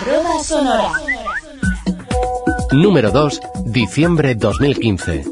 [0.00, 0.92] arroba sonora.
[2.72, 5.24] Número 2, diciembre 2015.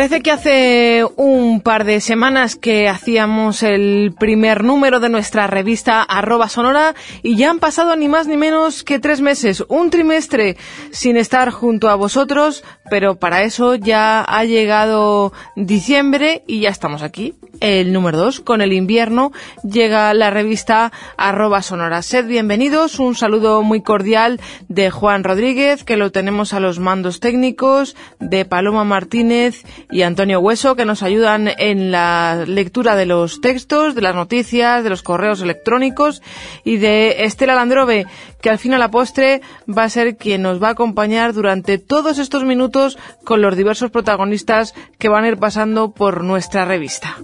[0.00, 6.02] Parece que hace un par de semanas que hacíamos el primer número de nuestra revista
[6.02, 10.56] arroba sonora y ya han pasado ni más ni menos que tres meses, un trimestre
[10.90, 17.02] sin estar junto a vosotros, pero para eso ya ha llegado diciembre y ya estamos
[17.02, 17.34] aquí.
[17.60, 19.32] El número dos, con el invierno,
[19.62, 22.00] llega la revista arroba sonora.
[22.00, 27.20] Sed bienvenidos, un saludo muy cordial de Juan Rodríguez, que lo tenemos a los mandos
[27.20, 33.42] técnicos, de Paloma Martínez y Antonio Hueso, que nos ayudan en la lectura de los
[33.42, 36.22] textos, de las noticias, de los correos electrónicos,
[36.64, 38.06] y de Estela Landrove,
[38.40, 41.78] que al fin a la postre va a ser quien nos va a acompañar durante
[41.78, 47.16] todos estos minutos con los diversos protagonistas que van a ir pasando por nuestra revista.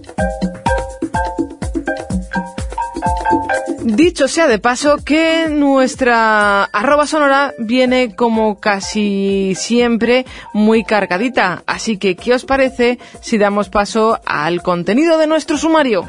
[3.89, 11.97] Dicho sea de paso que nuestra arroba sonora viene como casi siempre muy cargadita, así
[11.97, 16.05] que ¿qué os parece si damos paso al contenido de nuestro sumario?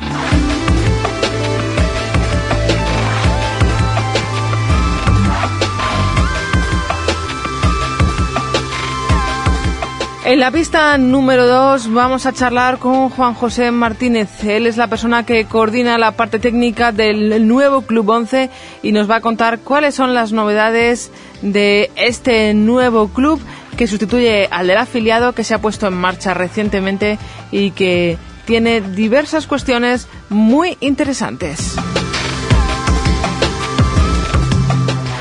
[10.29, 14.45] En la pista número 2 vamos a charlar con Juan José Martínez.
[14.45, 18.51] Él es la persona que coordina la parte técnica del nuevo Club 11
[18.83, 23.41] y nos va a contar cuáles son las novedades de este nuevo club
[23.79, 27.19] que sustituye al del afiliado que se ha puesto en marcha recientemente
[27.51, 31.75] y que tiene diversas cuestiones muy interesantes.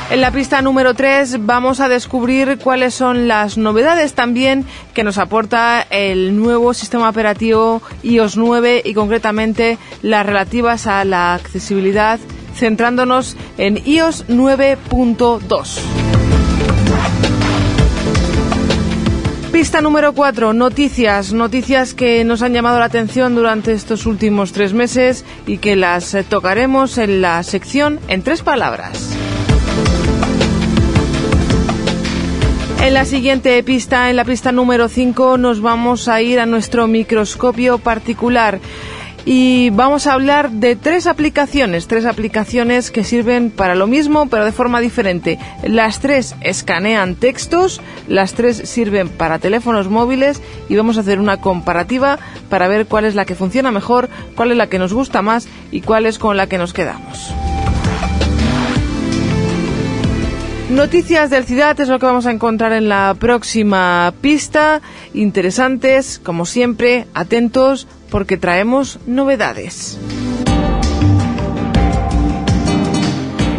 [0.09, 5.17] En la pista número 3 vamos a descubrir cuáles son las novedades también que nos
[5.17, 12.21] aporta el nuevo sistema operativo iOS 9 y concretamente las relativas a la accesibilidad
[12.55, 15.79] centrándonos en iOS 9.2.
[19.51, 24.71] Pista número 4, noticias, noticias que nos han llamado la atención durante estos últimos tres
[24.71, 29.17] meses y que las tocaremos en la sección en tres palabras.
[32.81, 36.87] En la siguiente pista, en la pista número 5, nos vamos a ir a nuestro
[36.87, 38.59] microscopio particular
[39.29, 44.45] y vamos a hablar de tres aplicaciones, tres aplicaciones que sirven para lo mismo pero
[44.45, 45.37] de forma diferente.
[45.63, 51.41] Las tres escanean textos, las tres sirven para teléfonos móviles y vamos a hacer una
[51.41, 55.21] comparativa para ver cuál es la que funciona mejor, cuál es la que nos gusta
[55.21, 57.33] más y cuál es con la que nos quedamos.
[60.69, 64.81] Noticias del Ciudad es lo que vamos a encontrar en la próxima pista.
[65.13, 69.97] Interesantes, como siempre, atentos porque traemos novedades.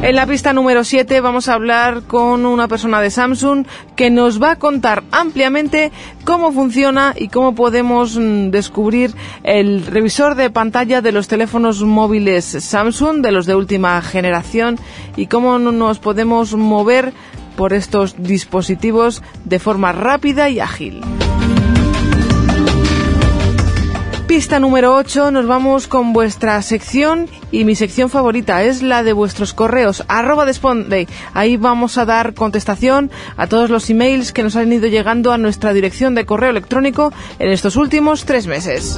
[0.01, 3.67] En la pista número 7 vamos a hablar con una persona de Samsung
[3.97, 5.91] que nos va a contar ampliamente
[6.25, 12.45] cómo funciona y cómo podemos mm, descubrir el revisor de pantalla de los teléfonos móviles
[12.45, 14.79] Samsung, de los de última generación,
[15.17, 17.13] y cómo nos podemos mover
[17.57, 21.03] por estos dispositivos de forma rápida y ágil.
[24.39, 29.13] Pista número 8, nos vamos con vuestra sección y mi sección favorita es la de
[29.13, 31.09] vuestros correos, arroba desponde.
[31.35, 35.39] Ahí vamos a dar contestación a todos los emails que nos han ido llegando a
[35.39, 38.97] nuestra dirección de correo electrónico en estos últimos tres meses.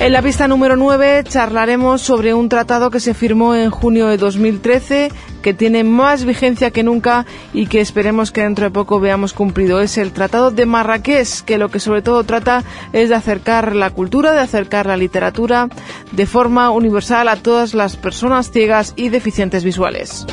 [0.00, 4.16] En la pista número 9 charlaremos sobre un tratado que se firmó en junio de
[4.16, 5.10] 2013,
[5.42, 9.80] que tiene más vigencia que nunca y que esperemos que dentro de poco veamos cumplido.
[9.80, 13.90] Es el Tratado de Marrakech, que lo que sobre todo trata es de acercar la
[13.90, 15.68] cultura, de acercar la literatura
[16.12, 20.26] de forma universal a todas las personas ciegas y deficientes visuales.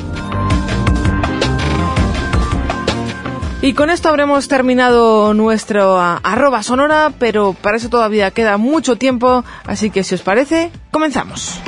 [3.66, 8.96] Y con esto habremos terminado nuestro ah, arroba sonora, pero para eso todavía queda mucho
[8.96, 11.59] tiempo, así que si os parece, comenzamos.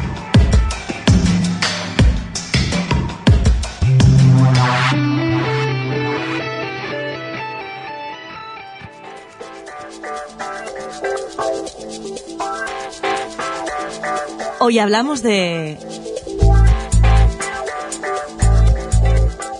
[14.59, 15.79] Hoy hablamos de...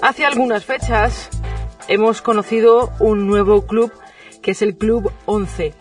[0.03, 1.31] Hace algunas fechas
[1.87, 3.91] hemos conocido un nuevo club
[4.41, 5.73] que es el Club 11.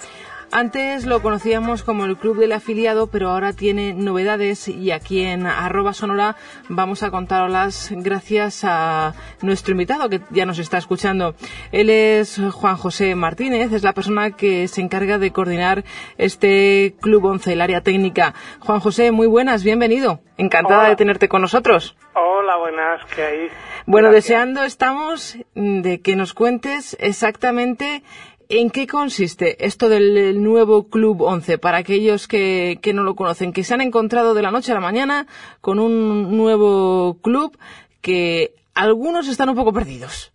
[0.52, 5.44] Antes lo conocíamos como el Club del Afiliado, pero ahora tiene novedades y aquí en
[5.46, 6.36] arroba sonora
[6.68, 11.34] vamos a contarlas gracias a nuestro invitado que ya nos está escuchando.
[11.72, 15.84] Él es Juan José Martínez, es la persona que se encarga de coordinar
[16.16, 18.34] este Club 11, el área técnica.
[18.60, 20.20] Juan José, muy buenas, bienvenido.
[20.38, 21.96] Encantada de tenerte con nosotros.
[22.14, 23.48] Hola, buenas, ¿qué hay?
[23.86, 28.02] Bueno, deseando estamos de que nos cuentes exactamente
[28.48, 33.64] ¿En qué consiste esto del nuevo Club 11 para aquellos que, no lo conocen, que
[33.64, 35.26] se han encontrado de la noche a la mañana
[35.60, 37.58] con un nuevo club
[38.00, 40.32] que algunos están un poco perdidos?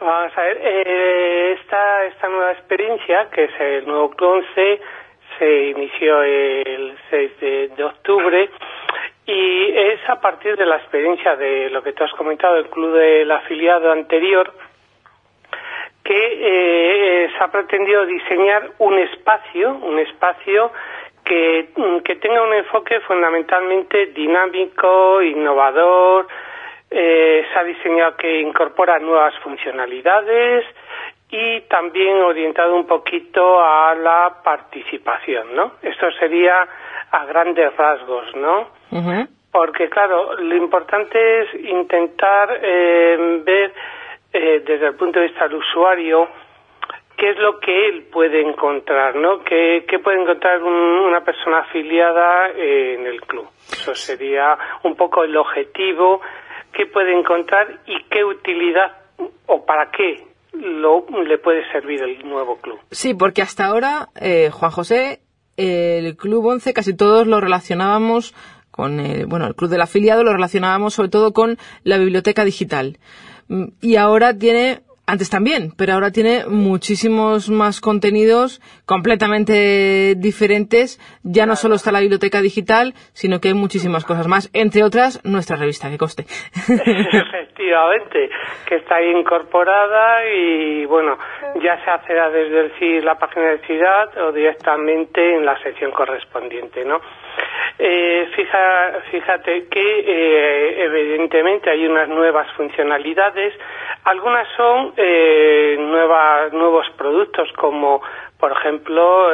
[0.00, 4.80] Vamos a ver, eh, esta, esta nueva experiencia, que es el nuevo Club 11,
[5.38, 7.40] se inició el 6
[7.76, 8.50] de, octubre
[9.26, 12.94] y es a partir de la experiencia de lo que tú has comentado, el club
[12.94, 14.52] del afiliado anterior,
[16.04, 20.72] que eh, se ha pretendido diseñar un espacio, un espacio
[21.24, 26.26] que, mm, que tenga un enfoque fundamentalmente dinámico, innovador,
[26.90, 30.66] eh, se ha diseñado que incorpora nuevas funcionalidades
[31.30, 35.72] y también orientado un poquito a la participación, ¿no?
[35.80, 36.68] Esto sería
[37.10, 38.68] a grandes rasgos, ¿no?
[39.50, 43.72] Porque, claro, lo importante es intentar eh, ver
[44.32, 46.28] eh, desde el punto de vista del usuario,
[47.16, 49.44] qué es lo que él puede encontrar, ¿no?
[49.44, 53.46] ¿Qué, puede encontrar una persona afiliada en el club?
[53.70, 56.20] Eso sería un poco el objetivo,
[56.72, 58.96] qué puede encontrar y qué utilidad
[59.46, 62.78] o para qué lo, le puede servir el nuevo club.
[62.90, 65.20] Sí, porque hasta ahora, eh, Juan José,
[65.56, 68.34] el Club 11 casi todos lo relacionábamos
[68.70, 72.98] con el, bueno, el Club del Afiliado lo relacionábamos sobre todo con la biblioteca digital.
[73.52, 80.98] Mm, y ahora tiene antes también, pero ahora tiene muchísimos más contenidos completamente diferentes.
[81.22, 85.20] Ya no solo está la biblioteca digital, sino que hay muchísimas cosas más, entre otras
[85.24, 86.22] nuestra revista, que coste.
[86.68, 88.30] Efectivamente,
[88.66, 91.18] que está ahí incorporada y bueno,
[91.62, 96.84] ya se acceda desde el la página de Ciudad o directamente en la sección correspondiente,
[96.86, 97.00] ¿no?
[97.78, 103.54] Eh, fija, fíjate que eh, evidentemente hay unas nuevas funcionalidades.
[104.04, 108.02] Algunas son eh, nuevos productos como,
[108.38, 109.30] por ejemplo,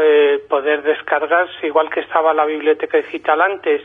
[0.49, 3.83] poder descargarse, igual que estaba la biblioteca digital antes,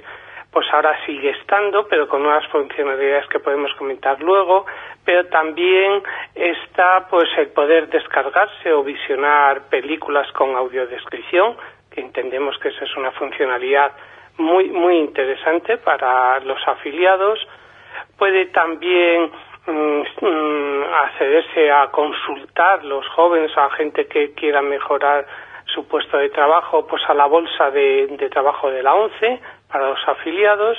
[0.52, 4.66] pues ahora sigue estando, pero con nuevas funcionalidades que podemos comentar luego,
[5.04, 6.04] pero también
[6.36, 11.58] está pues el poder descargarse o visionar películas con audiodescripción,
[11.90, 13.94] que entendemos que esa es una funcionalidad
[14.38, 17.40] muy, muy interesante para los afiliados.
[18.18, 19.32] Puede también
[19.68, 25.26] mm, mm, accederse a consultar los jóvenes, a gente que quiera mejorar
[25.66, 29.40] su puesto de trabajo, pues a la bolsa de, de trabajo de la ONCE
[29.72, 30.78] para los afiliados.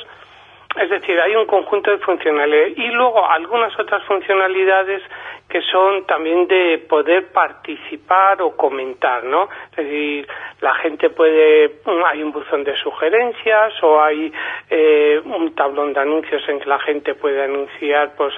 [0.76, 5.02] Es decir, hay un conjunto de funcionalidades y luego algunas otras funcionalidades
[5.48, 9.48] que son también de poder participar o comentar, ¿no?
[9.70, 10.26] Es decir,
[10.60, 14.32] la gente puede, hay un buzón de sugerencias o hay
[14.68, 18.34] eh, un tablón de anuncios en que la gente puede anunciar pues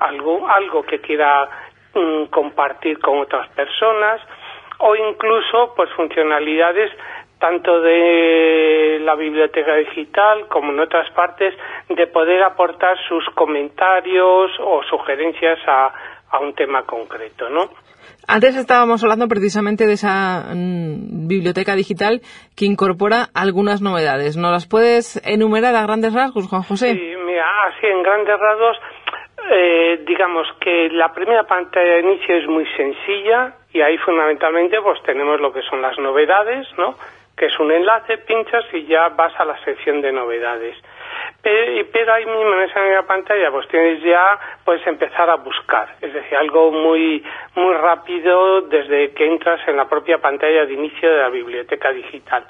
[0.00, 1.48] algo, algo que quiera
[1.94, 4.20] mm, compartir con otras personas
[4.80, 6.90] o incluso pues funcionalidades
[7.38, 11.54] tanto de la biblioteca digital como en otras partes
[11.88, 15.92] de poder aportar sus comentarios o sugerencias a,
[16.30, 17.68] a un tema concreto, ¿no?
[18.26, 22.22] Antes estábamos hablando precisamente de esa mm, biblioteca digital
[22.56, 24.36] que incorpora algunas novedades.
[24.36, 26.94] ¿No las puedes enumerar a grandes rasgos, Juan José?
[26.94, 28.76] Sí, mira, así en grandes rasgos,
[29.50, 35.02] eh, digamos que la primera pantalla de inicio es muy sencilla y ahí fundamentalmente pues
[35.02, 36.94] tenemos lo que son las novedades, ¿no?
[37.36, 40.76] Que es un enlace, pinchas y ya vas a la sección de novedades.
[41.42, 45.96] Pero ahí mismo en esa pantalla pues tienes ya puedes empezar a buscar.
[46.00, 47.22] Es decir algo muy
[47.54, 52.46] muy rápido desde que entras en la propia pantalla de inicio de la biblioteca digital.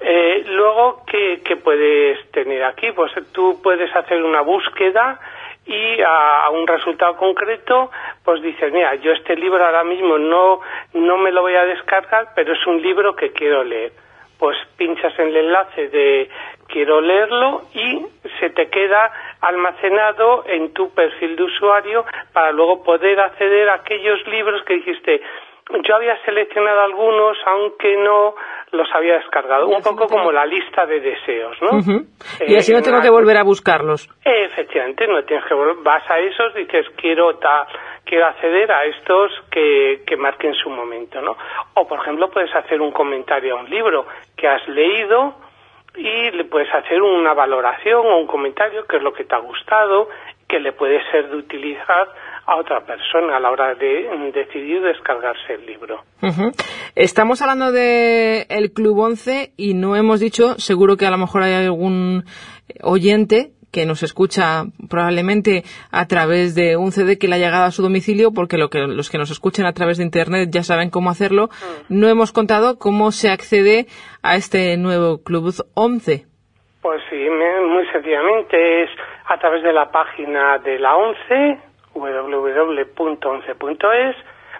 [0.00, 5.20] Eh, luego ¿qué, ¿qué, puedes tener aquí pues tú puedes hacer una búsqueda
[5.66, 7.90] y a, un resultado concreto
[8.24, 10.60] pues dices mira yo este libro ahora mismo no
[10.94, 13.92] no me lo voy a descargar pero es un libro que quiero leer
[14.38, 16.28] pues pinchas en el enlace de
[16.66, 18.04] quiero leerlo y
[18.40, 24.26] se te queda almacenado en tu perfil de usuario para luego poder acceder a aquellos
[24.26, 25.22] libros que dijiste
[25.86, 28.34] yo había seleccionado algunos aunque no
[28.72, 31.78] los había descargado, un poco como la lista de deseos, ¿no?
[32.46, 34.08] y así no tengo que volver a buscarlos.
[34.24, 37.66] Efectivamente, no tienes que volver, vas a esos, dices quiero ta,
[38.04, 41.36] quiero acceder a estos que, que marquen su momento, ¿no?
[41.74, 45.34] O, por ejemplo, puedes hacer un comentario a un libro que has leído
[45.96, 49.40] y le puedes hacer una valoración o un comentario, que es lo que te ha
[49.40, 50.08] gustado,
[50.52, 52.08] que le puede ser de utilizar
[52.44, 56.02] a otra persona a la hora de decidir descargarse el libro.
[56.94, 61.42] Estamos hablando de el Club 11 y no hemos dicho, seguro que a lo mejor
[61.42, 62.24] hay algún
[62.82, 67.70] oyente que nos escucha probablemente a través de un CD que le ha llegado a
[67.70, 70.90] su domicilio, porque lo que, los que nos escuchen a través de Internet ya saben
[70.90, 71.46] cómo hacerlo,
[71.88, 71.98] mm.
[71.98, 73.86] no hemos contado cómo se accede
[74.22, 76.26] a este nuevo Club 11.
[76.82, 78.90] Pues sí, muy sencillamente es
[79.32, 81.58] a través de la página de la 11,
[81.94, 84.16] www.11.es,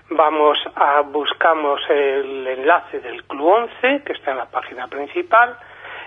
[0.09, 5.59] vamos a buscamos el enlace del Club 11, que está en la página principal,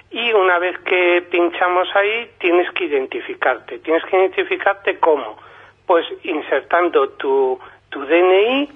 [0.09, 3.77] y una vez que pinchamos ahí tienes que identificarte.
[3.79, 5.37] Tienes que identificarte cómo?
[5.85, 8.67] Pues insertando tu, tu DNI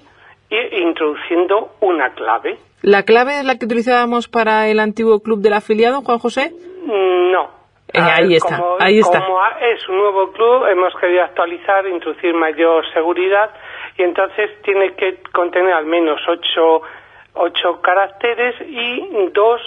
[0.51, 2.59] e introduciendo una clave.
[2.83, 6.53] ¿La clave es la que utilizábamos para el antiguo club del afiliado, Juan José?
[6.85, 7.58] No.
[7.91, 9.25] Eh, ahí está, como, ahí está.
[9.25, 13.49] Como es un nuevo club, hemos querido actualizar, introducir mayor seguridad
[13.97, 16.81] y entonces tiene que contener al menos ocho,
[17.33, 19.61] ocho caracteres y dos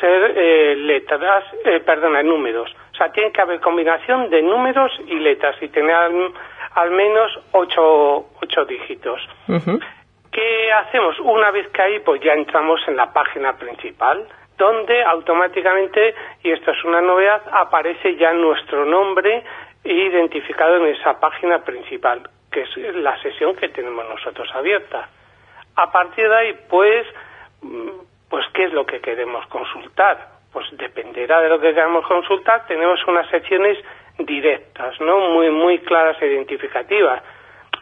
[0.00, 2.70] ser eh, letras, eh, perdona, números.
[2.92, 8.26] O sea, tiene que haber combinación de números y letras y tener al, menos ocho,
[8.42, 9.20] ocho dígitos.
[10.30, 11.18] ¿Qué hacemos?
[11.20, 16.70] Una vez que ahí, pues ya entramos en la página principal, donde automáticamente, y esto
[16.70, 19.42] es una novedad, aparece ya nuestro nombre
[19.84, 25.08] identificado en esa página principal, que es la sesión que tenemos nosotros abierta.
[25.76, 27.06] A partir de ahí, pues,
[28.28, 30.28] pues ¿qué es lo que queremos consultar?
[30.52, 32.66] Pues dependerá de lo que queramos consultar.
[32.66, 33.78] Tenemos unas secciones
[34.18, 35.20] directas, ¿no?
[35.20, 37.22] Muy, muy claras e identificativas.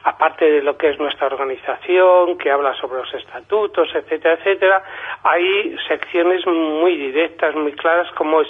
[0.05, 4.85] Aparte de lo que es nuestra organización, que habla sobre los estatutos, etcétera, etcétera,
[5.23, 8.49] hay secciones muy directas, muy claras, como es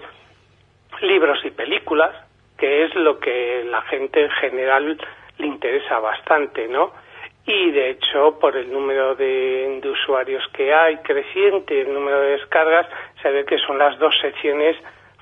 [1.01, 2.15] libros y películas,
[2.59, 4.99] que es lo que la gente en general
[5.39, 6.93] le interesa bastante, ¿no?
[7.47, 12.87] y de hecho por el número de, usuarios que hay creciente, el número de descargas,
[13.23, 14.77] se ve que son las dos secciones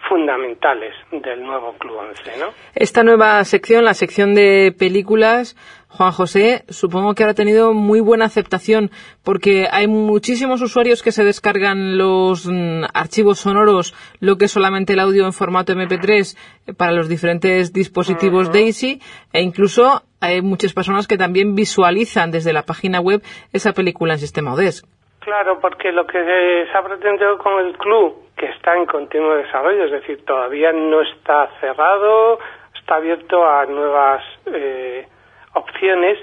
[0.09, 2.47] fundamentales del nuevo Club 11, ¿no?
[2.75, 5.57] Esta nueva sección, la sección de películas,
[5.97, 8.91] Juan José, supongo que ha tenido muy buena aceptación
[9.23, 14.95] porque hay muchísimos usuarios que se descargan los mm, archivos sonoros, lo que es solamente
[14.95, 19.01] el audio en formato MP3 eh, para los diferentes dispositivos Daisy
[19.35, 23.21] e incluso hay muchas personas que también visualizan desde la página web
[23.53, 24.87] esa película en sistema ODESC.
[25.21, 29.85] Claro, porque lo que se ha pretendido con el club, que está en continuo desarrollo,
[29.85, 32.39] es decir, todavía no está cerrado,
[32.75, 35.07] está abierto a nuevas eh,
[35.55, 36.19] opciones,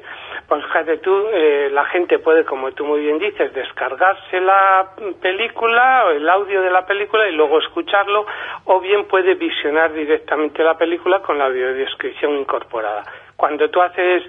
[0.47, 4.89] pues fíjate tú, eh, la gente puede, como tú muy bien dices, descargarse la
[5.21, 8.25] película o el audio de la película y luego escucharlo,
[8.65, 13.03] o bien puede visionar directamente la película con la audiodescripción incorporada.
[13.35, 14.23] Cuando tú haces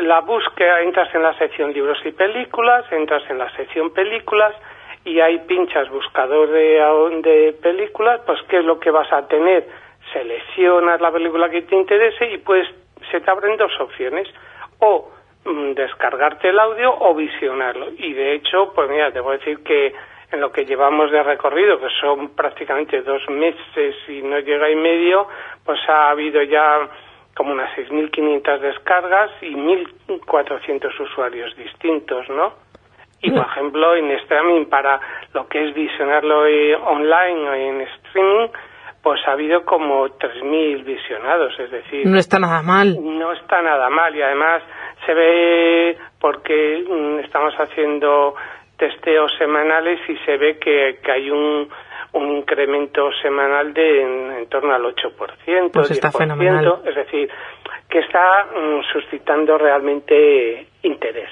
[0.00, 4.54] la búsqueda, entras en la sección libros y películas, entras en la sección películas
[5.04, 6.80] y ahí pinchas buscador de,
[7.22, 9.66] de películas, pues ¿qué es lo que vas a tener?
[10.12, 12.66] Seleccionas la película que te interese y pues
[13.10, 14.28] se te abren dos opciones,
[14.78, 15.10] o
[15.44, 17.88] mm, descargarte el audio o visionarlo.
[17.96, 19.94] Y de hecho, pues mira, a decir que
[20.32, 24.76] en lo que llevamos de recorrido, que son prácticamente dos meses y no llega y
[24.76, 25.28] medio,
[25.64, 26.88] pues ha habido ya
[27.34, 32.54] como unas 6.500 descargas y 1.400 usuarios distintos, ¿no?
[33.22, 35.00] Y, por ejemplo, en streaming, para
[35.32, 38.48] lo que es visionarlo eh, online o en streaming,
[39.02, 42.06] pues ha habido como 3.000 visionados, es decir...
[42.06, 42.96] No está nada mal.
[43.00, 44.62] No está nada mal y además
[45.04, 48.34] se ve porque mm, estamos haciendo
[48.76, 51.68] testeos semanales y se ve que, que hay un,
[52.12, 56.80] un incremento semanal de en, torno al 8%, pues está fenomenal.
[56.86, 57.28] es decir,
[57.88, 61.28] que está mm, suscitando realmente interés.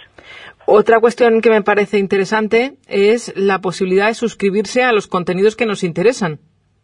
[0.66, 5.66] Otra cuestión que me parece interesante es la posibilidad de suscribirse a los contenidos que
[5.66, 6.38] nos interesan.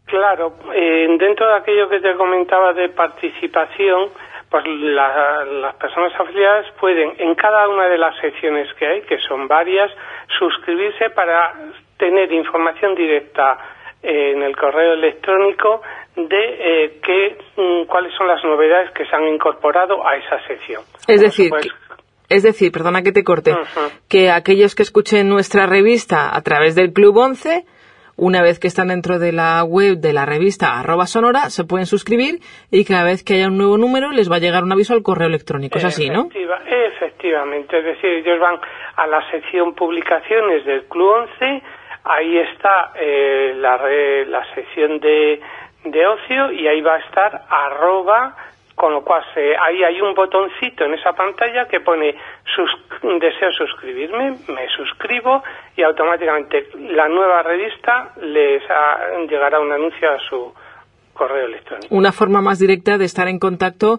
[0.06, 4.10] Claro, eh, dentro de aquello que te comentaba de participación,
[4.48, 9.48] pues las personas afiliadas pueden en cada una de las secciones que hay, que son
[9.48, 9.90] varias,
[10.38, 11.52] suscribirse para
[11.98, 13.58] tener información directa
[14.02, 15.82] en el correo electrónico
[16.14, 20.82] de eh, qué, mm, cuáles son las novedades que se han incorporado a esa sección.
[21.08, 21.50] Es decir,
[22.28, 23.52] es decir, perdona que te corte,
[24.08, 27.64] que aquellos que escuchen nuestra revista a través del Club 11
[28.16, 31.86] una vez que están dentro de la web de la revista arroba sonora, se pueden
[31.86, 34.94] suscribir y cada vez que haya un nuevo número les va a llegar un aviso
[34.94, 35.78] al correo electrónico.
[35.78, 36.28] Es así, ¿no?
[37.16, 37.78] efectivamente.
[37.78, 38.58] Es decir, ellos van
[38.96, 41.62] a la sección publicaciones del Club 11,
[42.04, 43.76] ahí está eh, la,
[44.26, 45.40] la sección de,
[45.84, 48.36] de ocio y ahí va a estar arroba
[48.76, 52.14] con lo cual ahí hay un botoncito en esa pantalla que pone
[52.54, 52.70] sus,
[53.18, 55.42] deseo suscribirme, me suscribo
[55.74, 58.62] y automáticamente la nueva revista les
[59.28, 60.54] llegará un anuncio a su
[61.14, 61.94] correo electrónico.
[61.94, 63.98] Una forma más directa de estar en contacto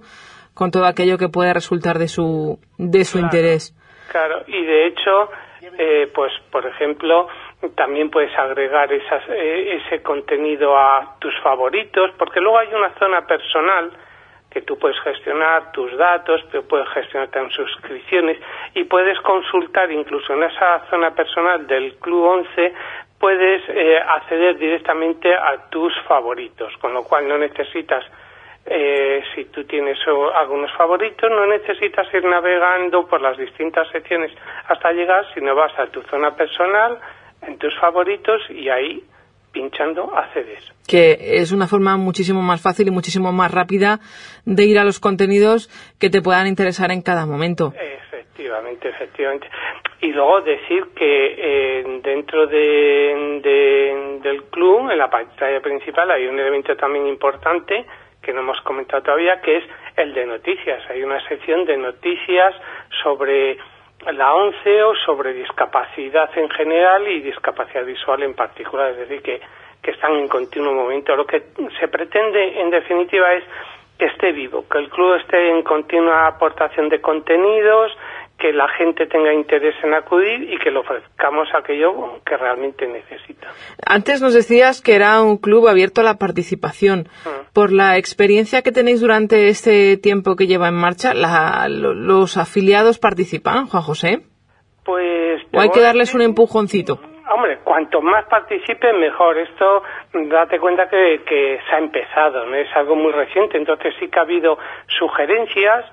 [0.54, 3.74] con todo aquello que pueda resultar de su, de su interés.
[4.12, 5.30] Claro, y de hecho,
[5.76, 7.28] eh, pues por ejemplo,
[7.76, 13.26] también puedes agregar esas, eh, ese contenido a tus favoritos, porque luego hay una zona
[13.26, 13.92] personal
[14.58, 18.40] que tú puedes gestionar tus datos, pero puedes gestionar también suscripciones
[18.74, 22.74] y puedes consultar incluso en esa zona personal del Club 11
[23.20, 28.04] puedes eh, acceder directamente a tus favoritos, con lo cual no necesitas
[28.66, 30.00] eh, si tú tienes
[30.34, 34.32] algunos favoritos, no necesitas ir navegando por las distintas secciones
[34.70, 36.98] hasta llegar, sino vas a tu zona personal,
[37.44, 39.04] en tus favoritos y ahí
[39.58, 40.64] pinchando accedes.
[40.88, 44.00] Que es una forma muchísimo más fácil y muchísimo más rápida
[44.46, 45.68] de ir a los contenidos
[46.00, 47.74] que te puedan interesar en cada momento.
[47.76, 49.48] Efectivamente, efectivamente.
[50.02, 56.40] Y luego decir que eh, dentro de, del club, en la pantalla principal, hay un
[56.40, 57.86] elemento también importante
[58.22, 59.64] que no hemos comentado todavía, que es
[59.96, 60.84] el de noticias.
[60.90, 62.54] Hay una sección de noticias
[63.02, 63.58] sobre
[64.06, 69.42] la ONCE o sobre discapacidad en general y discapacidad visual en particular, es decir, que,
[69.82, 71.16] que están en continuo movimiento.
[71.16, 71.44] Lo que
[71.80, 73.44] se pretende, en definitiva, es
[73.98, 77.92] que esté vivo, que el club esté en continua aportación de contenidos,
[78.38, 83.48] que la gente tenga interés en acudir y que le ofrezcamos aquello que realmente necesita.
[83.86, 87.08] Antes nos decías que era un club abierto a la participación.
[87.26, 87.54] Mm.
[87.54, 93.68] Por la experiencia que tenéis durante este tiempo que lleva en marcha, ¿los afiliados participan,
[93.68, 94.20] Juan José?
[94.86, 95.42] Pues.
[95.54, 97.00] ¿O hay que darles un empujoncito?
[97.30, 99.38] Hombre, cuanto más participen, mejor.
[99.38, 102.56] Esto, date cuenta que, que se ha empezado, ¿no?
[102.56, 104.58] Es algo muy reciente, entonces sí que ha habido
[104.98, 105.86] sugerencias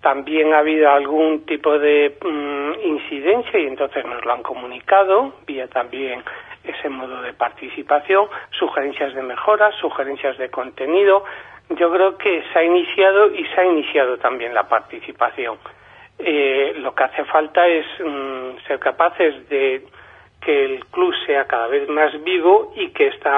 [0.00, 5.66] también ha habido algún tipo de mm, incidencia y entonces nos lo han comunicado vía
[5.68, 6.22] también
[6.64, 11.24] ese modo de participación, sugerencias de mejoras, sugerencias de contenido.
[11.70, 15.58] Yo creo que se ha iniciado y se ha iniciado también la participación.
[16.18, 19.84] Eh, lo que hace falta es mm, ser capaces de
[20.48, 23.28] que el club sea cada vez más vivo y que este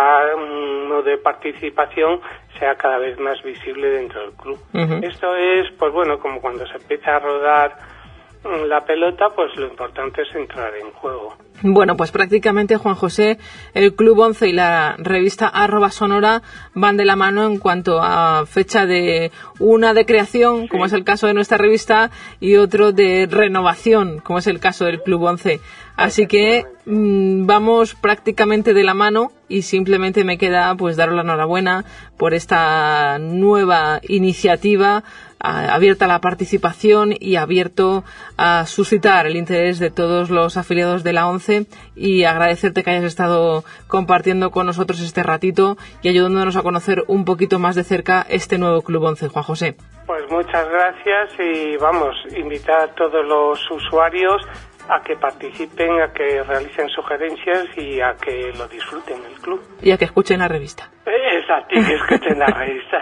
[0.89, 2.21] modo de participación
[2.57, 4.61] sea cada vez más visible dentro del club.
[5.03, 8.00] Esto es, pues bueno, como cuando se empieza a rodar mm,
[8.45, 11.37] la pelota, pues lo importante es entrar en juego.
[11.63, 13.39] Bueno, pues prácticamente Juan José,
[13.75, 16.41] el Club 11 y la revista arroba sonora
[16.75, 21.05] van de la mano en cuanto a fecha de una de creación, como es el
[21.05, 25.61] caso de nuestra revista, y otro de renovación, como es el caso del Club 11.
[25.97, 31.21] Así que mm, vamos prácticamente de la mano y simplemente me queda pues daros la
[31.21, 31.85] enhorabuena
[32.17, 35.05] por esta nueva iniciativa
[35.41, 38.05] abierta la participación y abierto
[38.37, 43.05] a suscitar el interés de todos los afiliados de la ONCE y agradecerte que hayas
[43.05, 48.27] estado compartiendo con nosotros este ratito y ayudándonos a conocer un poquito más de cerca
[48.29, 49.77] este nuevo Club ONCE, Juan José.
[50.07, 54.43] Pues muchas gracias y vamos, invitar a todos los usuarios
[54.91, 59.61] a que participen, a que realicen sugerencias y a que lo disfruten el club.
[59.81, 60.91] Y a que escuchen la revista.
[61.07, 62.99] Exacto, y que escuchen la revista.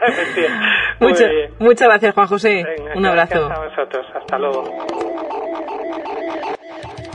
[1.58, 2.64] muchas gracias, Juan José.
[2.94, 3.46] Un abrazo.
[3.50, 4.06] a vosotros.
[4.14, 4.64] Hasta luego.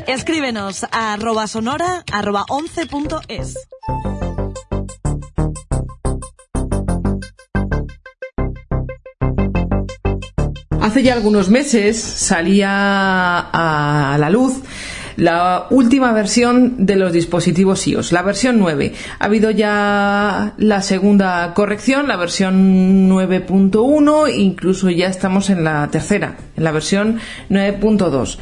[0.07, 3.67] Escríbenos a arroba sonora arroba 11.es.
[10.83, 12.69] Hace ya algunos meses salía
[13.39, 14.61] a la luz
[15.15, 18.93] la última versión de los dispositivos iOS, la versión 9.
[19.17, 26.35] Ha habido ya la segunda corrección, la versión 9.1, incluso ya estamos en la tercera,
[26.57, 27.17] en la versión
[27.49, 28.37] 9.2.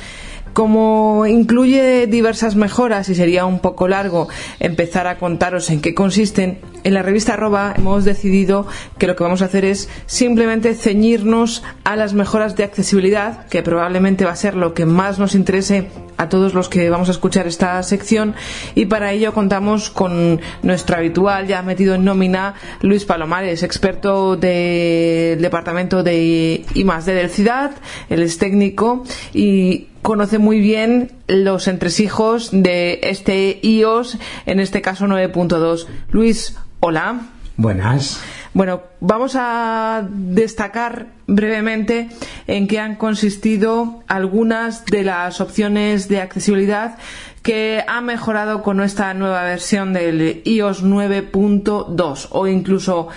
[0.54, 6.58] Como incluye diversas mejoras y sería un poco largo empezar a contaros en qué consisten,
[6.84, 8.68] en la revista Arroba hemos decidido
[8.98, 13.64] que lo que vamos a hacer es simplemente ceñirnos a las mejoras de accesibilidad, que
[13.64, 17.12] probablemente va a ser lo que más nos interese a todos los que vamos a
[17.12, 18.36] escuchar esta sección
[18.76, 25.42] y para ello contamos con nuestro habitual, ya metido en nómina, Luis Palomares, experto del
[25.42, 27.72] departamento de I D del CIDAD,
[28.10, 35.06] él es técnico y conoce muy bien los entresijos de este iOS, en este caso
[35.06, 35.88] 9.2.
[36.12, 37.22] Luis, hola.
[37.58, 38.20] Buenas.
[38.54, 42.10] Bueno, vamos a destacar brevemente
[42.48, 46.98] en qué han consistido algunas de las opciones de accesibilidad
[47.44, 53.08] que ha mejorado con esta nueva versión del iOS 9.2 o incluso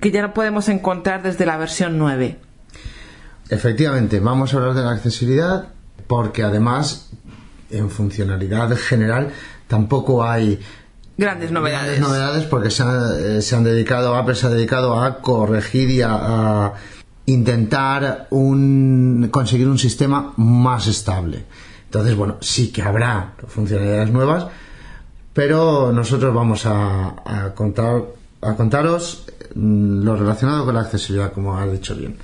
[0.00, 2.38] que ya no podemos encontrar desde la versión 9.
[3.50, 5.68] Efectivamente, vamos a hablar de la accesibilidad
[6.06, 7.10] porque además
[7.70, 9.30] en funcionalidad general
[9.66, 10.60] tampoco hay
[11.16, 12.00] grandes novedades.
[12.00, 16.72] novedades porque se, eh, se, han dedicado, Apple se ha dedicado a corregir y a,
[17.26, 21.44] intentar un, conseguir un sistema más estable.
[21.86, 24.46] Entonces, bueno, sí que habrá funcionalidades nuevas,
[25.32, 28.02] pero nosotros vamos a, a contar,
[28.42, 29.24] a contaros
[29.54, 32.18] mm, lo relacionado con la accesibilidad, como ha dicho bien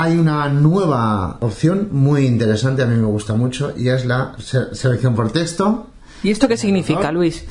[0.00, 5.14] hay una nueva opción muy interesante, a mí me gusta mucho, y es la selección
[5.14, 5.88] por texto.
[6.22, 7.44] ¿Y esto qué significa, Luis?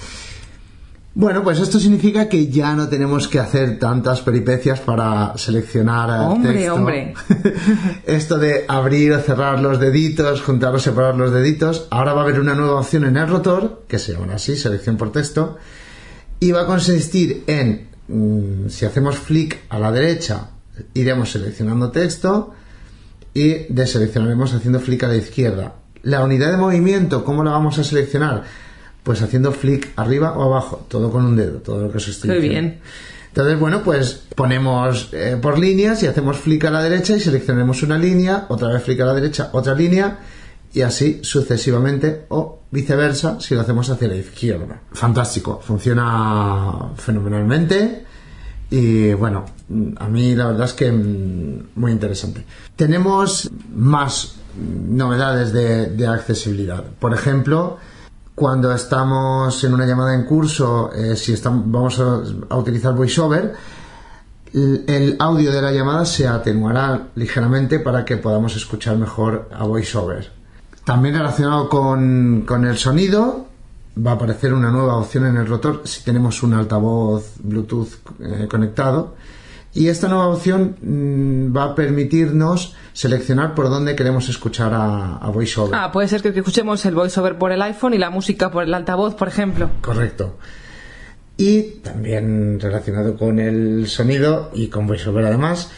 [1.15, 6.53] Bueno, pues esto significa que ya no tenemos que hacer tantas peripecias para seleccionar hombre,
[6.53, 6.75] texto.
[6.75, 7.13] Hombre,
[8.05, 11.87] Esto de abrir o cerrar los deditos, juntar o separar los deditos.
[11.89, 14.97] Ahora va a haber una nueva opción en el rotor, que se llama así, selección
[14.97, 15.57] por texto,
[16.39, 20.51] y va a consistir en, mm, si hacemos flick a la derecha
[20.93, 22.53] iremos seleccionando texto
[23.33, 25.75] y deseleccionaremos haciendo flick a la izquierda.
[26.09, 28.43] La unidad de movimiento, ¿cómo la vamos a seleccionar?
[29.03, 32.31] Pues haciendo flick arriba o abajo, todo con un dedo, todo lo que os estoy
[32.31, 32.79] Muy bien.
[33.27, 37.83] Entonces, bueno, pues ponemos eh, por líneas y hacemos flick a la derecha y seleccionaremos
[37.83, 40.17] una línea, otra vez flick a la derecha, otra línea
[40.73, 44.81] y así sucesivamente o viceversa si lo hacemos hacia la izquierda.
[44.91, 48.03] Fantástico, funciona fenomenalmente
[48.71, 49.45] y bueno,
[49.97, 52.43] a mí la verdad es que mm, muy interesante.
[52.75, 56.83] Tenemos más novedades de, accesibilidad.
[56.99, 57.77] Por ejemplo,
[58.35, 63.53] cuando estamos en una llamada en curso, eh, si estamos, vamos a, utilizar VoiceOver,
[64.53, 70.31] el, audio de la llamada se atenuará ligeramente para que podamos escuchar mejor a VoiceOver.
[70.83, 73.45] También relacionado con, con el sonido,
[74.05, 78.47] va a aparecer una nueva opción en el rotor si tenemos un altavoz Bluetooth eh,
[78.49, 79.15] conectado.
[79.73, 85.75] Y esta nueva opción mm, va a permitirnos seleccionar por dónde queremos escuchar a, VoiceOver.
[85.75, 88.73] Ah, puede ser que escuchemos el VoiceOver por el iPhone y la música por el
[88.73, 89.69] altavoz, por ejemplo.
[89.81, 90.37] Correcto.
[91.37, 95.71] Y también relacionado con el sonido y con VoiceOver además,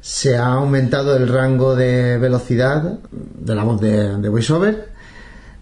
[0.00, 4.95] se ha aumentado el rango de velocidad de la voz de, de VoiceOver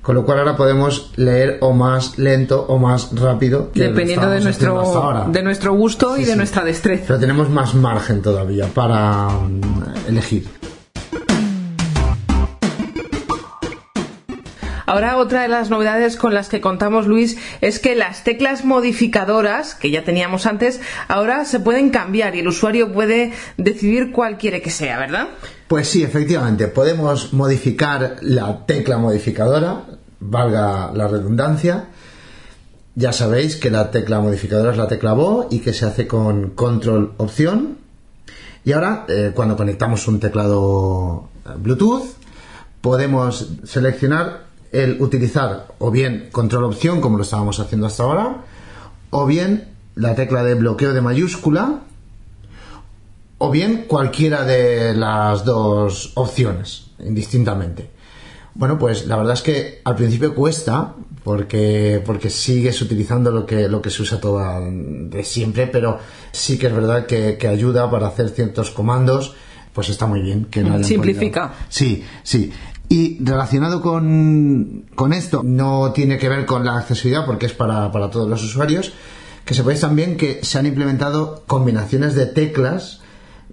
[0.05, 3.71] con lo cual ahora podemos leer o más lento o más rápido.
[3.75, 7.05] Dependiendo de nuestro, de nuestro gusto y de nuestra destreza.
[7.07, 10.47] Pero tenemos más margen todavía para mm, elegir.
[14.87, 19.75] Ahora otra de las novedades con las que contamos, Luis, es que las teclas modificadoras,
[19.75, 24.61] que ya teníamos antes, ahora se pueden cambiar y el usuario puede decidir cuál quiere
[24.61, 25.29] que sea, ¿verdad?
[25.67, 29.85] Pues sí, efectivamente, podemos modificar la tecla modificadora,
[30.25, 31.89] valga la redundancia.
[32.95, 36.51] Ya sabéis que la tecla modificadora es la tecla VO y que se hace con
[36.51, 37.79] control opción.
[38.65, 42.05] Y ahora, eh, cuando conectamos un teclado eh, Bluetooth,
[42.81, 48.45] podemos seleccionar el utilizar o bien control opción, como lo estábamos haciendo hasta ahora,
[49.11, 51.81] o bien la tecla de bloqueo de mayúscula,
[53.39, 57.94] o bien cualquiera de las dos opciones, indistintamente.
[58.55, 63.69] Bueno, pues la verdad es que al principio cuesta, porque, porque sigues utilizando lo que,
[63.69, 65.99] lo que se usa toda de siempre, pero
[66.31, 69.35] sí que es verdad que, ayuda para hacer ciertos comandos,
[69.73, 70.45] pues está muy bien.
[70.45, 71.55] Que no Simplifica.
[71.69, 72.53] Sí, sí.
[72.89, 77.91] Y relacionado con, con, esto, no tiene que ver con la accesibilidad porque es para,
[77.91, 78.93] para todos los usuarios,
[79.45, 83.01] que sepáis también que se han implementado combinaciones de teclas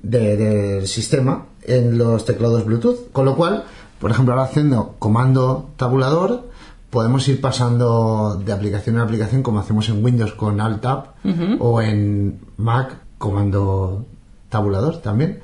[0.03, 3.11] del sistema en los teclados Bluetooth.
[3.11, 3.65] Con lo cual,
[4.01, 6.49] por ejemplo, ahora haciendo comando tabulador,
[6.89, 11.13] podemos ir pasando de aplicación a aplicación como hacemos en Windows con Alt Tab
[11.59, 14.05] o en Mac comando
[14.49, 15.39] tabulador también.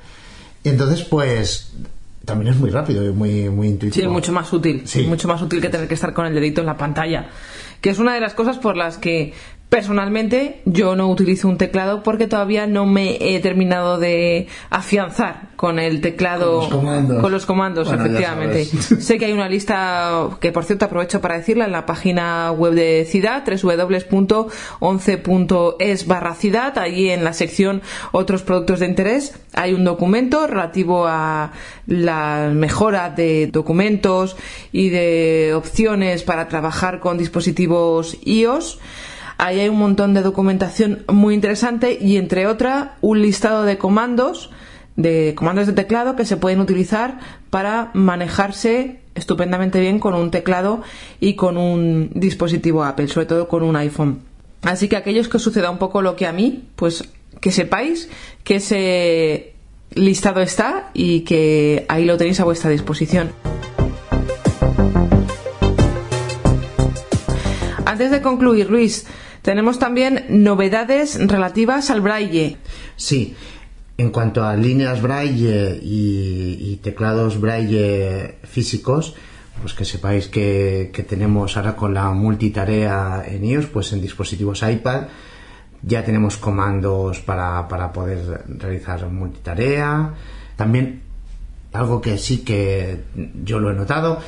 [0.64, 1.72] Y entonces, pues
[2.24, 4.04] también es muy rápido y muy, muy intuitivo.
[4.04, 4.82] Sí, mucho más útil.
[4.84, 5.06] Sí.
[5.06, 7.28] Mucho más útil que tener que estar con el dedito en la pantalla.
[7.80, 9.32] Que es una de las cosas por las que
[9.68, 15.78] Personalmente, yo no utilizo un teclado porque todavía no me he terminado de afianzar con
[15.78, 16.60] el teclado.
[16.60, 17.20] Con los comandos.
[17.20, 18.64] Con los comandos, Bueno, ya efectivamente.
[18.64, 22.72] sé que hay una lista que, por cierto, aprovecho para decirla en la página web
[22.72, 26.78] de CIDAD, www.11.es barra CIDAD.
[26.78, 31.52] Allí en la sección Otros productos de interés hay un documento relativo a
[31.86, 34.34] la mejora de documentos
[34.72, 38.78] y de opciones para trabajar con dispositivos iOS.
[39.38, 44.50] Ahí hay un montón de documentación muy interesante y entre otra un listado de comandos
[44.96, 47.20] de comandos de teclado que se pueden utilizar
[47.50, 50.82] para manejarse estupendamente bien con un teclado
[51.20, 54.18] y con un dispositivo Apple, sobre todo con un iPhone.
[54.62, 57.08] Así que aquellos que os suceda un poco lo que a mí, pues
[57.40, 58.08] que sepáis
[58.42, 59.52] que ese
[59.94, 63.30] listado está y que ahí lo tenéis a vuestra disposición.
[67.84, 69.06] Antes de concluir, Luis,
[69.48, 72.58] tenemos también novedades relativas al braille.
[72.96, 73.34] Sí,
[73.96, 79.14] en cuanto a líneas braille y, teclados braille físicos,
[79.62, 84.62] pues que sepáis que, que tenemos ahora con la multitarea en iOS, pues en dispositivos
[84.62, 85.04] iPad
[85.82, 90.12] ya tenemos comandos para, para poder realizar multitarea.
[90.56, 91.00] También
[91.72, 93.02] algo que sí que
[93.42, 94.18] yo lo he notado,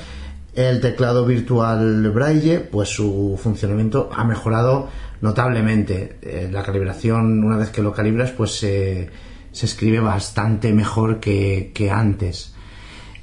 [0.54, 4.88] el teclado virtual Braille, pues su funcionamiento ha mejorado
[5.20, 6.18] notablemente.
[6.22, 9.10] Eh, la calibración, una vez que lo calibras, pues se,
[9.52, 12.54] se escribe bastante mejor que, antes.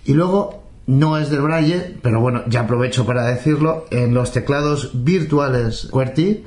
[0.05, 4.91] Y luego, no es del Braille, pero bueno, ya aprovecho para decirlo, en los teclados
[5.03, 6.45] virtuales QWERTY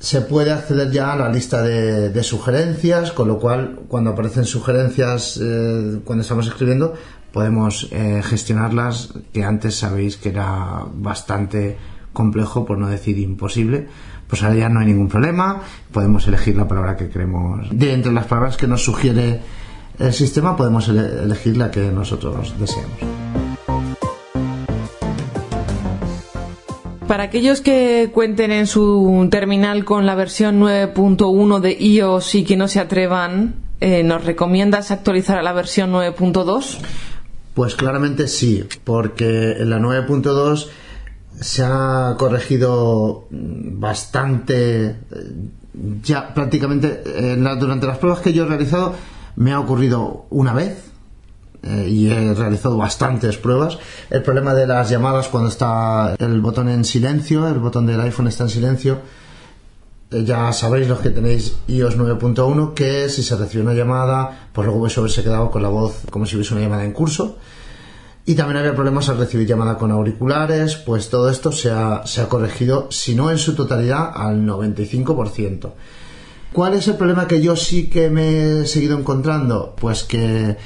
[0.00, 5.40] se puede acceder ya a la lista de, sugerencias, con lo cual cuando aparecen sugerencias
[5.42, 6.94] eh, cuando estamos escribiendo
[7.32, 11.76] podemos eh, gestionarlas, que antes sabéis que era bastante
[12.12, 13.88] complejo, por no decir imposible.
[14.28, 17.66] Pues ahora ya no hay ningún problema, podemos elegir la palabra que queremos.
[17.70, 19.40] De entre las palabras que nos sugiere
[19.98, 22.98] el sistema, podemos ele- elegir la que nosotros deseamos.
[27.06, 32.56] Para aquellos que cuenten en su terminal con la versión 9.1 de iOS y que
[32.58, 36.76] no se atrevan, eh, ¿nos recomiendas actualizar a la versión 9.2?
[37.54, 40.68] Pues claramente sí, porque en la 9.2
[41.40, 44.96] se ha corregido mm, bastante, eh,
[46.02, 48.94] ya prácticamente eh, durante las pruebas que yo he realizado
[49.36, 50.90] me ha ocurrido una vez
[51.62, 53.78] eh, y he realizado bastantes pruebas.
[54.10, 58.28] El problema de las llamadas cuando está el botón en silencio, el botón del iPhone
[58.28, 58.98] está en silencio,
[60.10, 64.80] ya sabéis los que tenéis iOS 9.1 que si se recibe una llamada, pues luego
[64.80, 67.36] vais a haberse quedado con la voz como si hubiese una llamada en curso.
[68.28, 72.20] Y también había problemas al recibir llamada con auriculares, pues todo esto se ha, se
[72.20, 75.70] ha corregido, si no en su totalidad, al 95%.
[76.52, 79.74] ¿Cuál es el problema que yo sí que me he seguido encontrando?
[79.80, 80.58] Pues que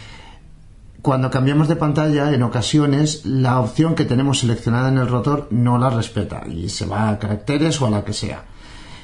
[1.02, 5.78] cuando cambiamos de pantalla, en ocasiones, la opción que tenemos seleccionada en el rotor no
[5.78, 8.44] la respeta y se va a caracteres o a la que sea.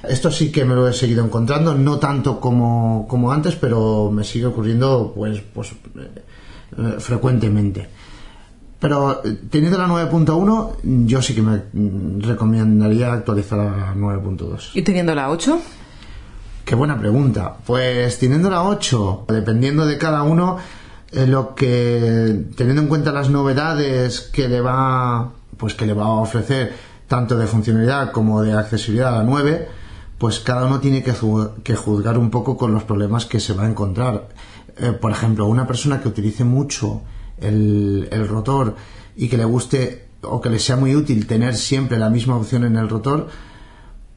[0.03, 4.25] Esto sí que me lo he seguido encontrando, no tanto como, como antes, pero me
[4.25, 7.98] sigue ocurriendo pues, pues eh, frecuentemente.
[8.81, 14.71] Pero eh, teniendo la 9.1, yo sí que me mm, recomendaría actualizar a la 9.2.
[14.75, 15.61] ¿Y teniendo la 8?
[16.65, 17.57] Qué buena pregunta.
[17.67, 20.59] Pues teniendo la 8, dependiendo de cada uno,
[21.11, 26.05] eh, lo que teniendo en cuenta las novedades que le va pues que le va
[26.05, 26.73] a ofrecer
[27.09, 29.69] tanto de funcionalidad como de accesibilidad a la 9,
[30.19, 31.15] pues cada uno tiene que,
[31.65, 34.29] que juzgar un poco con los problemas que se va a encontrar.
[34.77, 37.03] Eh, por ejemplo, una persona que utilice mucho
[37.41, 38.77] el, rotor
[39.17, 42.65] y que le guste o que le sea muy útil tener siempre la misma opción
[42.65, 43.29] en el rotor,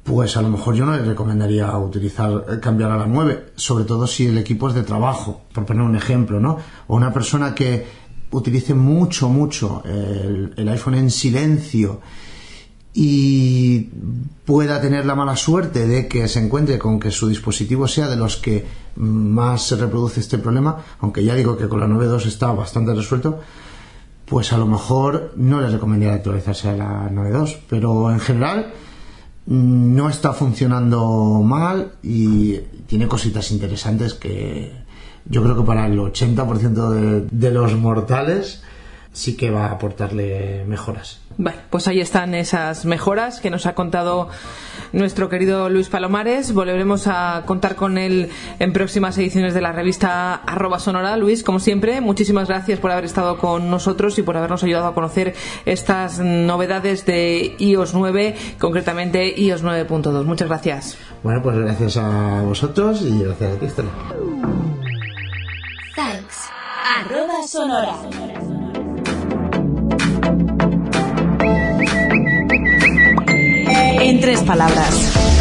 [0.03, 3.85] pues a lo mejor yo no le recomendaría utilizar, eh, cambiar a la 9, sobre
[3.85, 6.57] todo si el equipo es de trabajo, por poner un ejemplo, ¿no?
[6.87, 7.85] O una persona que
[8.31, 11.99] utilice mucho, mucho el iPhone en silencio
[12.93, 13.89] y
[14.45, 18.17] pueda tener la mala suerte de que se encuentre con que su dispositivo sea de
[18.17, 22.51] los que más se reproduce este problema, aunque ya digo que con la 9.2 está
[22.51, 23.39] bastante resuelto,
[24.25, 28.73] pues a lo mejor no le recomendaría actualizarse a la 9.2, pero en general
[29.45, 34.73] mm, no está funcionando mal y tiene cositas interesantes que
[35.25, 38.63] yo creo que para el 80% de, de los mortales
[39.13, 41.19] sí que va a aportarle mejoras.
[41.37, 44.29] Bueno, pues ahí están esas mejoras que nos ha contado
[44.93, 46.53] nuestro querido Luis Palomares.
[46.53, 51.17] Volveremos a contar con él en próximas ediciones de la revista Arroba Sonora.
[51.17, 54.93] Luis, como siempre, muchísimas gracias por haber estado con nosotros y por habernos ayudado a
[54.93, 55.33] conocer
[55.65, 60.25] estas novedades de iOS 9, concretamente iOS 9.2.
[60.25, 60.97] Muchas gracias.
[61.23, 63.67] Bueno, pues gracias a vosotros y gracias a ti,
[65.95, 66.49] Thanks.
[66.83, 68.50] Arroba Sonora.
[73.99, 75.40] En tres palabras.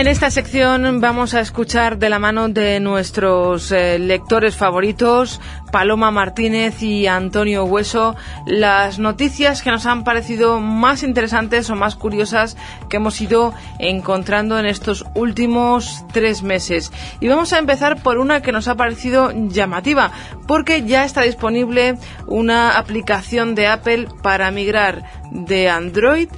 [0.00, 6.10] En esta sección vamos a escuchar de la mano de nuestros eh, lectores favoritos, Paloma
[6.10, 12.56] Martínez y Antonio Hueso, las noticias que nos han parecido más interesantes o más curiosas
[12.88, 16.90] que hemos ido encontrando en estos últimos tres meses.
[17.20, 20.12] Y vamos a empezar por una que nos ha parecido llamativa,
[20.46, 26.30] porque ya está disponible una aplicación de Apple para migrar de Android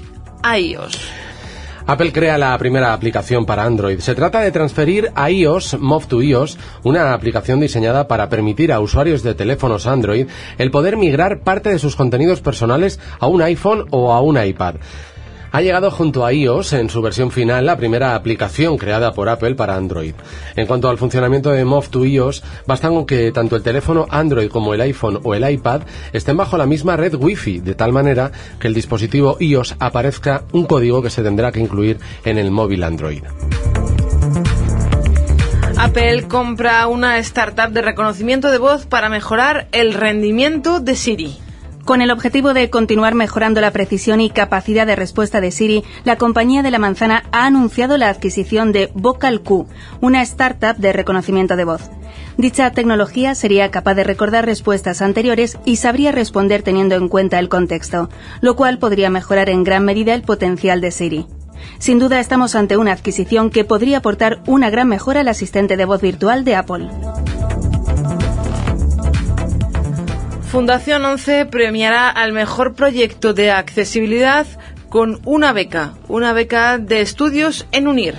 [0.42, 1.31] a iOS.
[1.86, 4.00] Apple crea la primera aplicación para Android.
[4.00, 8.80] Se trata de transferir a iOS, Move to iOS, una aplicación diseñada para permitir a
[8.80, 13.86] usuarios de teléfonos Android el poder migrar parte de sus contenidos personales a un iPhone
[13.90, 14.76] o a un iPad.
[15.52, 19.54] Ha llegado junto a iOS en su versión final la primera aplicación creada por Apple
[19.54, 20.14] para Android.
[20.56, 24.48] En cuanto al funcionamiento de Move to iOS, basta con que tanto el teléfono Android
[24.48, 25.82] como el iPhone o el iPad
[26.14, 30.64] estén bajo la misma red Wi-Fi, de tal manera que el dispositivo iOS aparezca un
[30.64, 33.22] código que se tendrá que incluir en el móvil Android.
[35.76, 41.41] Apple compra una startup de reconocimiento de voz para mejorar el rendimiento de Siri.
[41.84, 46.16] Con el objetivo de continuar mejorando la precisión y capacidad de respuesta de Siri, la
[46.16, 49.66] compañía de la manzana ha anunciado la adquisición de Vocal Q,
[50.00, 51.90] una startup de reconocimiento de voz.
[52.36, 57.48] Dicha tecnología sería capaz de recordar respuestas anteriores y sabría responder teniendo en cuenta el
[57.48, 58.08] contexto,
[58.40, 61.26] lo cual podría mejorar en gran medida el potencial de Siri.
[61.78, 65.84] Sin duda estamos ante una adquisición que podría aportar una gran mejora al asistente de
[65.84, 66.88] voz virtual de Apple.
[70.52, 74.46] Fundación 11 premiará al mejor proyecto de accesibilidad
[74.90, 78.16] con una beca, una beca de estudios en UNIR.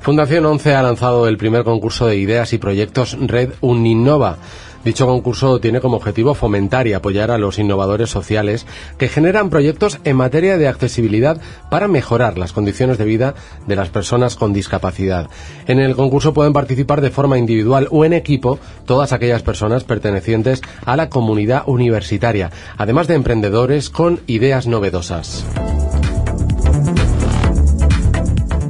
[0.00, 4.38] Fundación 11 ha lanzado el primer concurso de ideas y proyectos Red Uninnova
[4.88, 9.98] Dicho concurso tiene como objetivo fomentar y apoyar a los innovadores sociales que generan proyectos
[10.04, 13.34] en materia de accesibilidad para mejorar las condiciones de vida
[13.66, 15.28] de las personas con discapacidad.
[15.66, 20.62] En el concurso pueden participar de forma individual o en equipo todas aquellas personas pertenecientes
[20.86, 25.44] a la comunidad universitaria, además de emprendedores con ideas novedosas.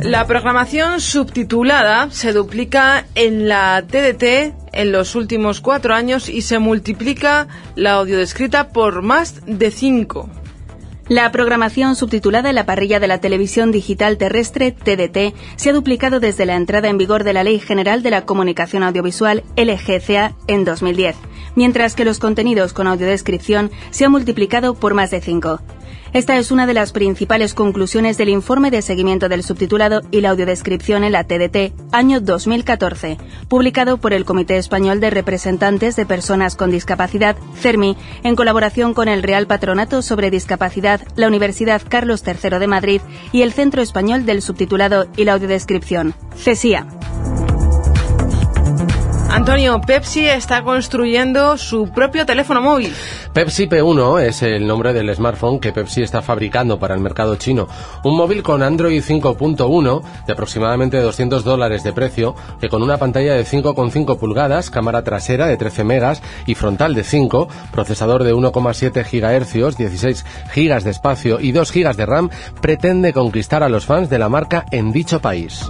[0.02, 6.61] La programación subtitulada se duplica en la TDT en los últimos cuatro años y se
[6.61, 10.30] multiplica la audiodescrita por más de cinco.
[11.08, 16.20] La programación subtitulada en la parrilla de la televisión digital terrestre TDT se ha duplicado
[16.20, 20.64] desde la entrada en vigor de la Ley General de la Comunicación Audiovisual LGCA en
[20.64, 21.16] 2010,
[21.59, 25.61] mientras que los contenidos con audiodescripción se han multiplicado por más de cinco.
[26.12, 30.31] Esta es una de las principales conclusiones del informe de seguimiento del subtitulado y la
[30.31, 33.18] audiodescripción en la TDT, año 2014,
[33.49, 39.09] publicado por el Comité Español de Representantes de Personas con Discapacidad, CERMI, en colaboración con
[39.09, 43.01] el Real Patronato sobre Discapacidad, la Universidad Carlos III de Madrid
[43.33, 46.97] y el Centro Español del Subtitulado y la Audiodescripción, CESIA.
[49.31, 52.95] Antonio, Pepsi está construyendo su propio teléfono móvil.
[53.35, 57.69] Pepsi P1 es el nombre del smartphone que Pepsi está fabricando para el mercado chino.
[58.05, 63.35] Un móvil con Android 5.1 de aproximadamente 200 dólares de precio, que con una pantalla
[63.35, 69.05] de 5,5 pulgadas, cámara trasera de 13 megas y frontal de 5, procesador de 1,7
[69.05, 72.31] GHz, 16 GB de espacio y 2 GB de RAM,
[72.62, 75.69] pretende conquistar a los fans de la marca en dicho país.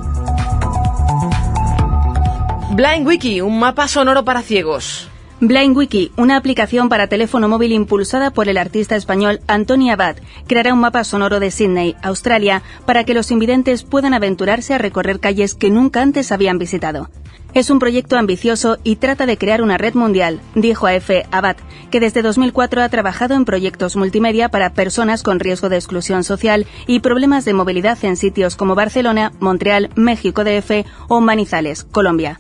[2.79, 5.09] Blind Wiki, un mapa sonoro para ciegos.
[5.41, 10.75] Blind Wiki, una aplicación para teléfono móvil impulsada por el artista español Antonio Abad, creará
[10.75, 15.57] un mapa sonoro de Sydney, Australia, para que los invidentes puedan aventurarse a recorrer calles
[15.57, 17.11] que nunca antes habían visitado.
[17.53, 21.27] Es un proyecto ambicioso y trata de crear una red mundial, dijo a F.
[21.33, 21.57] Abad,
[21.91, 26.65] que desde 2004 ha trabajado en proyectos multimedia para personas con riesgo de exclusión social
[26.87, 32.39] y problemas de movilidad en sitios como Barcelona, Montreal, México DF o Manizales, Colombia.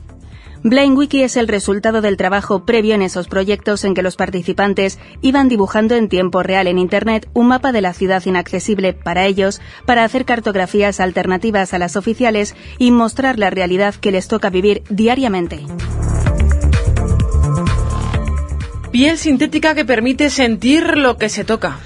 [0.64, 4.98] Blind Wiki es el resultado del trabajo previo en esos proyectos en que los participantes
[5.22, 9.60] iban dibujando en tiempo real en Internet un mapa de la ciudad inaccesible para ellos
[9.86, 14.82] para hacer cartografías alternativas a las oficiales y mostrar la realidad que les toca vivir
[14.90, 15.64] diariamente.
[18.90, 21.78] Piel sintética que permite sentir lo que se toca.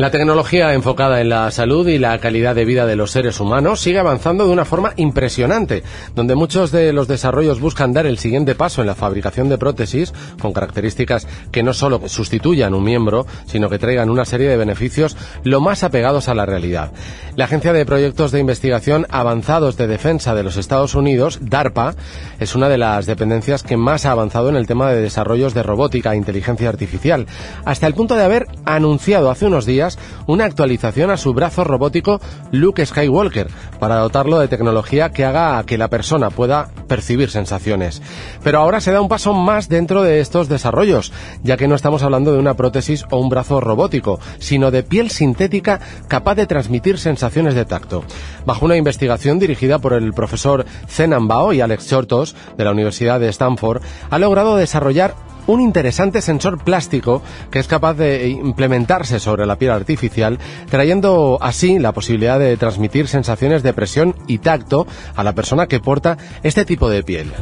[0.00, 3.80] La tecnología enfocada en la salud y la calidad de vida de los seres humanos
[3.80, 5.82] sigue avanzando de una forma impresionante,
[6.14, 10.14] donde muchos de los desarrollos buscan dar el siguiente paso en la fabricación de prótesis
[10.40, 15.18] con características que no solo sustituyan un miembro, sino que traigan una serie de beneficios
[15.44, 16.92] lo más apegados a la realidad.
[17.36, 21.94] La Agencia de Proyectos de Investigación Avanzados de Defensa de los Estados Unidos, DARPA,
[22.38, 25.62] es una de las dependencias que más ha avanzado en el tema de desarrollos de
[25.62, 27.26] robótica e inteligencia artificial,
[27.66, 29.89] hasta el punto de haber anunciado hace unos días
[30.26, 32.20] una actualización a su brazo robótico
[32.52, 38.02] Luke Skywalker para dotarlo de tecnología que haga que la persona pueda percibir sensaciones.
[38.42, 41.12] Pero ahora se da un paso más dentro de estos desarrollos,
[41.42, 45.10] ya que no estamos hablando de una prótesis o un brazo robótico, sino de piel
[45.10, 48.04] sintética capaz de transmitir sensaciones de tacto.
[48.46, 53.20] Bajo una investigación dirigida por el profesor Zenan Bao y Alex Chortos de la Universidad
[53.20, 55.14] de Stanford, ha logrado desarrollar
[55.50, 60.38] un interesante sensor plástico que es capaz de implementarse sobre la piel artificial,
[60.70, 65.80] trayendo así la posibilidad de transmitir sensaciones de presión y tacto a la persona que
[65.80, 67.32] porta este tipo de piel.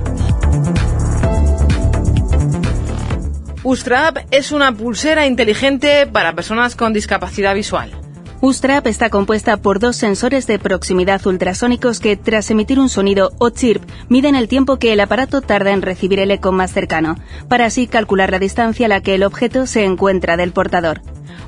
[3.62, 8.07] Ustrap es una pulsera inteligente para personas con discapacidad visual.
[8.41, 13.51] Ustrap está compuesta por dos sensores de proximidad ultrasónicos que, tras emitir un sonido o
[13.51, 17.16] chirp, miden el tiempo que el aparato tarda en recibir el eco más cercano,
[17.49, 21.01] para así calcular la distancia a la que el objeto se encuentra del portador.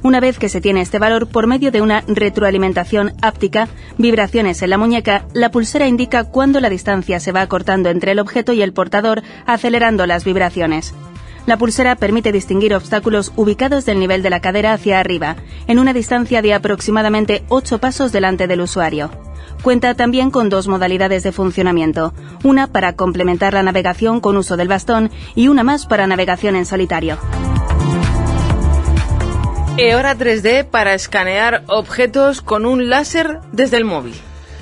[0.03, 4.71] Una vez que se tiene este valor por medio de una retroalimentación áptica, vibraciones en
[4.71, 8.63] la muñeca, la pulsera indica cuándo la distancia se va acortando entre el objeto y
[8.63, 10.93] el portador, acelerando las vibraciones.
[11.47, 15.37] La pulsera permite distinguir obstáculos ubicados del nivel de la cadera hacia arriba,
[15.67, 19.11] en una distancia de aproximadamente 8 pasos delante del usuario.
[19.63, 22.15] Cuenta también con dos modalidades de funcionamiento,
[22.45, 26.67] una para complementar la navegación con uso del bastón y una más para navegación en
[26.67, 27.19] solitario.
[29.77, 34.15] Eora 3D para escanear objetos con un láser desde el móvil.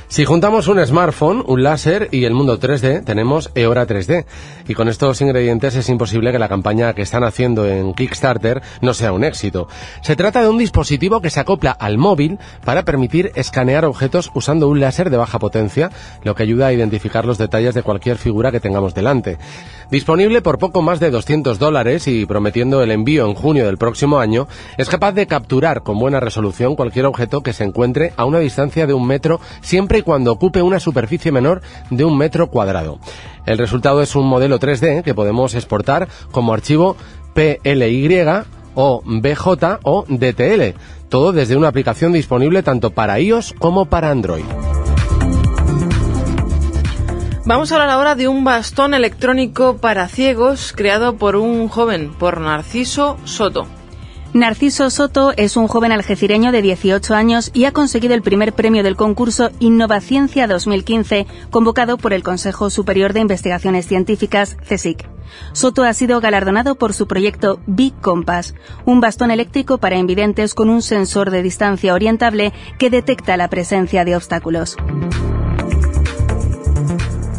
[0.08, 4.24] Si juntamos un smartphone, un láser y el mundo 3D, tenemos Eora 3D.
[4.66, 8.94] Y con estos ingredientes es imposible que la campaña que están haciendo en Kickstarter no
[8.94, 9.68] sea un éxito.
[10.00, 14.68] Se trata de un dispositivo que se acopla al móvil para permitir escanear objetos usando
[14.68, 15.90] un láser de baja potencia,
[16.24, 19.36] lo que ayuda a identificar los detalles de cualquier figura que tengamos delante.
[19.90, 24.18] Disponible por poco más de 200 dólares y prometiendo el envío en junio del próximo
[24.18, 24.48] año,
[24.78, 28.86] es capaz de capturar con buena resolución cualquier objeto que se encuentre a una distancia
[28.86, 32.98] de un metro siempre cuando ocupe una superficie menor de un metro cuadrado.
[33.46, 36.96] El resultado es un modelo 3D que podemos exportar como archivo
[37.34, 38.26] PLY
[38.74, 40.78] o BJ o DTL,
[41.08, 44.44] todo desde una aplicación disponible tanto para iOS como para Android.
[47.44, 52.40] Vamos a hablar ahora de un bastón electrónico para ciegos creado por un joven, por
[52.40, 53.77] Narciso Soto.
[54.38, 58.84] Narciso Soto es un joven algecireño de 18 años y ha conseguido el primer premio
[58.84, 65.08] del concurso Innovaciencia 2015, convocado por el Consejo Superior de Investigaciones Científicas, CSIC.
[65.52, 70.70] Soto ha sido galardonado por su proyecto Big Compass, un bastón eléctrico para invidentes con
[70.70, 74.76] un sensor de distancia orientable que detecta la presencia de obstáculos.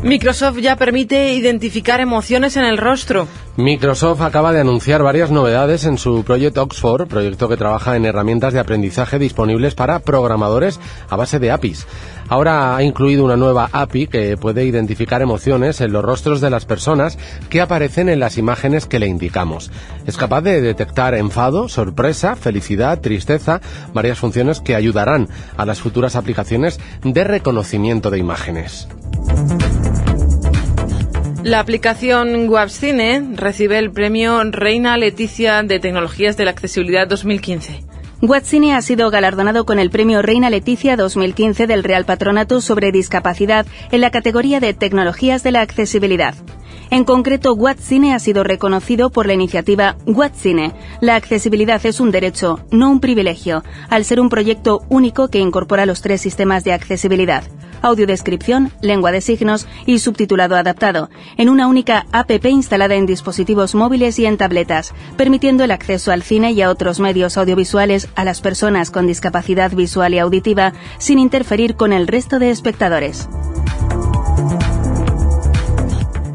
[0.01, 3.27] Microsoft ya permite identificar emociones en el rostro.
[3.57, 8.53] Microsoft acaba de anunciar varias novedades en su proyecto Oxford, proyecto que trabaja en herramientas
[8.53, 10.79] de aprendizaje disponibles para programadores
[11.09, 11.85] a base de APIs.
[12.29, 16.63] Ahora ha incluido una nueva API que puede identificar emociones en los rostros de las
[16.63, 17.17] personas
[17.49, 19.69] que aparecen en las imágenes que le indicamos.
[20.07, 23.59] Es capaz de detectar enfado, sorpresa, felicidad, tristeza,
[23.93, 25.27] varias funciones que ayudarán
[25.57, 28.87] a las futuras aplicaciones de reconocimiento de imágenes.
[31.43, 37.83] La aplicación WebCine recibe el premio Reina Leticia de Tecnologías de la Accesibilidad 2015.
[38.21, 43.65] WebCine ha sido galardonado con el premio Reina Leticia 2015 del Real Patronato sobre Discapacidad
[43.91, 46.35] en la categoría de Tecnologías de la Accesibilidad.
[46.91, 50.73] En concreto, WebCine ha sido reconocido por la iniciativa WebCine.
[50.99, 55.85] La accesibilidad es un derecho, no un privilegio, al ser un proyecto único que incorpora
[55.85, 57.43] los tres sistemas de accesibilidad
[57.81, 64.19] audiodescripción, lengua de signos y subtitulado adaptado, en una única APP instalada en dispositivos móviles
[64.19, 68.41] y en tabletas, permitiendo el acceso al cine y a otros medios audiovisuales a las
[68.41, 73.27] personas con discapacidad visual y auditiva sin interferir con el resto de espectadores.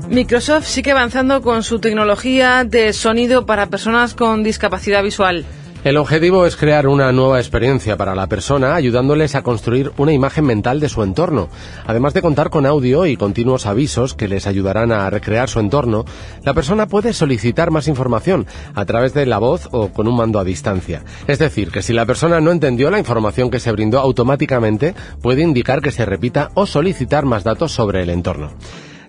[0.08, 5.44] Microsoft sigue avanzando con su tecnología de sonido para personas con discapacidad visual.
[5.84, 10.46] El objetivo es crear una nueva experiencia para la persona, ayudándoles a construir una imagen
[10.46, 11.50] mental de su entorno.
[11.86, 16.06] Además de contar con audio y continuos avisos que les ayudarán a recrear su entorno,
[16.42, 20.38] la persona puede solicitar más información a través de la voz o con un mando
[20.38, 21.02] a distancia.
[21.26, 25.42] Es decir, que si la persona no entendió la información que se brindó automáticamente, puede
[25.42, 28.52] indicar que se repita o solicitar más datos sobre el entorno.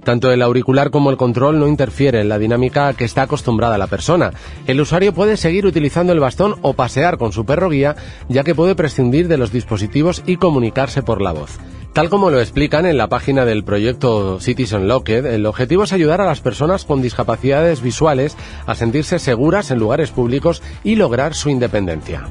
[0.06, 3.88] Tanto el auricular como el control no interfieren en la dinámica que está acostumbrada la
[3.88, 4.34] persona.
[4.68, 7.96] El usuario puede seguir utilizando el bastón o pasear con su perro guía,
[8.30, 11.58] ya que puede prescindir de los dispositivos y comunicarse por la voz.
[11.94, 16.22] Tal como lo explican en la página del proyecto Citizen Locked, el objetivo es ayudar
[16.22, 18.38] a las personas con discapacidades visuales
[18.68, 22.28] a sentirse seguras en lugares públicos y lograr su independencia.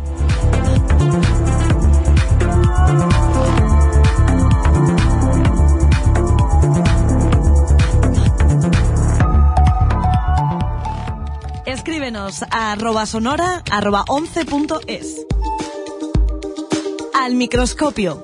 [12.25, 15.27] A arroba sonora arroba 11.es.
[17.12, 18.22] Al microscopio.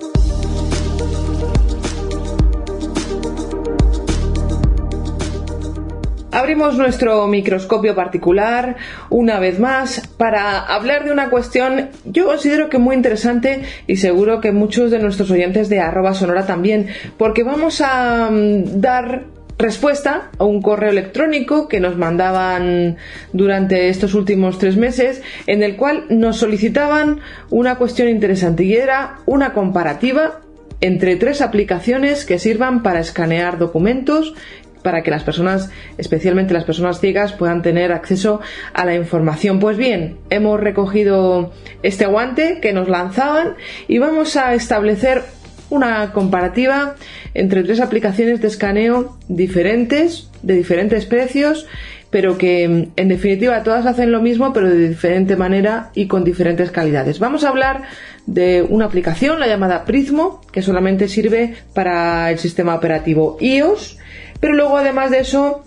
[6.32, 8.76] Abrimos nuestro microscopio particular
[9.10, 14.40] una vez más para hablar de una cuestión yo considero que muy interesante y seguro
[14.40, 16.86] que muchos de nuestros oyentes de arroba sonora también,
[17.18, 22.96] porque vamos a mm, dar respuesta a un correo electrónico que nos mandaban
[23.32, 29.18] durante estos últimos tres meses en el cual nos solicitaban una cuestión interesante y era
[29.26, 30.40] una comparativa
[30.80, 34.34] entre tres aplicaciones que sirvan para escanear documentos
[34.82, 38.40] para que las personas, especialmente las personas ciegas, puedan tener acceso
[38.72, 39.60] a la información.
[39.60, 41.52] Pues bien, hemos recogido
[41.82, 43.56] este guante que nos lanzaban
[43.88, 45.22] y vamos a establecer
[45.70, 46.96] una comparativa
[47.34, 51.66] entre tres aplicaciones de escaneo diferentes, de diferentes precios,
[52.10, 56.70] pero que en definitiva todas hacen lo mismo, pero de diferente manera y con diferentes
[56.70, 57.20] calidades.
[57.20, 57.82] Vamos a hablar
[58.26, 63.98] de una aplicación, la llamada Prismo, que solamente sirve para el sistema operativo iOS,
[64.40, 65.64] pero luego además de eso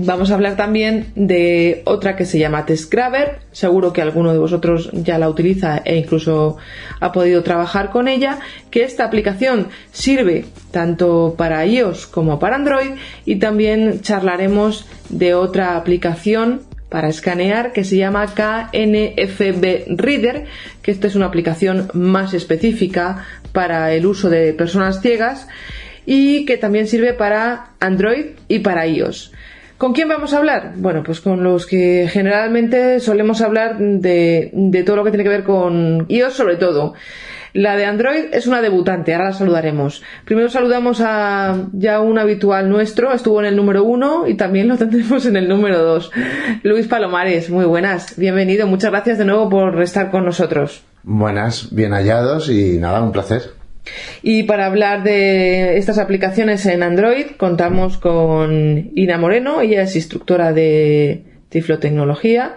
[0.00, 3.40] Vamos a hablar también de otra que se llama TestGrabber.
[3.50, 6.56] Seguro que alguno de vosotros ya la utiliza e incluso
[7.00, 8.38] ha podido trabajar con ella.
[8.70, 12.92] Que esta aplicación sirve tanto para iOS como para Android.
[13.24, 20.44] Y también charlaremos de otra aplicación para escanear que se llama KNFB Reader,
[20.80, 25.48] que esta es una aplicación más específica para el uso de personas ciegas
[26.06, 29.32] y que también sirve para Android y para iOS.
[29.78, 30.72] ¿Con quién vamos a hablar?
[30.76, 35.30] Bueno, pues con los que generalmente solemos hablar de, de todo lo que tiene que
[35.30, 36.94] ver con iOS sobre todo.
[37.52, 40.02] La de Android es una debutante, ahora la saludaremos.
[40.24, 44.76] Primero saludamos a ya un habitual nuestro, estuvo en el número uno y también lo
[44.76, 46.10] tendremos en el número dos.
[46.64, 50.82] Luis Palomares, muy buenas, bienvenido, muchas gracias de nuevo por estar con nosotros.
[51.04, 53.57] Buenas, bien hallados y nada, un placer.
[54.22, 60.52] Y para hablar de estas aplicaciones en Android contamos con Ina Moreno, ella es instructora
[60.52, 62.56] de Tiflotecnología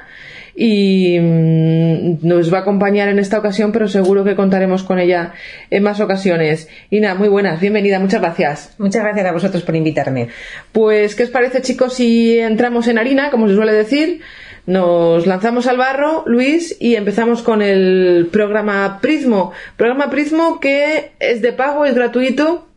[0.56, 5.34] y mm, nos va a acompañar en esta ocasión, pero seguro que contaremos con ella
[5.70, 6.68] en más ocasiones.
[6.90, 8.76] Ina, muy buenas, bienvenida, muchas gracias.
[8.78, 10.28] Muchas gracias a vosotros por invitarme.
[10.72, 14.22] Pues, ¿qué os parece, chicos, si entramos en harina, como se suele decir?
[14.66, 19.52] Nos lanzamos al barro, Luis, y empezamos con el programa Prismo.
[19.76, 22.68] Programa Prismo que es de pago, es gratuito.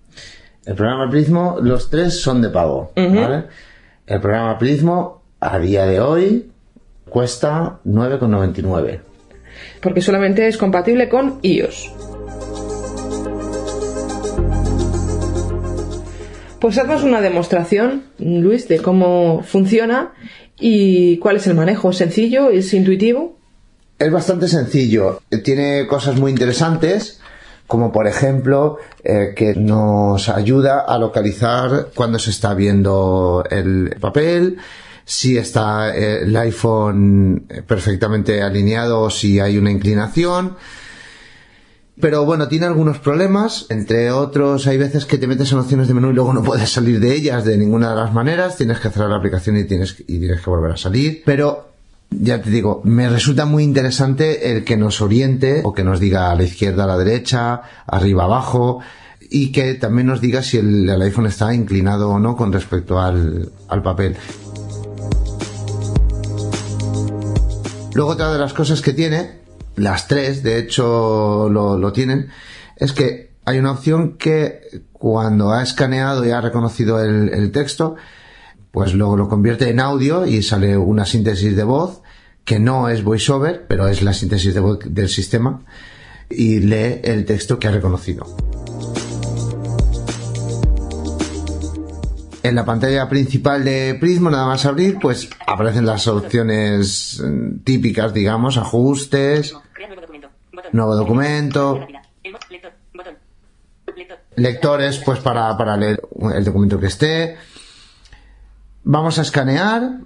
[0.65, 2.93] El programa Prismo, los tres son de pago.
[2.97, 3.45] ¿vale?
[4.07, 6.51] El programa Prismo, a día de hoy,
[7.09, 9.01] cuesta 9,99.
[9.83, 11.93] Porque solamente es compatible con iOS.
[16.61, 20.13] Pues haznos una demostración, Luis, de cómo funciona
[20.59, 21.91] ¿Y cuál es el manejo?
[21.91, 22.51] ¿Es sencillo?
[22.51, 23.37] ¿Es intuitivo?
[23.99, 25.21] Es bastante sencillo.
[25.43, 27.21] Tiene cosas muy interesantes,
[27.67, 34.59] como por ejemplo eh, que nos ayuda a localizar cuando se está viendo el papel,
[35.05, 40.57] si está eh, el iPhone perfectamente alineado o si hay una inclinación.
[42.01, 45.95] Pero bueno, tiene algunos problemas, entre otros hay veces que te metes en opciones de
[45.95, 48.91] menú y luego no puedes salir de ellas de ninguna de las maneras, tienes que
[48.91, 51.69] cerrar la aplicación y tienes, y tienes que volver a salir, pero
[52.11, 56.33] ya te digo, me resulta muy interesante el que nos oriente o que nos diga
[56.33, 58.81] a la izquierda, a la derecha, arriba, abajo
[59.31, 63.51] y que también nos diga si el, iPhone está inclinado o no con respecto al,
[63.69, 64.17] al papel.
[67.95, 69.44] Luego otra de las cosas que tiene
[69.77, 72.29] las tres, de hecho, lo, tienen,
[72.77, 77.97] es que hay una opción que cuando ha escaneado y ha reconocido el, texto,
[78.71, 82.03] pues luego lo convierte en audio y sale una síntesis de voz
[82.45, 85.63] que no es voiceover, pero es la síntesis de voz del sistema
[86.31, 88.27] y lee el texto que ha reconocido.
[92.45, 98.13] En la pantalla principal de Prismo, nada más abrir, pues aparecen las opciones mm, típicas,
[98.13, 99.55] digamos, ajustes,
[100.75, 101.87] nuevo documento,
[104.37, 106.01] lectores, pues para, para leer
[106.35, 107.37] el documento que esté.
[108.83, 109.99] Vamos a escanear.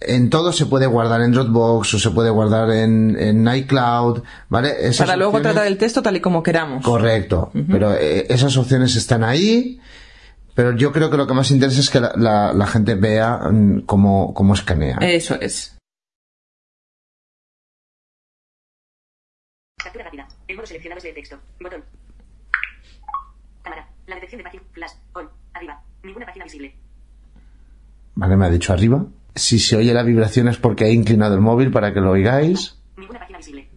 [0.00, 4.74] En todo se puede guardar en Dropbox o se puede guardar en, en iCloud, ¿vale?
[4.80, 6.84] Esas Para luego opciones- tratar el texto tal y como queramos.
[6.84, 9.80] Correcto, pero eh, esas opciones están ahí.
[10.54, 13.38] Pero yo creo que lo que más interesa es que la, la- la gente vea
[13.50, 14.98] mm, cómo, cómo escanea.
[15.00, 15.73] Eso es.
[20.72, 20.94] Rápida.
[20.94, 21.38] El modo seleccionado es de texto.
[21.60, 21.84] Botón.
[23.62, 23.88] Cámara.
[24.06, 24.62] La detección de página.
[24.72, 24.92] Flash.
[25.14, 25.30] On.
[25.54, 25.82] Arriba.
[26.02, 26.74] Ninguna página visible.
[28.14, 29.06] Vale, me ha dicho arriba.
[29.34, 32.78] Si se oye la vibración es porque he inclinado el móvil para que lo oigáis.
[32.96, 33.68] Ninguna página visible.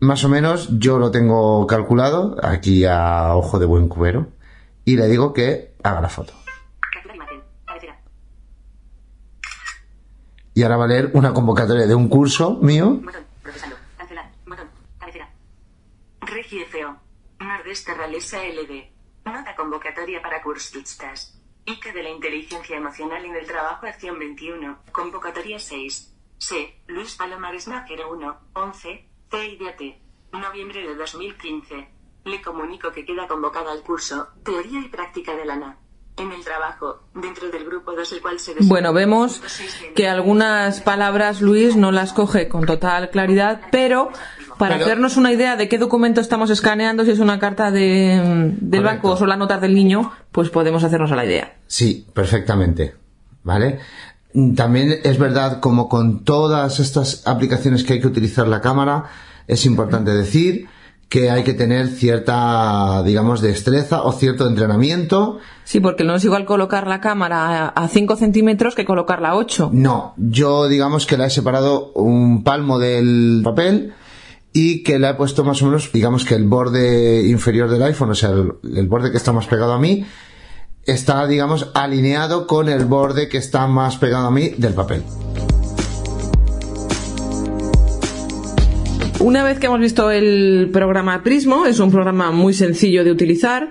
[0.00, 4.28] Más o menos yo lo tengo calculado aquí a ojo de buen cubero
[4.84, 6.34] y le digo que haga la foto.
[10.56, 13.00] Y ahora va a leer una convocatoria de un curso mío.
[13.02, 13.24] Botón.
[13.42, 13.76] Procesando.
[13.96, 14.30] Cancelar.
[14.46, 14.68] Botón.
[15.00, 15.28] Cabecera.
[16.34, 16.96] Regi FO.
[17.38, 18.90] Nordeste Ralesa LD.
[19.24, 21.40] Nota convocatoria para cursistas.
[21.64, 24.78] ICA de la inteligencia emocional en el trabajo acción 21.
[24.90, 26.12] Convocatoria 6.
[26.38, 26.82] C.
[26.88, 28.36] Luis Palomares Nájero 1.
[28.52, 29.08] 11.
[29.30, 30.32] CIDT.
[30.32, 31.88] Noviembre de 2015.
[32.24, 35.78] Le comunico que queda convocada al curso Teoría y Práctica de Lana.
[36.16, 39.42] En el trabajo, dentro del grupo 2, el cual se Bueno, vemos
[39.96, 44.10] que algunas palabras Luis no las coge con total claridad, pero
[44.58, 48.52] para Pero- hacernos una idea de qué documento estamos escaneando, si es una carta de,
[48.60, 48.82] del Correcto.
[48.82, 51.54] banco o son las notas del niño, pues podemos hacernos a la idea.
[51.66, 52.94] Sí, perfectamente.
[53.42, 53.78] ¿Vale?
[54.32, 59.04] Mm, También es verdad, como con todas estas aplicaciones que hay que utilizar la cámara,
[59.46, 60.66] es importante decir
[61.10, 65.38] que hay que tener cierta, digamos, destreza o cierto entrenamiento.
[65.64, 69.70] Sí, porque no es igual colocar la cámara a 5 centímetros que colocarla a 8.
[69.72, 73.92] No, yo digamos que la he separado un palmo del papel
[74.54, 78.10] y que la he puesto más o menos, digamos que el borde inferior del iPhone,
[78.10, 80.06] o sea, el, el borde que está más pegado a mí,
[80.84, 85.02] está, digamos, alineado con el borde que está más pegado a mí del papel.
[89.18, 93.70] Una vez que hemos visto el programa Prismo, es un programa muy sencillo de utilizar,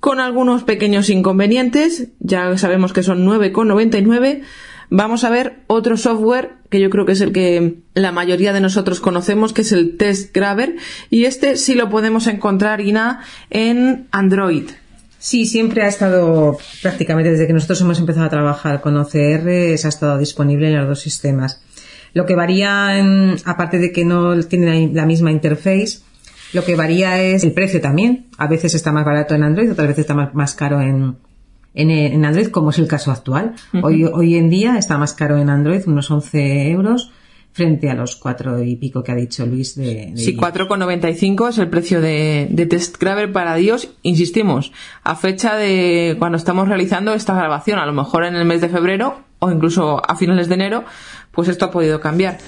[0.00, 4.42] con algunos pequeños inconvenientes, ya sabemos que son 9,99.
[4.90, 8.60] Vamos a ver otro software que yo creo que es el que la mayoría de
[8.60, 10.74] nosotros conocemos, que es el Test Grabber,
[11.10, 13.20] y este sí lo podemos encontrar, Ina,
[13.50, 14.70] en Android.
[15.18, 19.88] Sí, siempre ha estado, prácticamente desde que nosotros hemos empezado a trabajar con OCR, ha
[19.88, 21.62] estado disponible en los dos sistemas.
[22.14, 22.96] Lo que varía,
[23.44, 25.98] aparte de que no tiene la misma interface,
[26.54, 28.28] lo que varía es el precio también.
[28.38, 31.16] A veces está más barato en Android, otras veces está más caro en,
[31.74, 33.54] en, en Android, como es el caso actual.
[33.82, 37.12] hoy, hoy en día está más caro en Android, unos 11 euros,
[37.52, 41.58] frente a los cuatro y pico que ha dicho Luis de, de Sí, 4,95 es
[41.58, 43.90] el precio de, de Test Grabber para Dios.
[44.02, 48.60] Insistimos, a fecha de cuando estamos realizando esta grabación, a lo mejor en el mes
[48.60, 50.84] de febrero o incluso a finales de enero,
[51.30, 52.38] pues esto ha podido cambiar.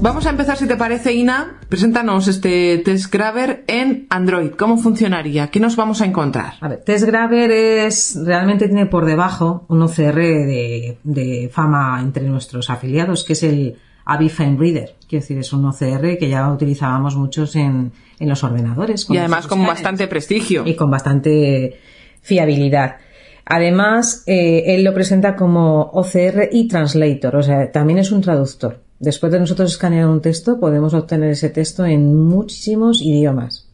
[0.00, 1.58] Vamos a empezar, si te parece, Ina.
[1.68, 4.52] Preséntanos este Test Grabber en Android.
[4.52, 5.48] ¿Cómo funcionaría?
[5.48, 6.54] ¿Qué nos vamos a encontrar?
[6.60, 12.28] A ver, Test Grabber es, realmente tiene por debajo un OCR de, de fama entre
[12.28, 14.94] nuestros afiliados, que es el Avifine Reader.
[15.08, 17.90] Quiero decir, es un OCR que ya utilizábamos muchos en,
[18.20, 19.04] en los ordenadores.
[19.10, 20.62] Y además con bastante prestigio.
[20.64, 21.80] Y con bastante
[22.22, 22.98] fiabilidad.
[23.44, 28.87] Además, eh, él lo presenta como OCR y Translator, o sea, también es un traductor.
[29.00, 33.68] Después de nosotros escanear un texto, podemos obtener ese texto en muchísimos idiomas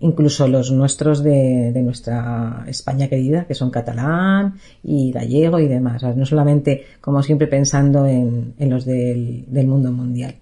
[0.00, 5.96] incluso los nuestros de, de nuestra España querida, que son catalán y gallego y demás.
[5.96, 10.36] O sea, no solamente, como siempre, pensando en, en los del, del mundo mundial.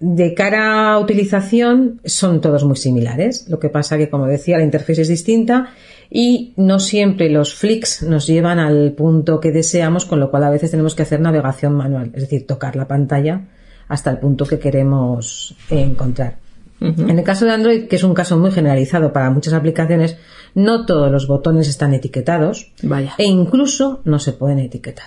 [0.00, 3.48] De cara a utilización, son todos muy similares.
[3.48, 5.70] Lo que pasa que, como decía, la interfaz es distinta
[6.10, 10.50] y no siempre los flicks nos llevan al punto que deseamos, con lo cual a
[10.50, 13.42] veces tenemos que hacer navegación manual, es decir, tocar la pantalla
[13.88, 16.36] hasta el punto que queremos encontrar.
[16.80, 20.16] En el caso de Android, que es un caso muy generalizado para muchas aplicaciones,
[20.54, 23.14] no todos los botones están etiquetados Vaya.
[23.18, 25.06] e incluso no se pueden etiquetar.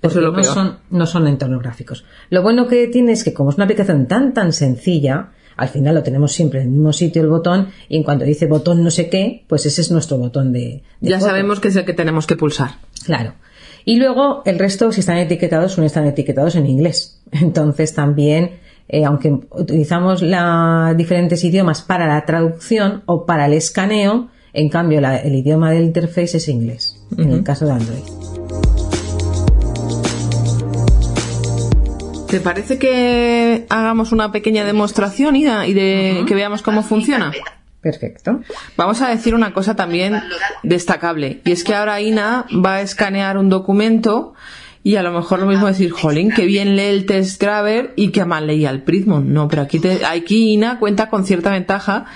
[0.00, 0.54] Eso es lo no peor.
[0.54, 2.06] son, no son entornos gráficos.
[2.30, 5.94] Lo bueno que tiene es que como es una aplicación tan tan sencilla, al final
[5.94, 8.90] lo tenemos siempre en el mismo sitio el botón y en cuanto dice botón no
[8.90, 10.82] sé qué, pues ese es nuestro botón de...
[11.00, 11.30] de Ya foto.
[11.30, 12.70] sabemos que es el que tenemos que pulsar.
[13.04, 13.34] Claro.
[13.84, 17.20] Y luego el resto, si están etiquetados, no están etiquetados en inglés.
[17.32, 18.52] Entonces también,
[18.88, 25.00] eh, aunque utilizamos la, diferentes idiomas para la traducción o para el escaneo, en cambio
[25.00, 28.19] la- el idioma del interface es inglés, en el caso de Android.
[32.30, 37.32] ¿Te parece que hagamos una pequeña demostración, Ida, y de que veamos cómo funciona?
[37.80, 38.40] Perfecto.
[38.76, 40.22] Vamos a decir una cosa también
[40.62, 44.34] destacable, y es que ahora Ina va a escanear un documento
[44.82, 48.10] y a lo mejor lo mismo decir, jolín, que bien lee el test grabber y
[48.12, 49.32] que mal leía el Prismon.
[49.32, 52.06] No, pero aquí, te- aquí Ina cuenta con cierta ventaja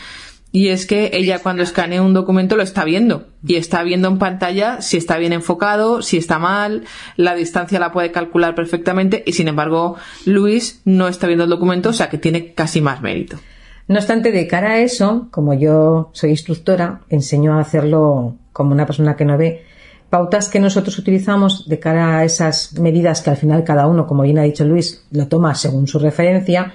[0.54, 4.20] y es que ella cuando escanea un documento lo está viendo y está viendo en
[4.20, 6.84] pantalla si está bien enfocado, si está mal,
[7.16, 9.96] la distancia la puede calcular perfectamente y sin embargo
[10.26, 13.36] Luis no está viendo el documento, o sea que tiene casi más mérito.
[13.88, 18.86] No obstante, de cara a eso, como yo soy instructora, enseño a hacerlo como una
[18.86, 19.64] persona que no ve.
[20.08, 24.22] Pautas que nosotros utilizamos de cara a esas medidas que al final cada uno, como
[24.22, 26.74] bien ha dicho Luis, lo toma según su referencia,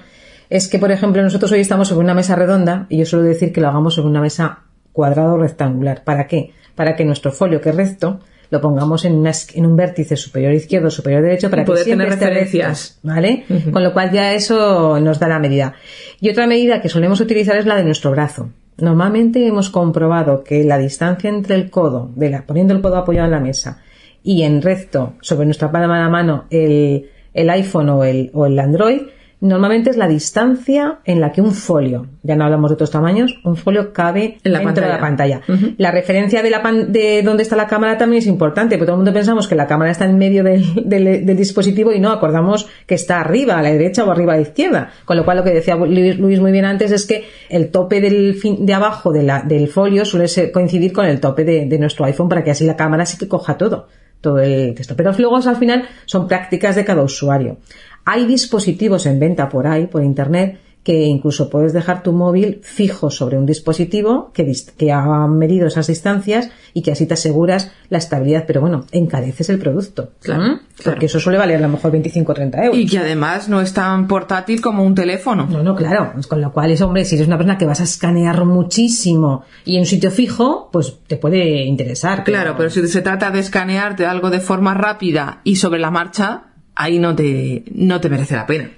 [0.50, 3.52] es que, por ejemplo, nosotros hoy estamos sobre una mesa redonda y yo suelo decir
[3.52, 4.60] que lo hagamos sobre una mesa
[4.92, 6.02] cuadrada o rectangular.
[6.04, 6.50] ¿Para qué?
[6.74, 8.20] Para que nuestro folio, que es recto,
[8.50, 12.06] lo pongamos en, una es- en un vértice superior izquierdo, superior derecho, para que siempre
[12.08, 12.98] tener esté referencias.
[13.04, 13.44] recto, ¿vale?
[13.72, 15.74] Con lo cual ya eso nos da la medida.
[16.20, 18.50] Y otra medida que solemos utilizar es la de nuestro brazo.
[18.78, 23.26] Normalmente hemos comprobado que la distancia entre el codo, de la, poniendo el codo apoyado
[23.26, 23.82] en la mesa,
[24.24, 28.46] y en recto sobre nuestra palma de la mano el, el iPhone o el, o
[28.46, 29.02] el Android,
[29.40, 33.40] normalmente es la distancia en la que un folio, ya no hablamos de otros tamaños,
[33.44, 35.40] un folio cabe En la dentro de la pantalla.
[35.46, 35.74] pantalla.
[35.78, 38.94] La referencia de, la pan- de dónde está la cámara también es importante, porque todo
[38.96, 42.10] el mundo pensamos que la cámara está en medio del, del- del dispositivo y no,
[42.10, 44.90] acordamos que está arriba, a la derecha o arriba a la izquierda.
[45.04, 48.34] Con lo cual, lo que decía Luis, muy bien antes es que el tope del
[48.34, 51.78] fin- de abajo de la- del folio suele ser- coincidir con el tope de, de
[51.78, 53.88] nuestro iPhone para que así la cámara sí que coja todo
[54.20, 54.94] todo el texto.
[54.96, 57.56] Pero luego al final son prácticas de cada usuario.
[58.04, 63.10] Hay dispositivos en venta por ahí, por internet, que incluso puedes dejar tu móvil fijo
[63.10, 68.44] sobre un dispositivo que, ha medido esas distancias y que así te aseguras la estabilidad.
[68.46, 70.12] Pero bueno, encareces el producto.
[70.22, 70.46] Claro, ¿Mm?
[70.46, 70.62] claro.
[70.84, 72.78] Porque eso suele valer a lo mejor 25 o 30 euros.
[72.78, 75.46] Y que además no es tan portátil como un teléfono.
[75.46, 76.12] No, no, claro.
[76.14, 79.44] Pues Con lo cual, es, hombre, si eres una persona que vas a escanear muchísimo
[79.66, 82.24] y en un sitio fijo, pues te puede interesar.
[82.24, 86.49] Claro, pero si se trata de escanearte algo de forma rápida y sobre la marcha,
[86.74, 88.70] ahí no te, no te merece la pena.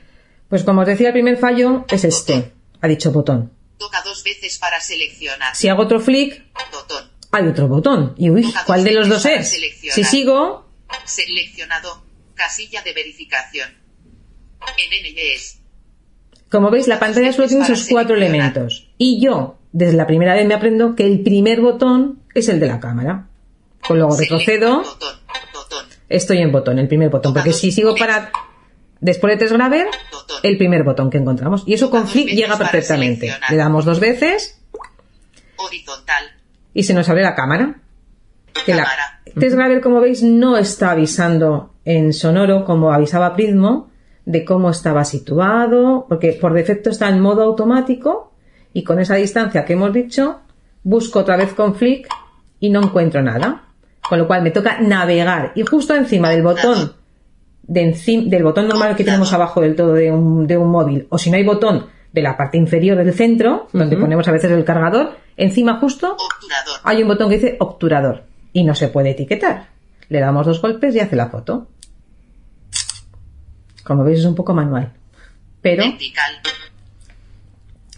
[0.49, 2.53] Pues como os decía, el primer fallo es este.
[2.81, 3.53] Ha dicho botón.
[3.79, 5.55] Toca dos veces para seleccionar.
[5.57, 7.11] Si hago otro flick, Botón.
[7.33, 8.15] hay otro botón.
[8.17, 9.59] Y uy, ¿cuál de los dos es?
[9.93, 10.67] Si sigo,
[11.05, 12.03] Seleccionado.
[12.35, 13.69] Casilla de verificación.
[14.61, 15.59] En NYS.
[16.51, 18.89] como veis, la pantalla solo tiene esos cuatro elementos.
[18.99, 22.67] Y yo, desde la primera vez me aprendo que el primer botón es el de
[22.69, 23.29] la cámara.
[23.87, 25.17] Con luego retrocedo, Botón.
[26.13, 27.35] Estoy en botón, el primer botón.
[27.35, 28.31] Porque si sigo para
[29.01, 29.57] después de test
[30.43, 31.65] el primer botón que encontramos.
[31.67, 33.35] Y eso con flick llega perfectamente.
[33.51, 34.61] Le damos dos veces
[35.57, 36.25] Horizontal.
[36.73, 37.81] y se nos abre la cámara.
[38.65, 38.87] Que la.
[39.39, 43.91] Test Grabber, como veis, no está avisando en sonoro como avisaba Prismo
[44.25, 48.33] de cómo estaba situado, porque por defecto está en modo automático
[48.73, 50.41] y con esa distancia que hemos dicho,
[50.85, 52.09] busco otra vez con flick
[52.61, 53.65] y no encuentro nada.
[54.09, 56.95] Con lo cual me toca navegar y justo encima del botón
[57.63, 61.19] de del botón normal que tenemos abajo del todo de un, de un móvil, o
[61.19, 64.65] si no hay botón de la parte inferior del centro, donde ponemos a veces el
[64.65, 66.81] cargador, encima justo Obturador.
[66.85, 69.69] hay un botón que dice obturador y no se puede etiquetar.
[70.09, 71.69] Le damos dos golpes y hace la foto.
[73.83, 74.93] Como veis es un poco manual.
[75.63, 76.33] Pero Vertical.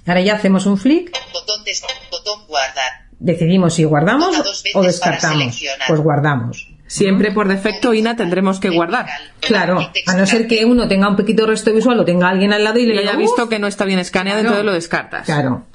[0.06, 1.64] ahora ya hacemos un flick, Botón,
[2.10, 3.03] botón guardar.
[3.18, 4.36] Decidimos si guardamos
[4.74, 5.60] o descartamos.
[5.88, 6.68] Pues guardamos.
[6.86, 9.06] Siempre por defecto, Ina, tendremos que guardar.
[9.40, 12.52] Claro, a no ser que uno tenga un poquito de resto visual o tenga alguien
[12.52, 14.48] al lado y Y le haya visto que no está bien escaneado, Claro.
[14.56, 15.24] entonces lo descartas.
[15.26, 15.66] Claro.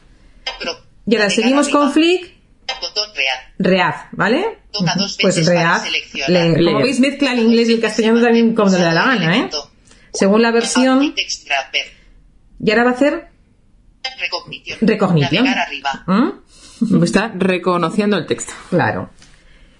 [1.05, 2.31] Y ahora seguimos con flick,
[3.57, 4.59] read, ¿vale?
[4.71, 5.81] Toca dos Pues read.
[6.63, 9.49] Como veis mezcla el inglés y el castellano también como le da la gana, ¿eh?
[10.13, 11.13] Según la versión,
[12.61, 13.29] y ahora va a hacer
[14.19, 14.77] Recognición.
[14.81, 15.45] Recognición.
[16.07, 16.29] ¿Mm?
[17.03, 18.53] Está reconociendo el texto.
[18.69, 19.09] Claro.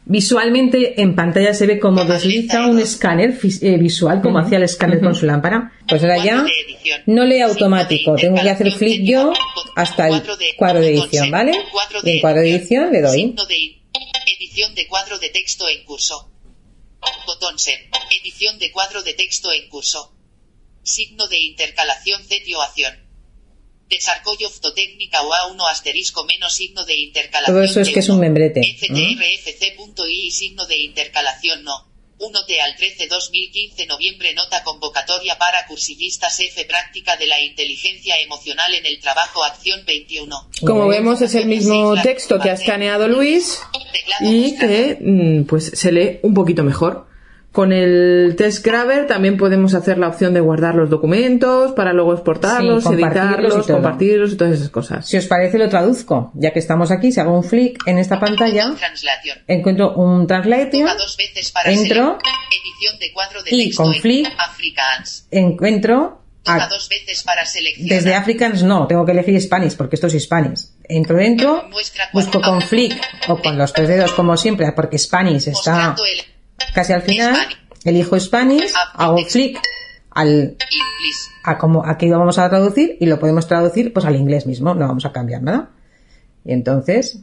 [0.06, 5.02] Visualmente en pantalla se ve como desliza un escáner eh, visual, como hacía el escáner
[5.02, 5.72] con su lámpara.
[5.88, 6.46] Pues ahora ya
[7.06, 9.34] no lee automático, tengo que hacer flick yo
[9.76, 10.24] hasta el
[10.58, 11.30] Cuadro de- edición.
[11.30, 11.52] ¿vale?
[12.04, 13.20] Y en cuadro de edición le doy.
[13.22, 13.56] Signo de
[14.40, 16.32] edición de cuadro de texto en curso.
[17.28, 17.80] Botón set.
[18.22, 20.16] Edición de cuadro de texto en curso.
[20.82, 22.24] Signo de intercalación
[23.90, 24.20] cetioación.
[24.20, 27.56] Desarcolloftotécnica o A1 asterisco menos signo de intercalación.
[27.56, 28.62] Todo eso es que es un membrete.
[28.62, 28.66] ¿no?
[28.66, 31.90] FTRFC.i signo de intercalación no.
[32.20, 38.74] 1T al 13 2015 noviembre nota convocatoria para cursillistas F práctica de la inteligencia emocional
[38.74, 40.50] en el trabajo acción 21.
[40.66, 43.62] Como vemos es el mismo texto que ha escaneado Luis
[44.20, 47.09] y que mm, pues se lee un poquito mejor.
[47.52, 52.14] Con el test Grabber también podemos hacer la opción de guardar los documentos para luego
[52.14, 55.08] exportarlos, Sí, y editarlos, compartirlos y todas esas cosas.
[55.08, 56.32] Si os parece, lo traduzco.
[56.36, 58.72] Ya que estamos aquí, si hago un flick en esta pantalla,
[59.48, 62.18] encuentro un translation, Toca dos veces para entro
[63.00, 64.30] de cuadro de y texto con flick
[65.32, 67.96] encuentro Toca a- dos veces para seleccionar.
[67.96, 70.68] desde Africans no, tengo que elegir Spanish porque esto es Spanish.
[70.88, 71.66] Entro dentro,
[72.14, 72.96] busco con flick
[73.28, 76.22] o con los tres dedos como siempre porque Spanish está Mostrando el
[76.74, 77.36] casi al final,
[77.84, 79.60] elijo Spanish, hago flick
[80.12, 80.58] al
[81.44, 84.74] a como aquí lo vamos a traducir y lo podemos traducir pues al inglés mismo,
[84.74, 85.72] no vamos a cambiar nada.
[86.46, 87.20] Y entonces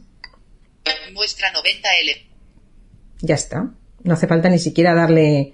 [1.13, 2.27] Muestra 90 L.
[3.21, 3.69] ya está.
[4.03, 5.53] No hace falta ni siquiera darle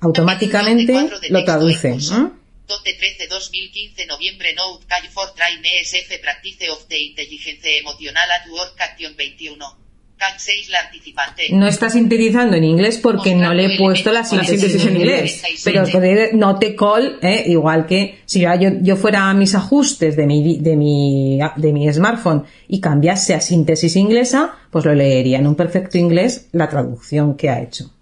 [0.00, 0.94] automáticamente
[1.30, 1.96] lo traduce.
[2.10, 2.38] ¿no?
[2.66, 8.48] Dote 13 2015 noviembre Note Call for Train ESF Practice of the Intelligence Emotional at
[8.50, 9.85] Work Action 21.
[10.18, 11.42] Cat 6 la participante.
[11.52, 15.42] No está sintetizando en inglés porque no le he puesto la síntesis, en inglés.
[15.62, 15.84] Pero
[16.32, 17.44] no te call, ¿eh?
[17.46, 18.44] igual que si
[18.82, 23.40] yo, fuera a mis ajustes de mi, de, mi, de mi smartphone y cambiase a
[23.40, 27.92] síntesis inglesa, pues lo leería en un perfecto inglés la traducción que ha hecho.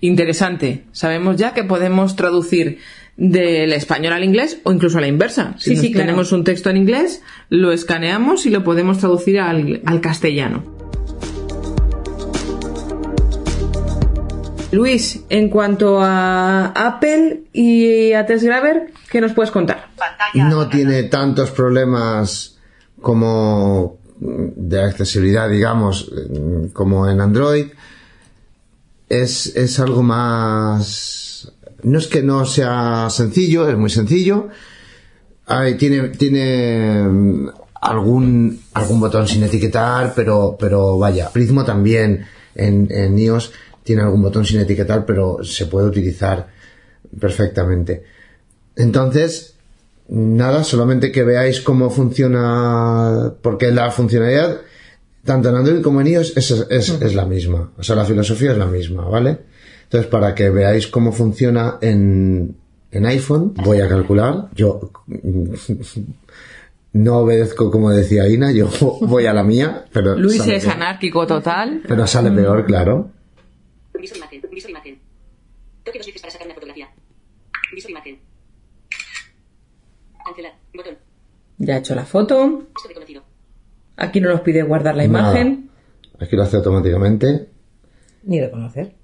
[0.00, 0.84] Interesante.
[0.92, 2.78] Sabemos ya que podemos traducir
[3.16, 5.54] del español al inglés o incluso a la inversa.
[5.58, 6.06] Si Sí, nos sí, claro.
[6.06, 10.78] tenemos un texto en inglés, lo escaneamos y lo podemos traducir al, al castellano.
[14.70, 19.88] Luis, en cuanto a Apple y a Test Grabber, ¿qué nos puedes contar?
[20.34, 22.58] no tiene tantos problemas
[23.00, 26.10] como de accesibilidad, digamos,
[26.74, 27.66] como en Android.
[29.08, 31.50] Es, es algo más...
[31.82, 34.48] No es que no sea sencillo, es muy sencillo.
[35.46, 37.48] Ay, tiene tiene mm,
[37.80, 41.30] algún, algún botón sin etiquetar, pero, pero vaya.
[41.30, 43.52] Prismo también en, en iOS
[43.88, 46.46] tiene algún botón sin etiquetar, pero se puede utilizar
[47.18, 48.04] perfectamente.
[48.76, 49.54] Entonces,
[50.08, 54.60] nada, solamente que veáis cómo funciona, porque la funcionalidad,
[55.24, 57.72] tanto en Android como en iOS, es, es, es la misma.
[57.78, 59.38] O sea, la filosofía es la misma, ¿vale?
[59.84, 62.56] Entonces, para que veáis cómo funciona en,
[62.92, 64.50] en iPhone, voy a calcular.
[64.54, 64.90] Yo
[66.92, 68.68] no obedezco como decía Ina, yo
[69.00, 71.80] voy a la mía, pero, Luis sale, es anárquico total.
[71.88, 73.12] pero sale peor, claro.
[74.00, 74.42] Visor imagen.
[74.50, 74.98] Visor imagen.
[75.84, 76.88] Toque dos veces para sacar una fotografía.
[77.74, 78.18] Visor imagen.
[80.24, 80.54] Cancelar.
[80.74, 80.98] Botón.
[81.58, 82.66] Ya he hecho la foto.
[82.74, 83.22] Texto reconocido.
[83.96, 85.30] Aquí no nos pide guardar la Nada.
[85.40, 85.70] imagen.
[86.20, 87.48] Aquí lo hace automáticamente.
[88.24, 88.94] Ni reconocer.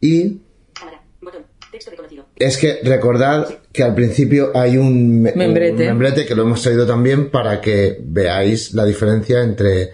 [0.00, 0.40] Y
[0.74, 1.02] Cámara.
[1.20, 1.44] Botón.
[1.70, 2.26] Texto reconocido.
[2.36, 5.82] Es que recordad que al principio hay un, me- Membrete.
[5.84, 9.90] un membrete que lo hemos traído también para que veáis la diferencia entre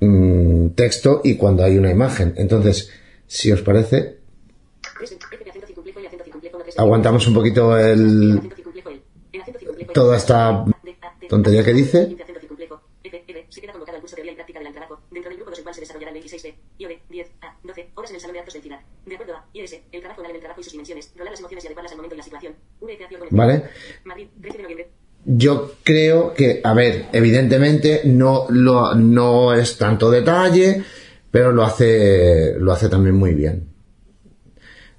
[0.00, 2.34] mm, texto y cuando hay una imagen.
[2.36, 2.90] Entonces,
[3.28, 4.18] si os parece,
[6.76, 8.40] aguantamos un poquito el,
[9.92, 10.64] toda esta
[11.28, 12.16] tontería que dice.
[13.50, 15.00] Se queda convocado al curso teoría y práctica del trabajo.
[15.10, 17.90] Dentro del grupo 2 el cual se desarrollará el 26 de IOD 10 a 12
[17.94, 18.80] horas en el salón de actos de entidad.
[19.06, 21.12] De acuerdo a IRS, el trabajo oral en el trabajo y sus dimensiones.
[21.16, 22.54] Rolar las emociones y adecuarlas al momento y la situación.
[22.80, 23.62] VF con ¿Vale?
[24.04, 24.90] Madrid, 13 de noviembre.
[25.24, 30.84] Yo creo que, a ver, evidentemente no, lo, no es tanto detalle,
[31.30, 33.68] pero lo hace, lo hace también muy bien.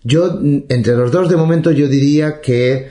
[0.03, 2.89] Yo, entre los dos, de momento, yo diría que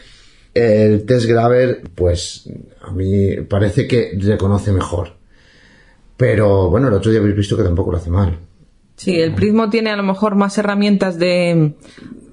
[0.55, 2.49] el test Grabber, pues,
[2.82, 5.16] a mí parece que reconoce mejor.
[6.16, 8.39] Pero, bueno, el otro día habéis visto que tampoco lo hace mal.
[8.97, 11.74] Sí, el Prismo tiene a lo mejor más herramientas de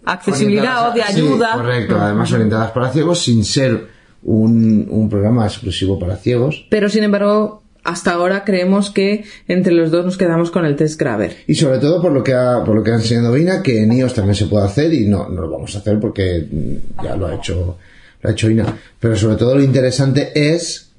[0.04, 1.54] accesibilidad o de Sí, ayuda.
[1.54, 3.88] correcto, además orientadas para ciegos, sin ser
[4.24, 6.66] un, un programa exclusivo para ciegos.
[6.72, 11.00] Pero sin embargo, hasta ahora creemos que entre los dos nos quedamos con el test
[11.00, 11.38] Grabber.
[11.48, 13.94] Y sobre todo por lo que ha, por lo que ha enseñado Ina, que en
[13.94, 16.48] iOS también se puede hacer y no, no lo vamos a hacer porque
[17.04, 17.78] ya lo ha hecho,
[18.22, 18.76] lo ha hecho Ina.
[19.00, 20.90] Pero sobre todo lo interesante es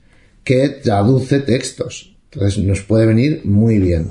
[0.45, 2.14] que traduce textos.
[2.30, 4.09] Entonces nos puede venir muy bien.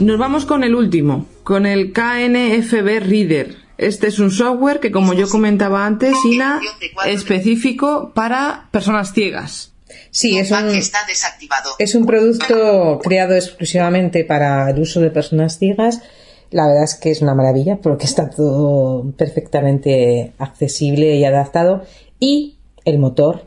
[0.00, 3.59] Nos vamos con el último, con el KNFB Reader.
[3.80, 6.60] Este es un software que, como yo comentaba antes, Ina,
[7.06, 9.72] específico para personas ciegas.
[10.10, 11.70] Sí, es un, Está desactivado.
[11.78, 16.00] es un producto creado exclusivamente para el uso de personas ciegas
[16.50, 21.84] La verdad es que es una maravilla porque está todo perfectamente accesible y adaptado.
[22.18, 23.46] Y el motor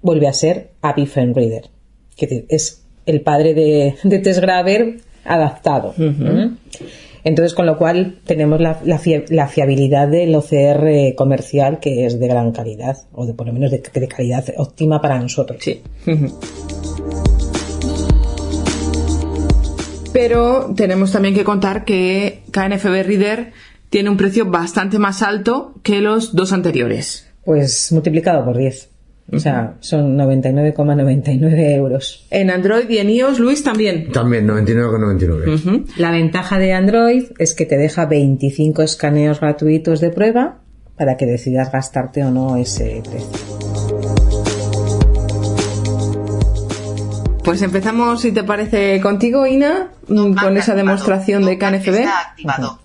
[0.00, 1.70] vuelve a ser Avi Reader,
[2.16, 5.92] que es el padre de, de Graver adaptado.
[5.98, 6.56] ¿Mm?
[7.26, 9.00] Entonces, con lo cual tenemos la, la,
[9.30, 13.72] la, fiabilidad del OCR comercial que es de gran calidad, o de por lo menos
[13.72, 15.58] de, de calidad óptima para nosotros.
[15.60, 15.82] Sí.
[20.12, 23.52] Pero tenemos también que contar que KNFB Reader
[23.90, 27.28] tiene un precio bastante más alto que los dos anteriores.
[27.44, 28.95] Pues multiplicado por 10.
[29.32, 32.26] O sea, son 99,99 euros.
[32.30, 34.12] En Android y en iOS, Luis, también.
[34.12, 35.86] También, 99,99.
[35.96, 40.58] La ventaja de Android es que te deja 25 escaneos gratuitos de prueba
[40.96, 44.46] para que decidas gastarte o no ese precio.
[47.44, 52.04] Pues empezamos, si te parece, contigo, Ina, con esa demostración de KNFB.
[52.06, 52.80] activado.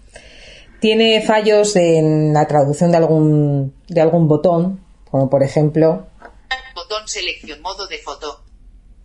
[0.80, 4.80] Tiene fallos en la traducción de algún, de algún botón,
[5.10, 6.08] como por ejemplo.
[6.92, 8.44] Botón selección modo de foto.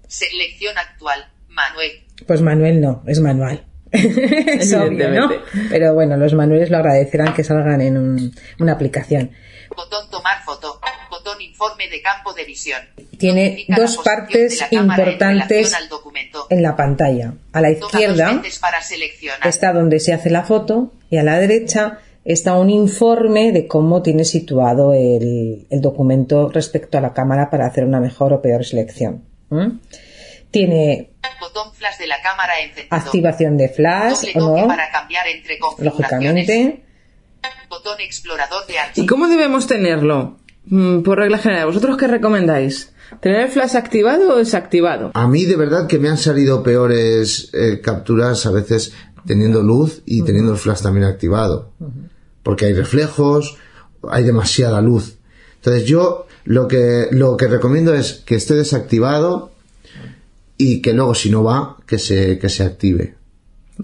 [0.08, 1.24] Selección actual.
[1.48, 2.04] Manuel.
[2.26, 3.64] Pues Manuel no, es manual.
[3.92, 5.30] es obvio, ¿no?
[5.70, 9.30] Pero bueno, los manuales lo agradecerán que salgan en un, una aplicación.
[9.76, 10.80] Botón tomar foto.
[11.10, 12.82] Botón informe de campo de visión.
[13.18, 16.46] Tiene Notifica dos partes en importantes relación al documento.
[16.50, 17.34] en la pantalla.
[17.52, 18.80] A la izquierda para
[19.44, 24.02] está donde se hace la foto y a la derecha está un informe de cómo
[24.02, 28.64] tiene situado el, el documento respecto a la cámara para hacer una mejor o peor
[28.64, 29.22] selección.
[29.50, 29.78] ¿Mm?
[30.50, 31.10] Tiene
[31.40, 32.96] Botón flash de la cámara encendido.
[32.96, 36.46] activación de flash Doble o toque no, para cambiar entre configuraciones.
[36.46, 36.82] lógicamente.
[37.68, 40.38] Botón explorador de ¿Y cómo debemos tenerlo?
[40.66, 42.92] Mm, Por regla general, ¿vosotros qué recomendáis?
[43.20, 45.10] ¿Tener el flash activado o desactivado?
[45.14, 48.92] A mí de verdad que me han salido peores eh, capturas a veces
[49.26, 51.72] teniendo luz y teniendo el flash también activado.
[52.46, 53.56] Porque hay reflejos,
[54.08, 55.16] hay demasiada luz.
[55.56, 59.50] Entonces yo lo que, lo que recomiendo es que esté desactivado
[60.56, 63.16] y que luego si no va, que se, que se active.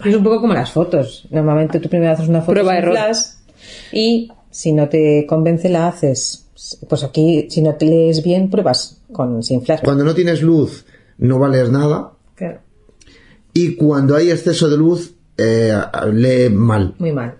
[0.04, 1.26] Es un poco como las fotos.
[1.30, 3.18] Normalmente tú primero haces una foto Prueba sin flash
[3.90, 6.46] y si no te convence la haces.
[6.88, 9.80] Pues aquí, si no te lees bien, pruebas con sin flash.
[9.82, 10.84] Cuando no tienes luz,
[11.18, 12.12] no va a leer nada.
[12.36, 12.60] Claro,
[13.54, 15.76] Y cuando hay exceso de luz, eh,
[16.12, 16.94] lee mal.
[17.00, 17.38] muy mal.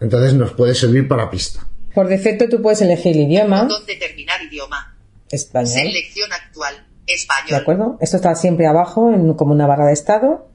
[0.00, 1.66] Entonces nos puede servir para pista.
[1.94, 4.96] Por defecto tú puedes elegir el idioma, Botón determinar idioma.
[5.30, 5.68] español.
[5.72, 6.86] Selección actual.
[7.06, 7.60] ¿De Español.
[7.62, 7.98] acuerdo?
[8.00, 10.48] Esto está siempre abajo, en, como una barra de estado.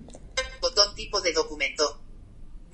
[0.62, 2.00] Botón tipo de documento.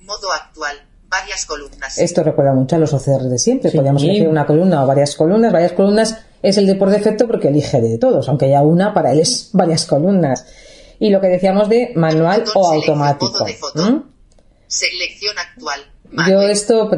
[0.02, 0.76] Modo actual.
[1.08, 1.98] Varias columnas.
[1.98, 3.70] Esto recuerda mucho a los OCR de siempre.
[3.70, 3.76] Sí.
[3.76, 5.52] Podríamos elegir una columna o varias columnas.
[5.52, 9.10] Varias columnas es el de por defecto porque elige de todos, aunque haya una, para
[9.12, 10.46] él es varias columnas.
[11.00, 13.32] Y lo que decíamos de manual Botón o selección, automático.
[13.32, 13.82] modo de foto.
[13.90, 14.04] ¿Mm?
[14.68, 15.80] Selección actual.
[16.28, 16.90] Yo esto,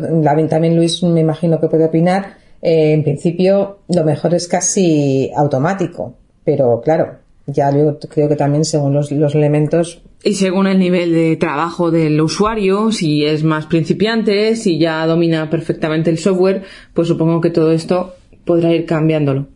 [0.49, 6.15] también Luis me imagino que puede opinar, eh, en principio lo mejor es casi automático,
[6.45, 11.13] pero claro, ya yo creo que también según los, los elementos, Y según el nivel
[11.13, 16.63] de trabajo del usuario, si es más principiante, si ya domina perfectamente el software,
[16.95, 19.49] pues supongo que todo esto podrá ir cambiándolo.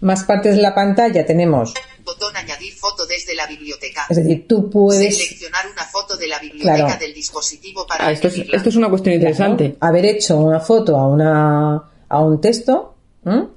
[0.00, 1.74] más partes de la pantalla tenemos,
[2.04, 4.02] Botón añadir foto desde la biblioteca.
[4.10, 7.00] es decir, tú puedes Seleccionar una foto de la biblioteca Claro.
[7.00, 9.76] del dispositivo para Ah, esto, es, esto es una cuestión interesante.
[9.80, 12.94] haber hecho una foto a, una, a un texto
[13.24, 13.48] ¿m?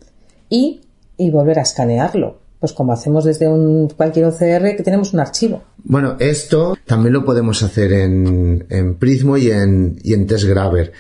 [0.50, 0.82] y,
[1.18, 2.40] y volver a escanearlo.
[2.60, 5.64] Pues como hacemos desde un, cualquier OCR que tenemos un archivo.
[5.84, 10.92] Bueno, esto también lo podemos hacer en, en Prismo y en, y en TestGrabber.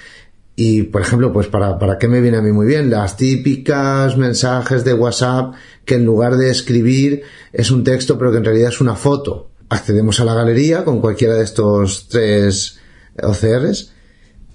[0.60, 4.18] Y, por ejemplo, pues para, para qué me viene a mí muy bien, las típicas
[4.18, 5.53] mensajes de WhatsApp
[5.86, 7.22] que en lugar de escribir
[7.53, 9.51] es un texto pero que en realidad es una foto.
[9.70, 12.80] Accedemos a la galería con cualquiera de estos tres
[13.22, 13.93] OCRs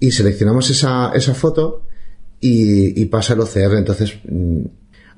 [0.00, 1.86] y seleccionamos esa, esa foto
[2.40, 3.76] y, y pasa el OCR.
[3.76, 4.64] Entonces, mm,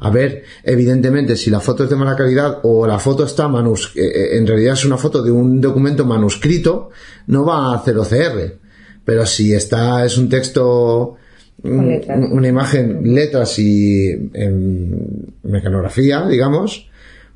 [0.01, 3.93] a ver, evidentemente, si la foto es de mala calidad o la foto está manus
[3.97, 6.91] eh, eh, en realidad es una foto de un documento manuscrito,
[7.28, 8.64] no va a hacer OCR.
[9.05, 11.16] Pero si está, es un texto,
[11.62, 16.88] una imagen, letras y en mecanografía, digamos,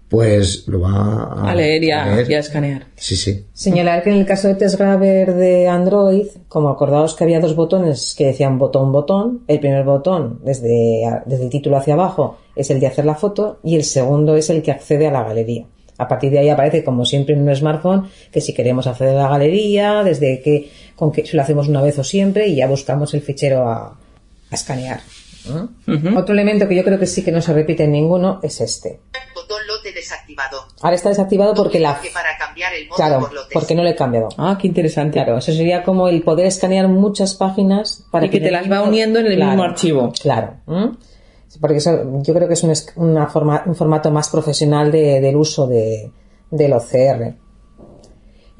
[0.08, 2.30] pues lo va a, A leer y a, leer.
[2.30, 2.86] y a escanear.
[2.96, 3.44] Sí, sí.
[3.52, 8.14] Señalar que en el caso de TestGrabber de Android, como acordaos que había dos botones
[8.16, 12.80] que decían botón, botón, el primer botón desde, desde el título hacia abajo es el
[12.80, 15.66] de hacer la foto y el segundo es el que accede a la galería.
[15.98, 19.22] A partir de ahí aparece, como siempre en un smartphone, que si queremos acceder a
[19.24, 22.66] la galería, desde que, con que si lo hacemos una vez o siempre, y ya
[22.68, 23.98] buscamos el fichero a,
[24.50, 25.00] a escanear.
[25.86, 26.16] ¿Mm?
[26.16, 29.00] Otro elemento que yo creo que sí que no se repite en ninguno es este.
[29.34, 30.58] Botón lote desactivado.
[30.82, 31.98] Ahora está desactivado porque la...
[32.12, 33.50] Para cambiar el modo Claro, por lotes.
[33.54, 34.28] porque no le he cambiado.
[34.36, 35.14] Ah, qué interesante.
[35.14, 38.82] Claro, eso sería como el poder escanear muchas páginas para Y que te las va
[38.82, 40.12] uniendo en el mismo archivo.
[40.20, 40.54] Claro.
[40.66, 40.88] ¿Mm?
[41.60, 45.36] Porque eso, yo creo que es un, una forma, un formato más profesional de- del
[45.36, 46.12] uso de,
[46.50, 47.36] del OCR.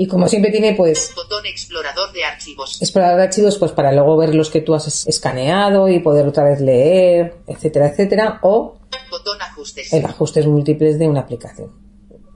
[0.01, 2.81] Y como siempre tiene, pues, Botón explorador de archivos.
[2.81, 6.27] explorar de archivos, pues para luego ver los que tú has es- escaneado y poder
[6.27, 8.77] otra vez leer, etcétera, etcétera, o
[9.11, 9.93] Botón ajustes.
[9.93, 11.73] en ajustes múltiples de una aplicación.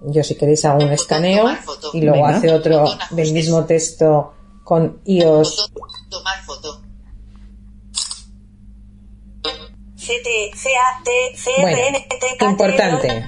[0.05, 1.45] Yo si queréis hago un escaneo
[1.93, 2.37] y luego Venga.
[2.37, 4.33] hace otro Botón del mismo texto
[4.65, 5.71] con iOS.
[6.11, 6.83] Tomar foto.
[10.07, 10.51] T,
[12.45, 13.25] Importante.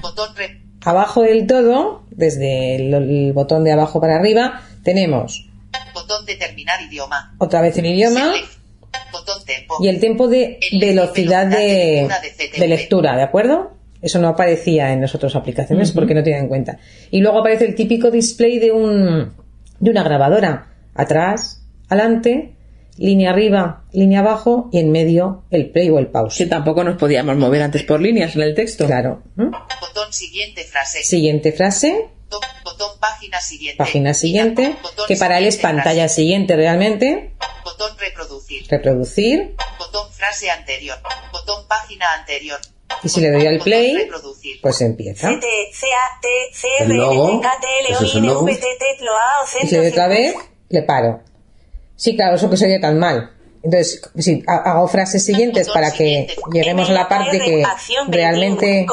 [0.83, 5.47] Abajo del todo, desde el, el botón de abajo para arriba, tenemos
[5.93, 7.35] Botón determinar idioma.
[7.39, 8.33] otra vez el idioma
[9.11, 9.75] Botón tempo.
[9.79, 12.07] y el tiempo de velocidad de,
[12.57, 13.71] de lectura, ¿de acuerdo?
[14.01, 16.77] Eso no aparecía en las otras aplicaciones porque no tienen en cuenta.
[17.09, 19.33] Y luego aparece el típico display de un
[19.79, 20.67] de una grabadora.
[20.93, 22.54] Atrás, adelante,
[22.97, 26.37] línea arriba, línea abajo y en medio el play o el pause.
[26.37, 28.85] Que tampoco nos podíamos mover antes por líneas en el texto.
[28.85, 29.23] Claro.
[29.35, 29.51] ¿Mm?
[29.81, 31.03] Botón siguiente frase.
[31.03, 32.09] Siguiente frase,
[32.63, 33.77] Botón, página siguiente.
[33.77, 37.33] página siguiente, Botón que para él es pantalla siguiente realmente.
[37.63, 38.65] Botón reproducir.
[38.69, 39.55] Reproducir.
[39.77, 40.97] Botón frase anterior.
[41.31, 42.59] Botón página anterior.
[43.03, 44.09] Y si le doy al play,
[44.61, 45.29] pues empieza.
[45.29, 47.41] El logo.
[47.89, 48.25] Es el
[49.63, 50.35] Y si le doy otra vez,
[50.69, 51.21] le paro.
[51.95, 53.31] Sí, claro, eso que sería tan mal.
[53.63, 54.01] Entonces,
[54.47, 57.63] ha- hago frases siguientes para que lleguemos a la parte que
[58.11, 58.85] realmente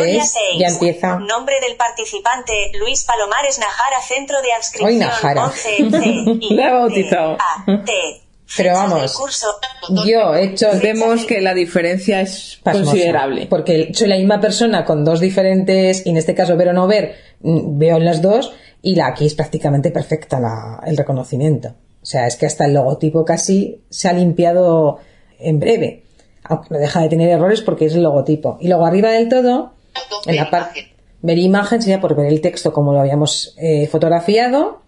[0.00, 0.30] ¿ves?
[0.32, 0.60] 6.
[0.60, 1.16] ya empieza.
[1.18, 5.44] Nombre del participante, Luis Palomares Najara, Centro de Hoy Adscripción Najara.
[5.46, 6.06] 11 C,
[6.40, 7.36] I, La he bautizado.
[8.56, 9.12] Pero vamos,
[10.06, 10.68] yo he hecho...
[10.80, 13.46] Vemos que la diferencia es pasmosa, considerable.
[13.46, 16.86] Porque soy la misma persona con dos diferentes, y en este caso ver o no
[16.86, 21.74] ver, mm, veo en las dos, y la aquí es prácticamente perfecta la- el reconocimiento.
[22.02, 24.98] O sea, es que hasta el logotipo casi se ha limpiado
[25.38, 26.04] en breve.
[26.44, 28.58] Aunque no deja de tener errores porque es el logotipo.
[28.60, 29.74] Y luego arriba del todo,
[30.26, 30.92] en la parte
[31.22, 34.82] ver imagen sería por ver el texto como lo habíamos eh, fotografiado.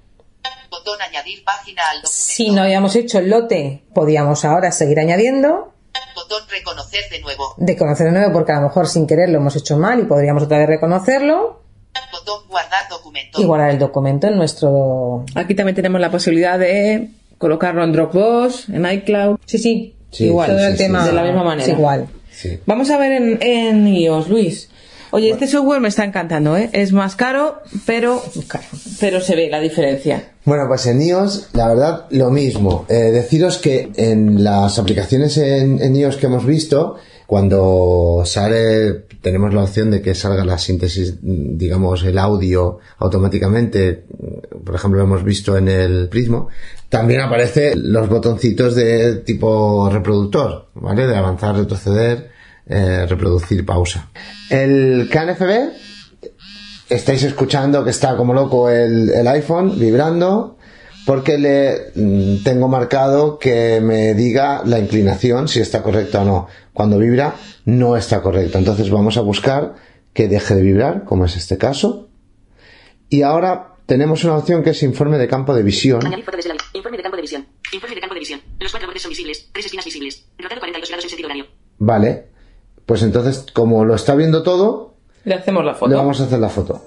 [0.70, 2.10] Botón añadir página al documento.
[2.12, 5.72] Si no habíamos hecho el lote, podíamos ahora seguir añadiendo.
[6.16, 7.54] Botón reconocer de nuevo.
[7.56, 10.04] De conocer de nuevo porque a lo mejor sin querer lo hemos hecho mal y
[10.04, 11.62] podríamos otra vez reconocerlo.
[12.24, 13.40] Botón guardar documento.
[13.40, 15.24] y guardar el documento en nuestro...
[15.34, 19.38] Aquí también tenemos la posibilidad de colocarlo en Dropbox, en iCloud.
[19.44, 19.94] Sí, sí.
[20.10, 20.48] Sí, igual.
[20.50, 21.70] sí, Todo el sí, tema de la misma manera.
[21.72, 22.06] igual.
[22.30, 22.58] Sí.
[22.66, 24.70] Vamos a ver en, en iOS, Luis.
[25.10, 26.70] Oye, este software me está encantando, ¿eh?
[26.72, 28.20] Es más caro, pero,
[28.98, 30.32] pero se ve la diferencia.
[30.44, 32.84] Bueno, pues en iOS, la verdad, lo mismo.
[32.88, 36.96] Eh, deciros que en las aplicaciones en, en iOS que hemos visto,
[37.34, 44.04] cuando sale, tenemos la opción de que salga la síntesis, digamos, el audio automáticamente.
[44.64, 46.46] Por ejemplo, lo hemos visto en el Prismo.
[46.88, 51.08] También aparecen los botoncitos de tipo reproductor, ¿vale?
[51.08, 52.30] De avanzar, retroceder,
[52.68, 54.10] eh, reproducir, pausa.
[54.48, 55.72] El KNFB,
[56.88, 60.53] estáis escuchando que está como loco el iPhone vibrando
[61.06, 66.48] porque le mm, tengo marcado que me diga la inclinación si está correcta o no.
[66.72, 67.34] Cuando vibra
[67.66, 68.58] no está correcto.
[68.58, 69.74] Entonces vamos a buscar
[70.12, 72.08] que deje de vibrar, como es este caso.
[73.08, 76.04] Y ahora tenemos una opción que es informe de campo de visión.
[76.06, 77.46] Añadir foto desde la Informe de campo de visión.
[77.72, 78.40] Informe de campo de visión.
[78.58, 79.48] Los cuatro bordes son visibles.
[79.52, 80.24] Tres esquinas visibles.
[80.38, 81.46] Rotado 42 grados en sentido horario.
[81.78, 82.26] Vale.
[82.86, 84.94] Pues entonces, como lo está viendo todo,
[85.24, 85.96] Le hacemos la le foto.
[85.96, 86.82] vamos a hacer la foto.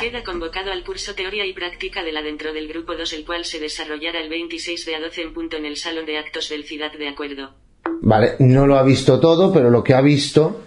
[0.00, 3.44] Queda convocado al curso Teoría y Práctica de la dentro del grupo 2 el cual
[3.44, 6.64] se desarrollará el 26 de a 12 en punto en el Salón de Actos del
[6.64, 7.50] Ciudad de Acuerdo.
[8.02, 10.62] Vale, no lo ha visto todo, pero lo que ha visto...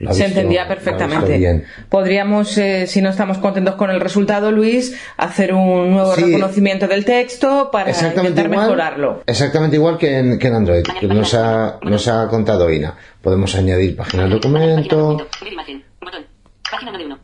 [0.00, 1.38] lo ha Se visto- entendía visto perfectamente.
[1.38, 1.64] bien.
[1.88, 6.24] Podríamos, eh, si no estamos contentos con el resultado, Luis, hacer un nuevo Sí.
[6.24, 9.22] reconocimiento del texto para intentar igual, mejorarlo.
[9.26, 12.96] Exactamente igual que en, que en Android, que nos ha, nos ha contado Ina.
[13.22, 15.16] Podemos añadir página al documento.
[15.40, 15.84] Ver imagen.
[16.00, 16.26] Botón.
[16.68, 17.18] Página 9 1.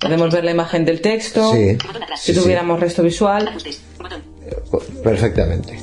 [0.00, 1.52] Podemos ver la imagen del texto.
[1.52, 1.76] Sí.
[2.16, 2.40] Si Sí, sí.
[2.40, 3.50] tuviéramos resto visual.
[5.04, 5.78] Perfectamente.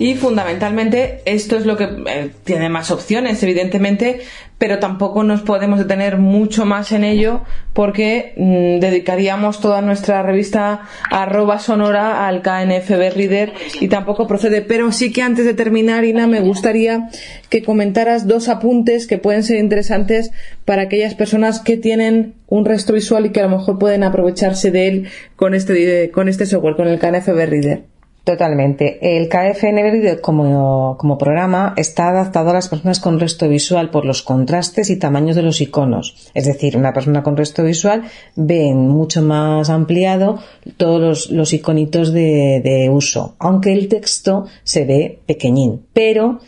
[0.00, 4.20] Y fundamentalmente esto es lo que eh, tiene más opciones, evidentemente,
[4.56, 7.42] pero tampoco nos podemos detener mucho más en ello
[7.74, 14.62] porque mm, dedicaríamos toda nuestra revista arroba sonora al KNFB Reader y tampoco procede.
[14.62, 17.10] Pero sí que antes de terminar, Ina, me gustaría
[17.50, 20.30] que comentaras dos apuntes que pueden ser interesantes
[20.64, 24.70] para aquellas personas que tienen un resto visual y que a lo mejor pueden aprovecharse
[24.70, 27.89] de él con este, con este software, con el KNFB Reader.
[28.30, 29.16] Totalmente.
[29.16, 34.22] El KFN como, como programa está adaptado a las personas con resto visual por los
[34.22, 36.30] contrastes y tamaños de los iconos.
[36.32, 38.04] Es decir, una persona con resto visual
[38.36, 40.38] ve mucho más ampliado
[40.76, 45.86] todos los, los iconitos de, de uso, aunque el texto se ve pequeñín.
[45.92, 46.38] Pero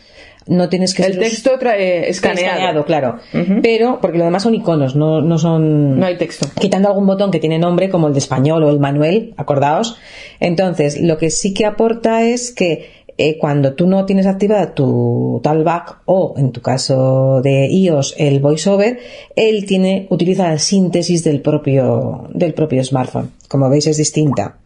[0.47, 3.19] no tienes que el texto trae escaneado, claro.
[3.63, 6.49] Pero porque lo demás son iconos no, no son no hay texto.
[6.61, 9.99] quitando algún botón que tiene nombre como el de español o el manuel acordaos.
[10.41, 15.41] Entonces lo que sí que aporta es que eh, cuando tú no tienes activada tu
[15.43, 19.01] talkback o en tu caso de iOS el voiceover
[19.37, 23.33] él tiene utiliza la síntesis del propio del propio smartphone.
[23.49, 24.57] Como veis es distinta.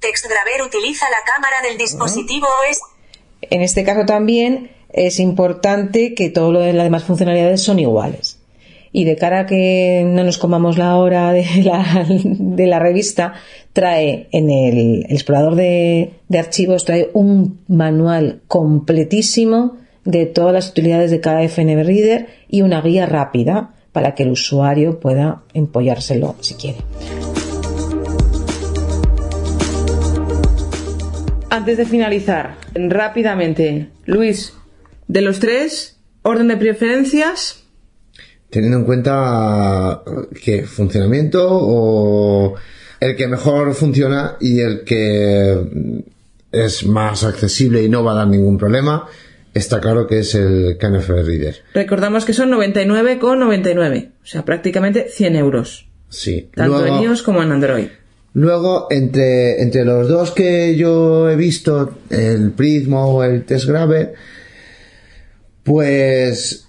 [0.00, 2.80] TextGraver utiliza la cámara del dispositivo OS
[3.42, 8.38] en este caso también es importante que de las demás funcionalidades son iguales.
[8.92, 11.44] Y de cara a que no nos comamos la hora de
[12.66, 13.34] la, revista,
[13.72, 21.10] trae en el, explorador de, de, archivos, trae un manual completísimo de todas las utilidades
[21.10, 26.54] de cada FNB Reader y una guía rápida para que el usuario pueda empollárselo si
[26.54, 26.78] quiere.
[31.48, 34.52] Antes de finalizar, rápidamente, Luis,
[35.08, 37.62] de los tres, orden de preferencias.
[38.50, 40.02] Teniendo en cuenta
[40.42, 42.54] que funcionamiento o
[43.00, 46.04] el que mejor funciona y el que
[46.52, 49.06] es más accesible y no va a dar ningún problema,
[49.52, 51.56] está claro que es el KNF Reader.
[51.74, 55.88] Recordamos que son 99,99, o sea, prácticamente 100 euros.
[56.08, 56.48] Sí.
[56.54, 57.88] Tanto en iOS como en Android.
[58.34, 64.12] Luego, entre, entre los dos que yo he visto, el Prismo o el Test Grave,
[65.66, 66.68] pues,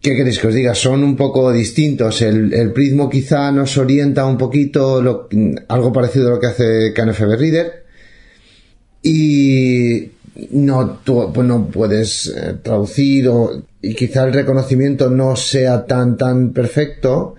[0.00, 0.74] ¿qué queréis que os diga?
[0.74, 2.22] Son un poco distintos.
[2.22, 5.28] El, el Prismo quizá nos orienta un poquito,
[5.68, 7.84] algo parecido a lo que hace KNFB Reader.
[9.02, 10.12] Y
[10.52, 16.52] no, pues no puedes eh, traducir o, y quizá el reconocimiento no sea tan, tan
[16.52, 17.34] perfecto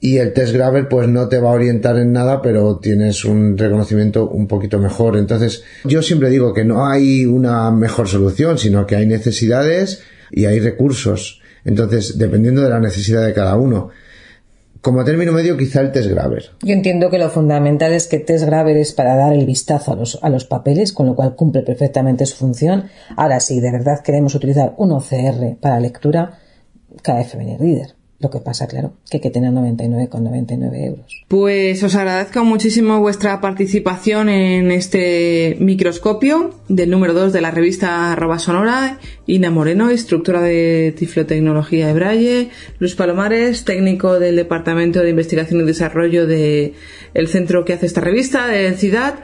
[0.00, 3.56] y el test grabber pues no te va a orientar en nada pero tienes un
[3.56, 5.16] reconocimiento un poquito mejor.
[5.16, 10.46] Entonces yo siempre digo que no hay una mejor solución sino que hay necesidades y
[10.46, 11.42] hay recursos.
[11.64, 13.90] Entonces dependiendo de la necesidad de cada uno.
[14.80, 18.46] Como término medio quizá el test grabber yo entiendo que lo fundamental es que test
[18.46, 21.60] grabber es para dar el vistazo a los, a los papeles con lo cual cumple
[21.60, 22.84] perfectamente su función.
[23.16, 26.38] Ahora si de verdad queremos utilizar un OCR para lectura
[27.02, 31.24] KFMN Reader lo que pasa, claro, que hay que tener 99,99 euros.
[31.26, 38.12] Pues os agradezco muchísimo vuestra participación en este microscopio del número 2 de la revista
[38.12, 38.98] Arroba Sonora.
[39.26, 42.50] Ina Moreno, instructora de Tiflotecnología de Braille.
[42.78, 46.74] Luis Palomares, técnico del Departamento de Investigación y Desarrollo del
[47.28, 49.14] centro que hace esta revista, de CIDAD.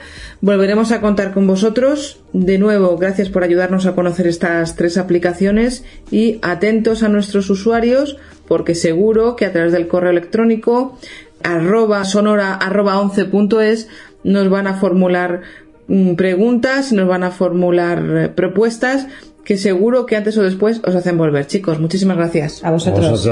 [0.41, 2.21] Volveremos a contar con vosotros.
[2.33, 8.17] De nuevo, gracias por ayudarnos a conocer estas tres aplicaciones y atentos a nuestros usuarios
[8.47, 10.99] porque seguro que a través del correo electrónico
[11.43, 13.89] arroba sonora arroba 11.es
[14.25, 15.43] nos van a formular
[15.89, 19.07] mm, preguntas, nos van a formular eh, propuestas
[19.45, 21.47] que seguro que antes o después os hacen volver.
[21.47, 22.65] Chicos, muchísimas gracias.
[22.65, 23.27] A vosotros.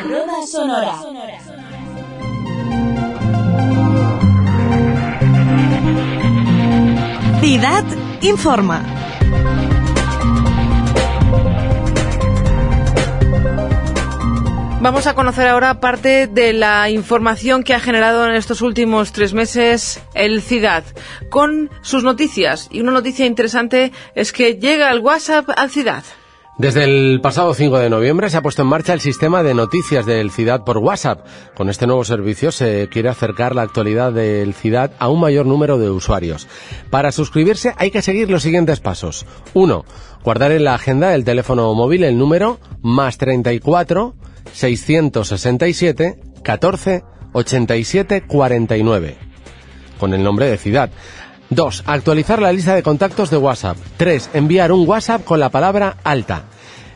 [0.00, 1.07] Arroba sonora.
[7.40, 7.84] Ciudad
[8.20, 8.82] informa.
[14.80, 19.34] Vamos a conocer ahora parte de la información que ha generado en estos últimos tres
[19.34, 20.84] meses el CIDAD
[21.30, 22.68] con sus noticias.
[22.70, 26.04] Y una noticia interesante es que llega el WhatsApp al CIDAD.
[26.58, 30.04] Desde el pasado 5 de noviembre se ha puesto en marcha el sistema de noticias
[30.06, 31.24] del CIDAD por WhatsApp.
[31.54, 35.78] Con este nuevo servicio se quiere acercar la actualidad del CIDAD a un mayor número
[35.78, 36.48] de usuarios.
[36.90, 39.24] Para suscribirse hay que seguir los siguientes pasos.
[39.54, 39.84] 1.
[40.24, 44.16] Guardar en la agenda del teléfono móvil el número más 34
[44.52, 47.04] 667 14
[47.34, 49.28] 87 49
[49.98, 50.90] con el nombre de ciudad.
[51.50, 51.84] 2.
[51.86, 53.76] Actualizar la lista de contactos de WhatsApp.
[53.96, 54.30] 3.
[54.34, 56.44] Enviar un WhatsApp con la palabra alta.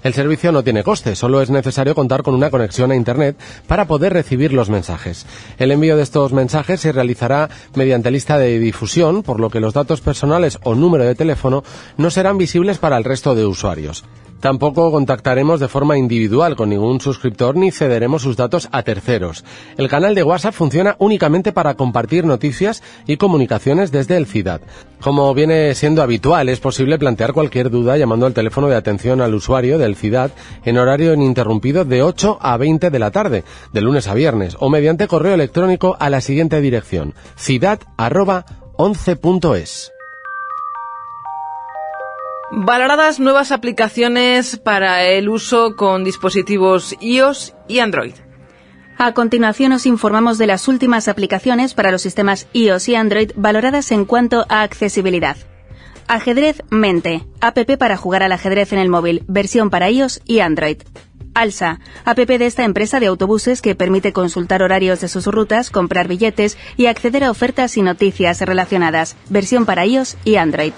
[0.02, 3.38] El servicio no tiene coste, solo es necesario contar con una conexión a Internet
[3.68, 5.26] para poder recibir los mensajes.
[5.58, 9.74] El envío de estos mensajes se realizará mediante lista de difusión, por lo que los
[9.74, 11.62] datos personales o número de teléfono
[11.98, 14.04] no serán visibles para el resto de usuarios.
[14.42, 19.44] Tampoco contactaremos de forma individual con ningún suscriptor ni cederemos sus datos a terceros.
[19.76, 24.62] El canal de WhatsApp funciona únicamente para compartir noticias y comunicaciones desde el CIDAD.
[25.00, 29.32] Como viene siendo habitual, es posible plantear cualquier duda llamando al teléfono de atención al
[29.32, 30.32] usuario del CIDAD
[30.64, 34.70] en horario ininterrumpido de 8 a 20 de la tarde, de lunes a viernes, o
[34.70, 39.91] mediante correo electrónico a la siguiente dirección, cidad.11.es.
[42.54, 48.12] Valoradas nuevas aplicaciones para el uso con dispositivos iOS y Android.
[48.98, 53.90] A continuación os informamos de las últimas aplicaciones para los sistemas iOS y Android valoradas
[53.90, 55.38] en cuanto a accesibilidad.
[56.08, 60.82] Ajedrez Mente, app para jugar al ajedrez en el móvil, versión para iOS y Android.
[61.32, 66.06] Alsa, app de esta empresa de autobuses que permite consultar horarios de sus rutas, comprar
[66.06, 70.74] billetes y acceder a ofertas y noticias relacionadas, versión para iOS y Android.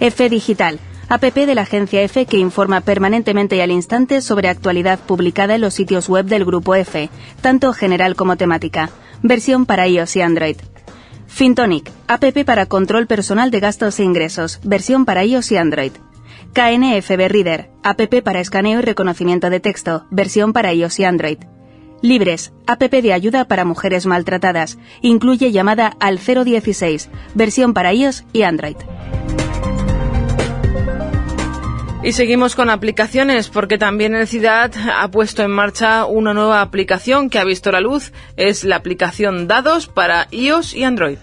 [0.00, 0.80] F Digital,
[1.10, 5.60] app de la agencia F que informa permanentemente y al instante sobre actualidad publicada en
[5.60, 7.10] los sitios web del grupo F,
[7.40, 8.90] tanto general como temática.
[9.20, 10.56] Versión para iOS y Android.
[11.26, 15.92] Fintonic, app para control personal de gastos e ingresos, versión para iOS y Android.
[16.52, 21.38] KNFB Reader, app para escaneo y reconocimiento de texto, versión para iOS y Android.
[22.02, 28.42] Libres, app de ayuda para mujeres maltratadas, incluye llamada al 016, versión para iOS y
[28.42, 28.76] Android.
[32.02, 37.28] Y seguimos con aplicaciones porque también el Ciudad ha puesto en marcha una nueva aplicación
[37.28, 38.12] que ha visto la luz.
[38.36, 41.18] Es la aplicación Dados para iOS y Android.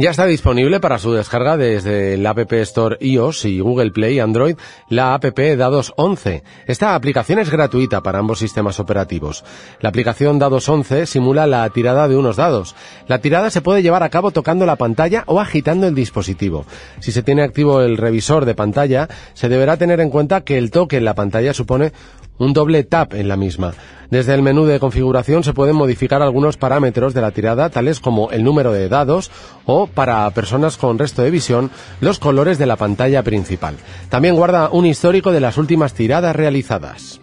[0.00, 4.54] Ya está disponible para su descarga desde el App Store iOS y Google Play Android
[4.88, 6.44] la app Dados 11.
[6.68, 9.44] Esta aplicación es gratuita para ambos sistemas operativos.
[9.80, 12.76] La aplicación Dados 11 simula la tirada de unos dados.
[13.08, 16.64] La tirada se puede llevar a cabo tocando la pantalla o agitando el dispositivo.
[17.00, 20.70] Si se tiene activo el revisor de pantalla, se deberá tener en cuenta que el
[20.70, 21.92] toque en la pantalla supone
[22.38, 23.74] un doble tap en la misma.
[24.10, 28.30] Desde el menú de configuración se pueden modificar algunos parámetros de la tirada, tales como
[28.30, 29.30] el número de dados
[29.66, 31.70] o, para personas con resto de visión,
[32.00, 33.76] los colores de la pantalla principal.
[34.08, 37.20] También guarda un histórico de las últimas tiradas realizadas.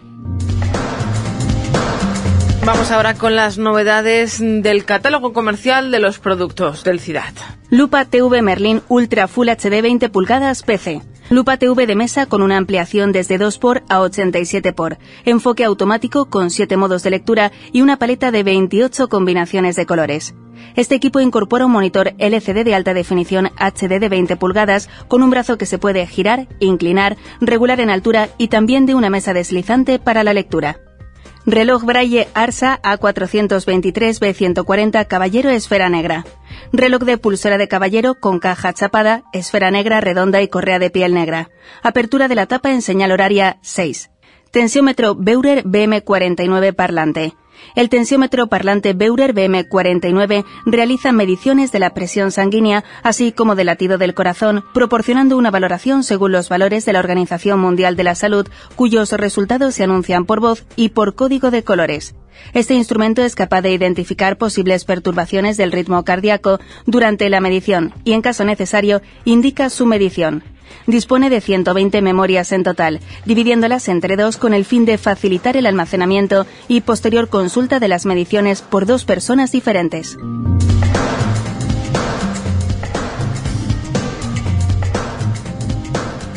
[2.64, 7.34] Vamos ahora con las novedades del catálogo comercial de los productos del CIDAD.
[7.70, 11.00] Lupa TV Merlin Ultra Full HD 20 pulgadas PC.
[11.28, 16.26] Lupa TV de mesa con una ampliación desde 2 x a 87 x enfoque automático
[16.26, 20.36] con 7 modos de lectura y una paleta de 28 combinaciones de colores.
[20.76, 25.30] Este equipo incorpora un monitor LCD de alta definición HD de 20 pulgadas con un
[25.30, 29.98] brazo que se puede girar, inclinar, regular en altura y también de una mesa deslizante
[29.98, 30.78] para la lectura.
[31.48, 36.24] Reloj Braille Arsa A423 B140 Caballero Esfera Negra.
[36.72, 41.14] Reloj de pulsera de caballero con caja chapada, esfera negra redonda y correa de piel
[41.14, 41.50] negra.
[41.84, 44.10] Apertura de la tapa en señal horaria 6.
[44.50, 47.34] Tensiómetro Beurer BM49 parlante.
[47.74, 53.98] El tensiómetro parlante Beurer BM49 realiza mediciones de la presión sanguínea, así como del latido
[53.98, 58.48] del corazón, proporcionando una valoración según los valores de la Organización Mundial de la Salud,
[58.74, 62.14] cuyos resultados se anuncian por voz y por código de colores.
[62.52, 68.12] Este instrumento es capaz de identificar posibles perturbaciones del ritmo cardíaco durante la medición y,
[68.12, 70.42] en caso necesario, indica su medición.
[70.86, 75.66] Dispone de 120 memorias en total, dividiéndolas entre dos con el fin de facilitar el
[75.66, 80.16] almacenamiento y posterior consulta de las mediciones por dos personas diferentes.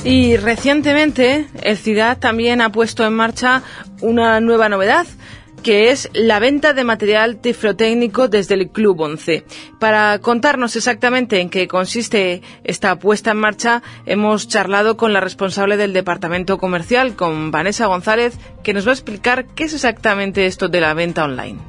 [0.04, 3.64] Y recientemente el CIDAD también ha puesto en marcha
[4.02, 5.06] una nueva novedad
[5.62, 9.46] que es la venta de material tiflotécnico desde el Club 11.
[9.80, 15.78] Para contarnos exactamente en qué consiste esta puesta en marcha, hemos charlado con la responsable
[15.78, 20.68] del departamento comercial, con Vanessa González, que nos va a explicar qué es exactamente esto
[20.70, 21.60] de la venta online.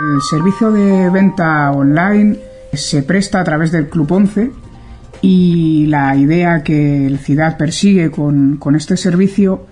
[0.00, 2.38] El servicio de venta online
[2.72, 4.50] se presta a través del Club 11
[5.20, 9.66] y la idea que el CIDAD persigue con, con este servicio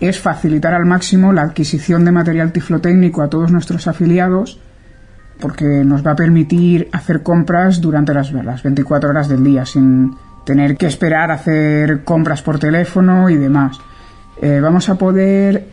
[0.00, 4.58] es facilitar al máximo la adquisición de material tiflotécnico a todos nuestros afiliados
[5.40, 10.14] porque nos va a permitir hacer compras durante las, las 24 horas del día sin
[10.44, 13.78] tener que esperar a hacer compras por teléfono y demás.
[14.42, 15.66] Eh, vamos a poder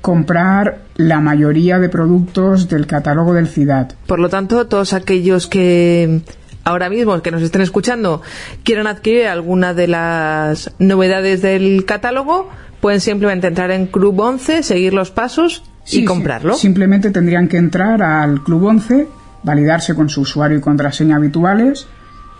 [0.00, 3.92] comprar la mayoría de productos del catálogo del CIDAD.
[4.06, 6.22] Por lo tanto, todos aquellos que
[6.64, 8.22] ahora mismo que nos estén escuchando
[8.64, 12.48] quieran adquirir alguna de las novedades del catálogo,
[12.82, 16.54] pueden simplemente entrar en Club 11, seguir los pasos y comprarlo.
[16.54, 16.60] sí.
[16.62, 19.06] Simplemente tendrían que entrar al Club 11,
[19.44, 21.86] validarse con su usuario y contraseña habituales,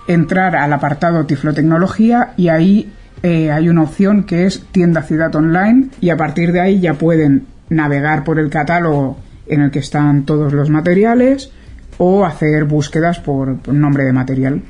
[0.07, 2.93] entrar al apartado Tiflotecnología y ahí
[3.23, 6.95] eh, hay una opción que es Tienda Ciudad Online y a partir de ahí ya
[6.95, 11.51] pueden navegar por el catálogo en el que están todos los materiales
[11.99, 14.61] o hacer búsquedas por, por nombre de material.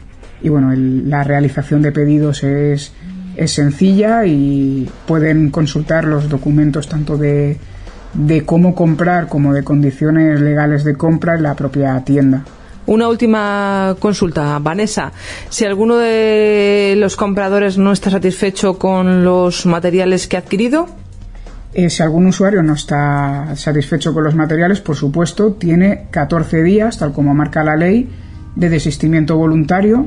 [0.42, 2.92] Y bueno, el- la realización de pedidos es,
[3.36, 7.58] es sencilla y pueden consultar los documentos tanto de,
[8.14, 12.44] de cómo comprar como de condiciones legales de compra en la propia tienda.
[12.84, 15.12] Una última consulta, Vanessa.
[15.48, 20.88] Si alguno de los compradores no está satisfecho con los materiales que ha adquirido,
[21.74, 26.98] Eh, si algún usuario no está satisfecho con los materiales, por supuesto, tiene 14 días,
[26.98, 28.10] tal como marca la ley,
[28.56, 30.06] de desistimiento voluntario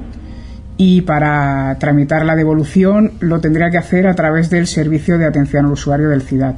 [0.77, 5.65] y para tramitar la devolución lo tendría que hacer a través del servicio de atención
[5.65, 6.55] al usuario del CIDAD.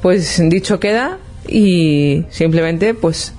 [0.00, 3.34] pues dicho queda y simplemente pues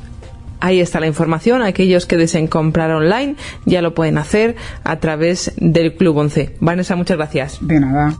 [0.61, 1.61] ahí está la información.
[1.61, 3.35] Aquellos que deseen comprar online
[3.65, 6.55] ya lo pueden hacer a través del Club 11.
[6.59, 7.57] Vanessa, muchas gracias.
[7.61, 8.15] De nada.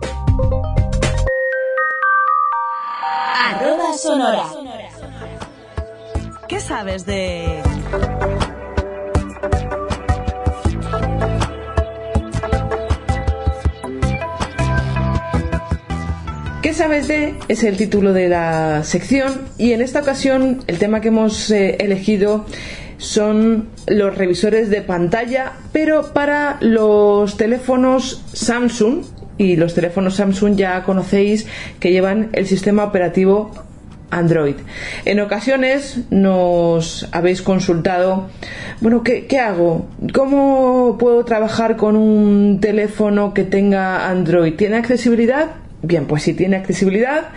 [3.49, 4.43] Arroba Sonora.
[6.47, 7.70] ¿Qué sabes de...?
[16.71, 17.09] ¿Qué sabes?
[17.49, 21.75] Es el título de la sección y en esta ocasión el tema que hemos eh,
[21.81, 22.45] elegido
[22.97, 29.03] son los revisores de pantalla, pero para los teléfonos Samsung
[29.37, 31.45] y los teléfonos Samsung ya conocéis
[31.81, 33.51] que llevan el sistema operativo
[34.09, 34.55] Android.
[35.03, 38.29] En ocasiones nos habéis consultado,
[38.79, 39.87] bueno, ¿qué, qué hago?
[40.13, 44.55] ¿Cómo puedo trabajar con un teléfono que tenga Android?
[44.55, 45.60] ¿Tiene accesibilidad?
[45.83, 47.29] Bien, pues si tiene accesibilidad,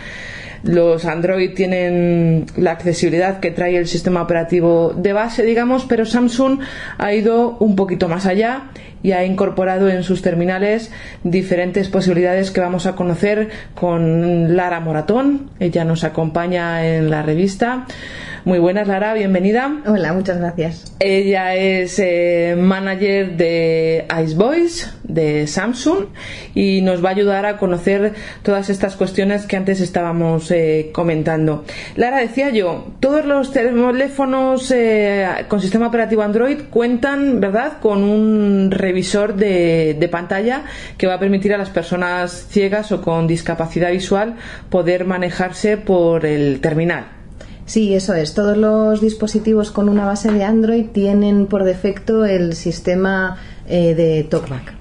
[0.63, 6.59] los Android tienen la accesibilidad que trae el sistema operativo de base, digamos, pero Samsung
[6.97, 8.63] ha ido un poquito más allá
[9.03, 10.91] y ha incorporado en sus terminales
[11.23, 15.51] diferentes posibilidades que vamos a conocer con Lara Moratón.
[15.59, 17.85] Ella nos acompaña en la revista.
[18.45, 19.81] Muy buenas, Lara, bienvenida.
[19.87, 20.95] Hola, muchas gracias.
[20.99, 26.09] Ella es eh, manager de Ice Boys de Samsung
[26.53, 28.13] y nos va a ayudar a conocer
[28.43, 31.65] todas estas cuestiones que antes estábamos eh, comentando.
[31.95, 38.69] Lara, decía yo, todos los teléfonos eh, con sistema operativo Android cuentan, ¿verdad?, con un
[38.69, 40.65] revisor de, de pantalla
[40.99, 44.35] que va a permitir a las personas ciegas o con discapacidad visual
[44.69, 47.24] poder manejarse por el terminal.
[47.65, 48.33] Sí, eso es.
[48.33, 53.37] Todos los dispositivos con una base de Android tienen por defecto el sistema
[53.67, 54.75] eh, de TalkBack.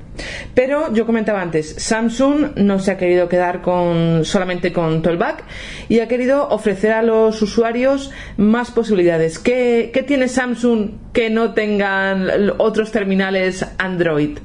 [0.55, 5.43] Pero yo comentaba antes, Samsung no se ha querido quedar con solamente con Tollback
[5.89, 9.41] y ha querido ofrecer a los usuarios más posibilidades.
[9.41, 14.39] ¿Qué, qué tiene Samsung que no tengan otros terminales Android?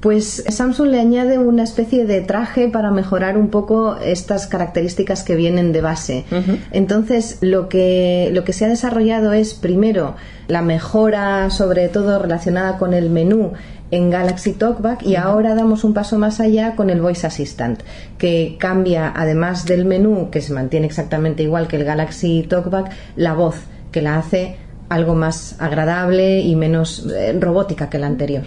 [0.00, 5.34] Pues Samsung le añade una especie de traje para mejorar un poco estas características que
[5.34, 6.24] vienen de base.
[6.70, 10.14] Entonces, lo que, lo que se ha desarrollado es, primero,
[10.46, 13.52] la mejora, sobre todo relacionada con el menú
[13.90, 17.82] en Galaxy Talkback y ahora damos un paso más allá con el Voice Assistant,
[18.18, 23.34] que cambia, además del menú, que se mantiene exactamente igual que el Galaxy Talkback, la
[23.34, 23.56] voz,
[23.90, 24.56] que la hace
[24.88, 28.42] algo más agradable y menos eh, robótica que la anterior.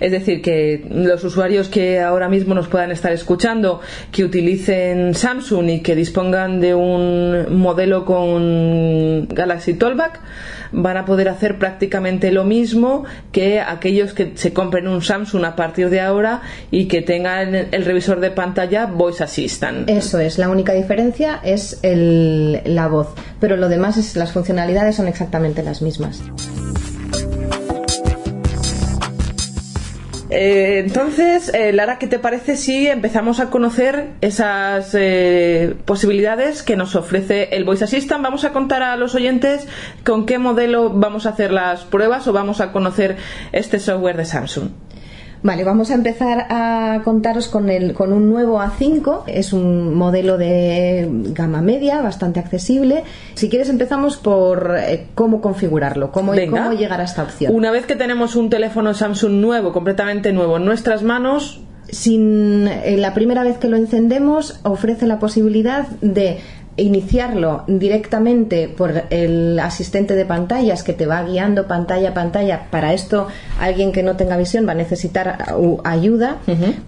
[0.00, 3.80] Es decir, que los usuarios que ahora mismo nos puedan estar escuchando,
[4.12, 10.20] que utilicen Samsung y que dispongan de un modelo con Galaxy Talkback,
[10.76, 15.54] van a poder hacer prácticamente lo mismo que aquellos que se compren un Samsung a
[15.54, 16.42] partir de ahora
[16.72, 19.88] y que tengan el revisor de pantalla Voice Assistant.
[19.88, 23.08] Eso es, la única diferencia es el- la voz,
[23.40, 26.22] pero lo demás es las funcionalidades son exactamente las mismas.
[30.36, 36.76] Eh, entonces, eh, Lara, ¿qué te parece si empezamos a conocer esas eh, posibilidades que
[36.76, 38.20] nos ofrece el Voice Assistant?
[38.20, 39.68] Vamos a contar a los oyentes
[40.04, 43.16] con qué modelo vamos a hacer las pruebas o vamos a conocer
[43.52, 44.70] este software de Samsung.
[45.44, 49.24] Vale, vamos a empezar a contaros con, el, con un nuevo A5.
[49.26, 53.04] Es un modelo de gama media, bastante accesible.
[53.34, 56.62] Si quieres empezamos por eh, cómo configurarlo, cómo, Venga.
[56.62, 57.54] cómo llegar a esta opción.
[57.54, 61.60] Una vez que tenemos un teléfono Samsung nuevo, completamente nuevo, en nuestras manos,
[61.90, 66.38] Sin, eh, la primera vez que lo encendemos ofrece la posibilidad de
[66.76, 72.66] iniciarlo directamente por el asistente de pantallas que te va guiando pantalla a pantalla.
[72.70, 73.28] Para esto,
[73.60, 76.38] alguien que no tenga visión va a necesitar uh, ayuda,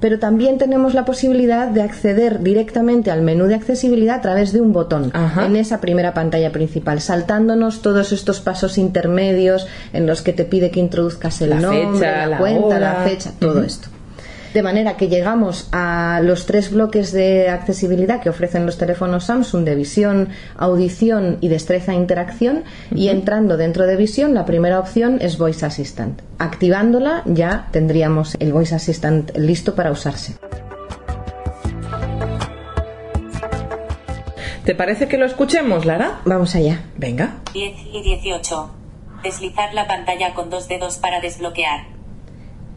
[0.01, 4.61] pero también tenemos la posibilidad de acceder directamente al menú de accesibilidad a través de
[4.61, 5.13] un botón
[5.45, 10.71] en esa primera pantalla principal, saltándonos todos estos pasos intermedios en los que te pide
[10.71, 12.79] que introduzcas el La nombre, fecha, la, la cuenta, hora.
[12.79, 13.89] la fecha, todo esto.
[14.57, 19.65] De manera que llegamos a los tres bloques de accesibilidad que ofrecen los teléfonos Samsung
[19.65, 22.65] de visión, audición y destreza e interacción.
[22.91, 26.23] Y entrando dentro de visión, la primera opción es Voice Assistant.
[26.39, 30.39] Activándola ya tendríamos el Voice Assistant listo para usarse.
[34.65, 36.23] ¿Te parece que lo escuchemos, Lara?
[36.25, 36.81] Vamos allá.
[36.97, 37.43] Venga.
[37.53, 38.71] 10 y 18.
[39.23, 41.96] Deslizar la pantalla con dos dedos para desbloquear.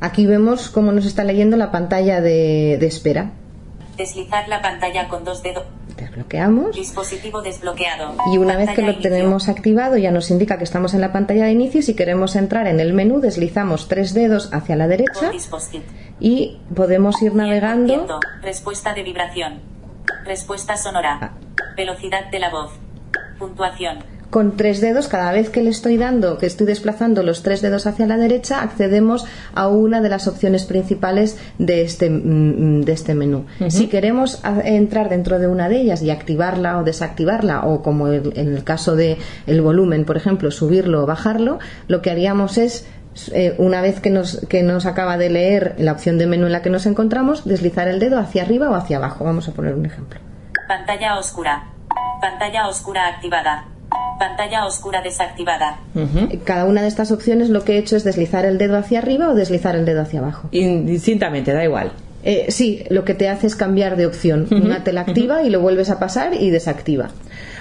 [0.02, 3.32] Aquí vemos cómo nos está leyendo la pantalla de, de espera.
[3.98, 5.66] Deslizar la pantalla con dos dedos.
[5.98, 6.76] Desbloqueamos.
[6.76, 8.16] Dispositivo desbloqueado.
[8.34, 9.12] Y una vez que lo inicio.
[9.12, 11.82] tenemos activado, ya nos indica que estamos en la pantalla de inicio.
[11.82, 15.32] Si queremos entrar en el menú, deslizamos tres dedos hacia la derecha
[16.20, 18.20] y podemos ir navegando.
[18.42, 19.60] Respuesta de vibración.
[20.24, 21.34] Respuesta sonora.
[21.76, 22.72] Velocidad de la voz.
[23.38, 24.00] Puntuación.
[24.30, 27.88] Con tres dedos, cada vez que le estoy dando, que estoy desplazando los tres dedos
[27.88, 29.26] hacia la derecha, accedemos
[29.56, 33.46] a una de las opciones principales de este, mm, de este menú.
[33.70, 38.38] Si queremos entrar dentro de una de ellas y activarla o desactivarla, o como en
[38.38, 41.58] el caso de el volumen, por ejemplo, subirlo o bajarlo,
[41.88, 42.86] lo que haríamos es
[43.34, 46.52] eh, una vez que nos, que nos acaba de leer la opción de menú en
[46.52, 49.26] la que nos encontramos, deslizar el dedo hacia arriba o hacia abajo.
[49.26, 50.20] Vamos a poner un ejemplo.
[50.68, 51.64] Pantalla oscura.
[52.22, 53.66] Pantalla oscura activada.
[54.20, 55.80] Pantalla oscura desactivada.
[56.44, 59.30] Cada una de estas opciones lo que he hecho es deslizar el dedo hacia arriba
[59.30, 60.50] o deslizar el dedo hacia abajo.
[60.52, 61.94] Indistintamente, da igual.
[62.24, 64.48] Eh, sí, lo que te hace es cambiar de opción.
[64.52, 67.10] Una te la activa y lo vuelves a pasar y desactiva.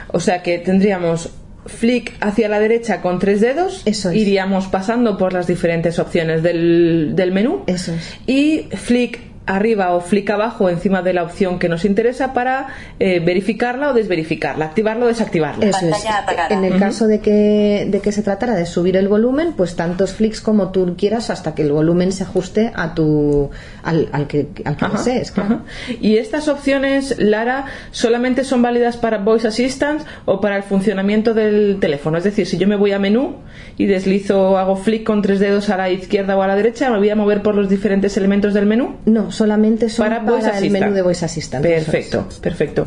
[0.08, 1.30] O sea que tendríamos
[1.66, 3.84] flick hacia la derecha con tres dedos.
[4.12, 7.62] Iríamos pasando por las diferentes opciones del, del menú.
[7.66, 8.16] Eso es.
[8.26, 12.68] Y flick arriba o flick abajo encima de la opción que nos interesa para
[13.00, 15.66] eh, verificarla o desverificarla, activarla o desactivarla.
[15.66, 16.04] Eso es.
[16.50, 20.12] En el caso de que, de que se tratara de subir el volumen, pues tantos
[20.12, 23.50] flicks como tú quieras hasta que el volumen se ajuste a tu
[23.82, 25.62] al, al que, al que Ajá, desees, claro.
[26.00, 31.78] ¿Y estas opciones, Lara, solamente son válidas para Voice Assistant o para el funcionamiento del
[31.80, 32.18] teléfono?
[32.18, 33.36] Es decir, si yo me voy a menú
[33.76, 36.98] y deslizo, hago flick con tres dedos a la izquierda o a la derecha, ¿me
[36.98, 38.96] voy a mover por los diferentes elementos del menú?
[39.06, 40.72] No, solamente son para, el Assistant.
[40.72, 41.64] menú de Voice Assistant.
[41.64, 41.84] es.
[41.84, 42.84] Perfecto, perfecto.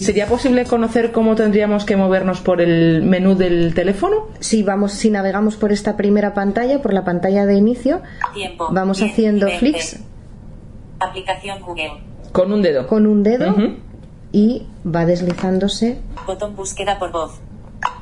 [0.00, 4.28] ¿Sería posible conocer cómo tendríamos que movernos por el menú del teléfono?
[4.40, 8.00] Si vamos, si navegamos por esta primera pantalla, por la pantalla de inicio,
[8.32, 8.68] Tiempo.
[8.70, 9.58] vamos 10 haciendo y 20.
[9.58, 10.00] flicks
[11.00, 11.92] Aplicación Google.
[12.32, 12.86] Con un dedo.
[12.86, 13.54] con un dedo
[14.32, 15.98] y va deslizándose.
[16.26, 17.32] Botón búsqueda por voz.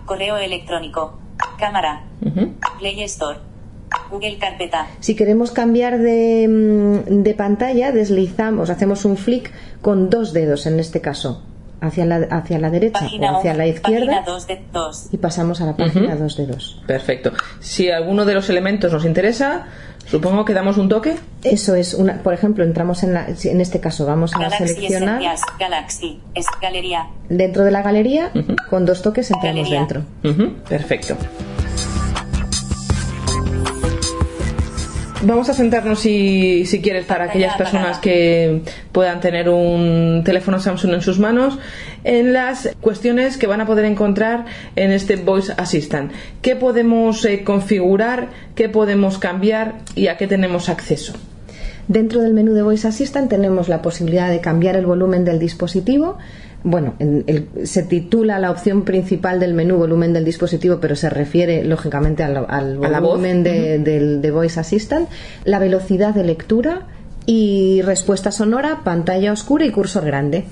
[0.05, 1.19] Correo electrónico.
[1.59, 2.05] Cámara.
[2.79, 3.39] Play Store.
[4.11, 4.87] Google Carpeta.
[5.01, 9.51] Si queremos cambiar de, mm, de pantalla, deslizamos, hacemos un flick
[9.83, 11.43] con dos dedos en este caso,
[11.81, 15.09] hacia la, hacia la derecha Página o hacia 11, la izquierda Página 2 de 2.
[15.13, 16.23] y pasamos a la página Ujú.
[16.25, 16.83] 2 de 2.
[16.87, 17.33] Perfecto.
[17.61, 19.67] Si alguno de los elementos nos interesa,
[20.07, 21.15] supongo que damos un toque.
[21.45, 24.69] Eso es, una, por ejemplo, entramos en, la, si en este caso, vamos a Galaxy
[24.69, 25.41] seleccionar Esencias.
[25.59, 26.21] Galaxy.
[26.35, 27.07] Es galería.
[27.29, 28.31] dentro de la galería,
[28.71, 29.79] con dos toques entramos Galería.
[30.23, 30.55] dentro.
[30.69, 31.17] Perfecto.
[35.23, 38.61] Vamos a sentarnos si, si quieres para aquellas personas que
[38.93, 41.59] puedan tener un teléfono Samsung en sus manos
[42.05, 44.45] en las cuestiones que van a poder encontrar
[44.77, 46.13] en este Voice Assistant.
[46.43, 48.29] ¿Qué podemos eh, configurar?
[48.55, 49.77] ¿Qué podemos cambiar?
[49.95, 51.15] ¿Y a qué tenemos acceso?
[51.89, 56.19] Dentro del menú de Voice Assistant tenemos la posibilidad de cambiar el volumen del dispositivo.
[56.65, 61.09] Bueno, en el- se titula la opción principal del menú volumen del dispositivo, pero se
[61.11, 65.09] refiere lógicamente al, al volumen de, del- de Voice Assistant,
[65.45, 66.87] la velocidad de lectura
[67.25, 70.45] y respuesta sonora, pantalla oscura y cursor grande.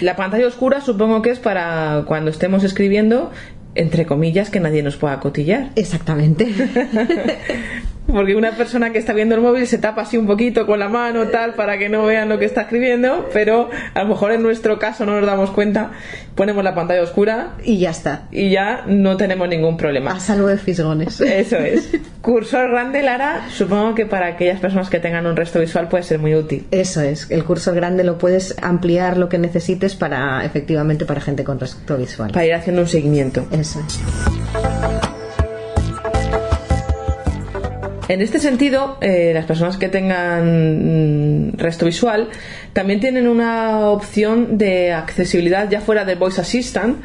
[0.00, 3.30] La pantalla oscura supongo que es para cuando estemos escribiendo,
[3.74, 5.70] entre comillas, que nadie nos pueda cotillar.
[5.76, 6.46] Exactamente.
[8.06, 10.88] Porque una persona que está viendo el móvil se tapa así un poquito con la
[10.88, 14.42] mano, tal, para que no vean lo que está escribiendo, pero a lo mejor en
[14.42, 15.92] nuestro caso no nos damos cuenta,
[16.34, 18.28] ponemos la pantalla oscura y ya está.
[18.30, 20.12] Y ya no tenemos ningún problema.
[20.12, 21.20] A salvo de fisgones.
[21.20, 21.90] Eso es.
[22.20, 26.18] Cursor grande, Lara, supongo que para aquellas personas que tengan un resto visual puede ser
[26.18, 26.66] muy útil.
[26.70, 31.44] Eso es, el cursor grande lo puedes ampliar lo que necesites para, efectivamente, para gente
[31.44, 32.32] con resto visual.
[32.32, 33.46] Para ir haciendo un seguimiento.
[33.50, 34.93] Eso es.
[38.08, 42.28] En este sentido, eh, las personas que tengan mm, resto visual
[42.72, 46.98] También tienen una opción de accesibilidad ya fuera del Voice Assistant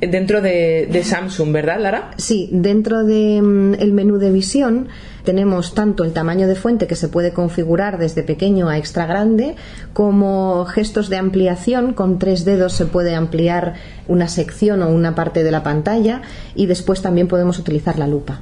[0.00, 2.10] dentro de, de Samsung, ¿verdad, Lara?
[2.18, 4.88] Sí, dentro del menú de visión
[5.24, 9.56] tenemos tanto el tamaño de fuente que se puede configurar desde pequeño a extra grande,
[9.92, 11.94] como gestos de ampliación.
[11.94, 13.74] Con tres dedos se puede ampliar
[14.06, 16.22] una sección o una parte de la pantalla
[16.54, 18.40] y después también podemos utilizar la lupa.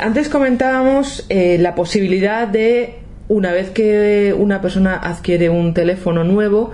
[0.00, 2.94] Antes comentábamos eh, la posibilidad de,
[3.28, 6.70] una vez que una persona adquiere un teléfono nuevo,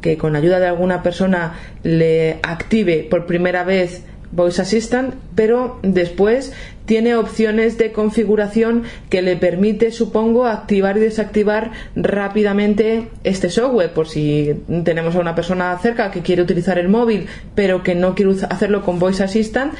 [0.00, 4.02] que con ayuda de alguna persona le active por primera vez
[4.32, 6.52] Voice Assistant, pero después
[6.86, 13.92] tiene opciones de configuración que le permite, supongo, activar y desactivar rápidamente este software.
[13.92, 14.52] Por si
[14.84, 18.82] tenemos a una persona cerca que quiere utilizar el móvil, pero que no quiere hacerlo
[18.82, 19.74] con Voice Assistant,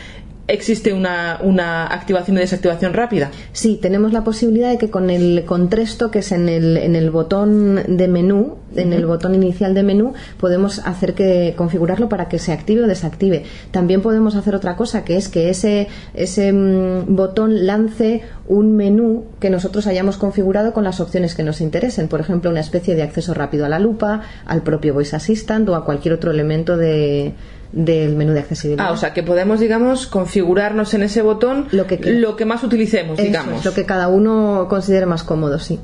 [0.46, 3.30] existe una, una, activación y desactivación rápida.
[3.52, 7.10] Sí, tenemos la posibilidad de que con el con tres toques en el, en el
[7.10, 12.38] botón de menú, en el botón inicial de menú, podemos hacer que configurarlo para que
[12.38, 13.44] se active o desactive.
[13.70, 19.24] También podemos hacer otra cosa, que es que ese, ese mm, botón lance un menú
[19.40, 22.08] que nosotros hayamos configurado con las opciones que nos interesen.
[22.08, 25.74] Por ejemplo, una especie de acceso rápido a la lupa, al propio Voice Assistant o
[25.74, 27.32] a cualquier otro elemento de
[27.74, 28.86] del menú de accesibilidad.
[28.86, 32.62] Ah, o sea, que podemos, digamos, configurarnos en ese botón lo que, lo que más
[32.62, 33.64] utilicemos, digamos.
[33.64, 35.80] lo que cada uno considere más cómodo, sí.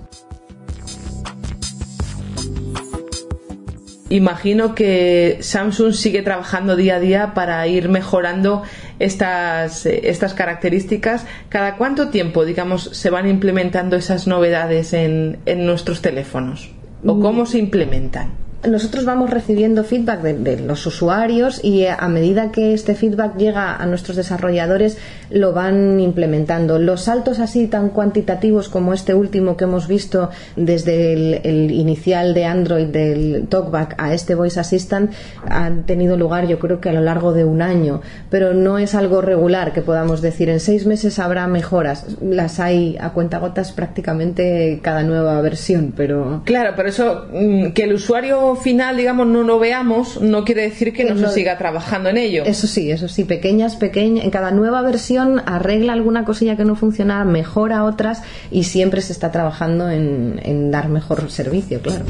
[4.09, 8.65] Imagino que Samsung sigue trabajando día a día para ir mejorando
[8.99, 11.27] estas, estas características.
[11.49, 16.71] ¿Cada cuánto tiempo, digamos, se van implementando esas novedades en, en nuestros teléfonos?
[17.05, 17.23] ¿O mm.
[17.23, 18.40] cómo se implementan?
[18.69, 23.87] Nosotros vamos recibiendo feedback de, los usuarios y a medida que este feedback llega a
[23.87, 24.99] nuestros desarrolladores
[25.31, 26.79] lo van implementando.
[26.79, 32.45] Los saltos así tan cuantitativos como este último que hemos visto desde el, inicial de
[32.45, 35.13] Android del TalkBack a este Voice Assistant
[35.49, 38.95] han tenido lugar yo creo que a lo largo de un año, pero no es
[38.95, 42.07] algo regular que podamos decir en seis meses habrá mejoras.
[42.21, 46.43] Las hay a cuentagotas prácticamente cada nueva versión, pero...
[46.45, 50.93] Claro, pero eso mm, que el usuario final, digamos, no lo veamos, no quiere decir
[50.93, 52.45] que, no se siga trabajando en ello.
[52.45, 54.25] Eso sí, eso sí, pequeñas, pequeñas.
[54.25, 59.13] En cada nueva versión arregla alguna cosilla que no funciona, mejora otras y siempre se
[59.13, 62.05] está trabajando en, dar mejor servicio, claro.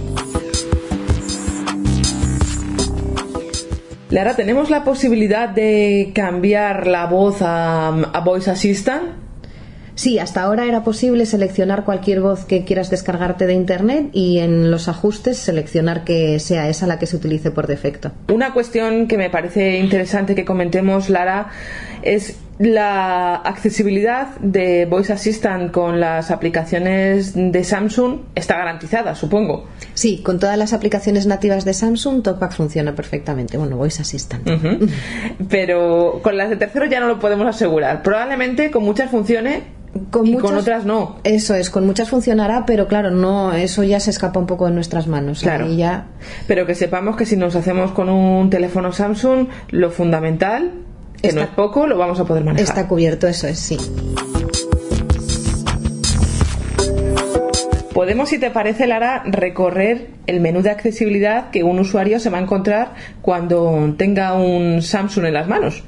[4.10, 9.29] Lara, ¿tenemos la posibilidad de cambiar la voz a Voice Assistant?
[10.00, 14.70] Sí, hasta ahora era posible seleccionar cualquier voz que quieras descargarte de Internet y en
[14.70, 18.10] los ajustes seleccionar que sea esa la que se utilice por defecto.
[18.32, 21.50] Una cuestión que me parece interesante que comentemos, Lara,
[22.00, 29.66] es la accesibilidad de Voice Assistant con las aplicaciones de Samsung está garantizada, supongo.
[29.92, 33.58] Sí, con todas las aplicaciones nativas de Samsung, TalkBack funciona perfectamente.
[33.58, 34.48] Bueno, Voice Assistant.
[35.50, 38.02] Pero con las de tercero ya no lo podemos asegurar.
[38.02, 39.62] Probablemente con muchas funciones
[40.10, 41.16] con y con otras no.
[41.24, 44.72] Eso es, con muchas funcionará, pero claro, no, eso ya se escapa un poco de
[44.72, 45.40] nuestras manos.
[45.40, 45.66] Claro.
[45.68, 46.06] ya...
[46.46, 50.72] Pero que sepamos que si nos hacemos con un teléfono Samsung, lo fundamental,
[51.20, 52.68] que no es poco, lo vamos a poder manejar.
[52.68, 53.76] Está cubierto, eso es, sí.
[57.92, 62.38] Podemos, si te parece, Lara, recorrer el menú de accesibilidad que un usuario se va
[62.38, 65.82] a encontrar cuando tenga un Samsung en las manos.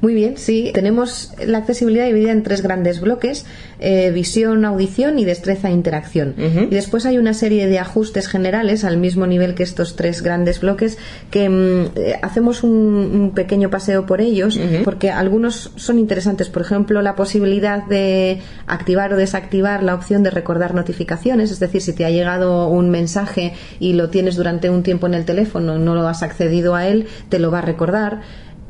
[0.00, 0.70] Muy bien, sí.
[0.74, 3.46] Tenemos la accesibilidad dividida en tres grandes bloques,
[3.80, 6.34] eh, visión, audición y destreza e interacción.
[6.38, 10.60] Y después hay una serie de ajustes generales al mismo nivel que estos tres grandes
[10.60, 10.98] bloques
[11.30, 16.48] que mm, eh, hacemos un, pequeño paseo por ellos porque algunos son interesantes.
[16.48, 21.80] Por ejemplo, la posibilidad de activar o desactivar la opción de recordar notificaciones, es decir,
[21.80, 25.78] si te ha llegado un mensaje y lo tienes durante un tiempo en el teléfono,
[25.78, 28.20] no lo has accedido a él, te lo va a recordar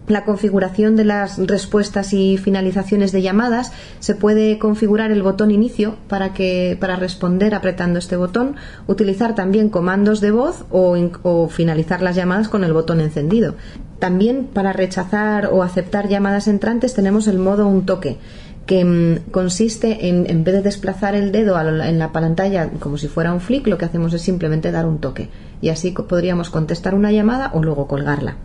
[0.06, 5.96] la configuración de las respuestas y finalizaciones de llamadas se puede configurar el botón inicio
[6.08, 8.56] para que para responder apretando este botón
[8.86, 13.54] utilizar también comandos de voz o, finalizar las llamadas con el botón encendido
[13.98, 18.18] también para rechazar o aceptar llamadas entrantes tenemos el modo un toque
[18.66, 23.08] que mm, consiste en, en vez de desplazar el dedo en la pantalla como si
[23.08, 25.28] fuera un flick, lo que hacemos es simplemente dar un toque.
[25.60, 28.38] Y así podríamos contestar una llamada o luego colgarla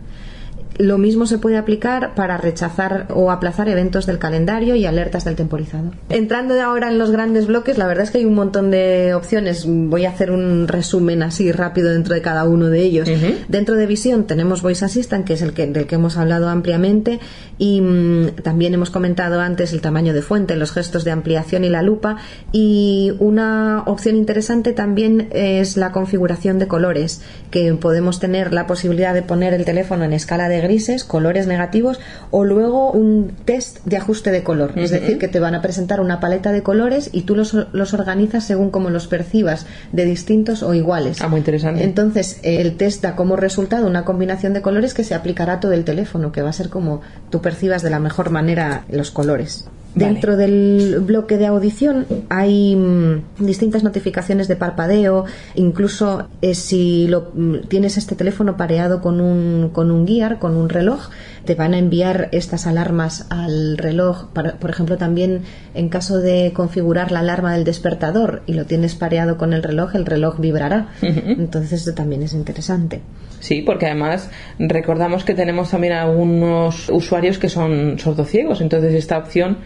[0.80, 5.36] Lo mismo se puede aplicar para rechazar o aplazar eventos del calendario y alertas del
[5.36, 5.92] temporizador.
[6.08, 9.66] Entrando ahora en los grandes bloques, la verdad es que hay un montón de opciones.
[9.68, 13.10] Voy a hacer un resumen así rápido dentro de cada uno de ellos.
[13.48, 17.20] Dentro de visión tenemos Voice Assistant, que es el que, del que hemos hablado ampliamente,
[17.58, 21.68] y mm, también hemos comentado antes el tamaño de fuente, los gestos de ampliación y
[21.68, 22.16] la lupa.
[22.52, 27.20] Y una opción interesante también es la configuración de colores,
[27.50, 31.98] que podemos tener la posibilidad de poner el teléfono en escala de grises, colores negativos,
[32.30, 34.72] o luego un test de ajuste de color.
[34.76, 37.94] Es decir, que te van a presentar una paleta de colores y tú los, los
[37.94, 41.20] organizas según como los percibas, de distintos o iguales.
[41.20, 41.82] Ah, muy interesante.
[41.82, 45.72] Entonces, el test da como resultado una combinación de colores que se aplicará a todo
[45.72, 49.66] el teléfono, que va a ser como tú percibas de la mejor manera los colores.
[49.94, 55.24] Dentro del bloque de audición hay mm, distintas notificaciones de parpadeo,
[55.56, 60.56] incluso eh, si lo, mm, tienes este teléfono pareado con un, con un guiar, con
[60.56, 61.08] un reloj,
[61.44, 64.28] te van a enviar estas alarmas al reloj.
[64.32, 65.42] Para- por ejemplo, también
[65.74, 69.96] en caso de configurar la alarma del despertador y lo tienes pareado con el reloj,
[69.96, 70.88] el reloj vibrará.
[71.02, 73.00] Entonces, esto también es interesante.
[73.40, 79.56] Sí, porque además recordamos que tenemos también algunos usuarios que son sordociegos, entonces esta opción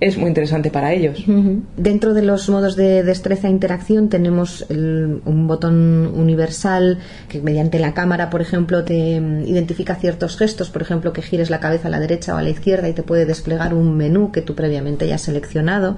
[0.00, 1.24] es muy interesante para ellos.
[1.76, 6.98] Dentro de los modos de destreza e interacción tenemos el- un botón universal
[7.28, 11.60] que mediante la cámara, por ejemplo, te identifica ciertos gestos, por ejemplo, que gires la
[11.60, 14.42] cabeza a la derecha o a la izquierda y te puede desplegar un menú que
[14.42, 15.96] tú previamente ya has seleccionado.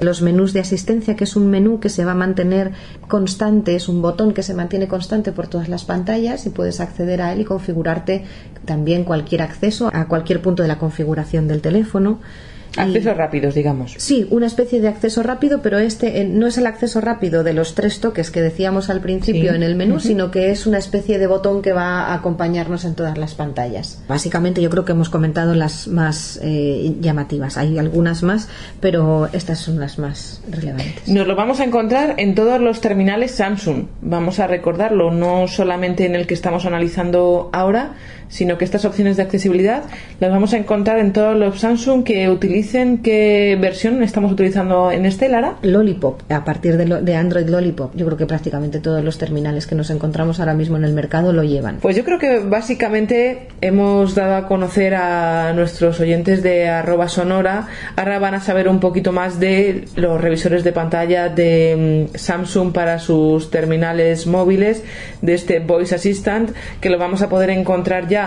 [0.00, 2.72] Los menús de asistencia, que es un menú que se va a mantener
[3.08, 7.20] constante, es un botón que se mantiene constante por todas las pantallas y puedes acceder
[7.22, 8.24] a él y configurarte
[8.64, 12.18] también cualquier acceso a cualquier punto de la configuración del teléfono.
[12.76, 13.94] Accesos rápidos, digamos.
[13.98, 17.52] Sí, una especie de acceso rápido, pero este eh, no es el acceso rápido de
[17.52, 19.56] los tres toques que decíamos al principio Sí.
[19.56, 22.94] en el menú, sino que es una especie de botón que va a acompañarnos en
[22.94, 24.02] todas las pantallas.
[24.08, 27.56] Básicamente yo creo que hemos comentado las más eh, llamativas.
[27.56, 28.48] Hay algunas más,
[28.80, 31.08] pero estas son las más relevantes.
[31.08, 33.86] Nos lo vamos a encontrar en todos los terminales Samsung.
[34.00, 37.94] Vamos a recordarlo, no solamente en el que estamos analizando ahora,
[38.34, 39.84] sino que estas opciones de accesibilidad
[40.18, 42.98] las vamos a encontrar en todos los Samsung que utilicen.
[42.98, 45.54] ¿Qué versión estamos utilizando en este, Lara?
[45.62, 49.68] Lollipop, a partir de, lo- de Android Lollipop, yo creo que prácticamente todos los terminales
[49.68, 51.76] que nos encontramos ahora mismo en el mercado lo llevan.
[51.80, 57.68] Pues yo creo que básicamente hemos dado a conocer a nuestros oyentes de arroba sonora.
[57.94, 62.72] Ahora van a saber un poquito más de los revisores de pantalla de mm, Samsung
[62.72, 64.82] para sus terminales móviles,
[65.22, 66.50] de este Voice Assistant,
[66.80, 68.23] que lo vamos a poder encontrar ya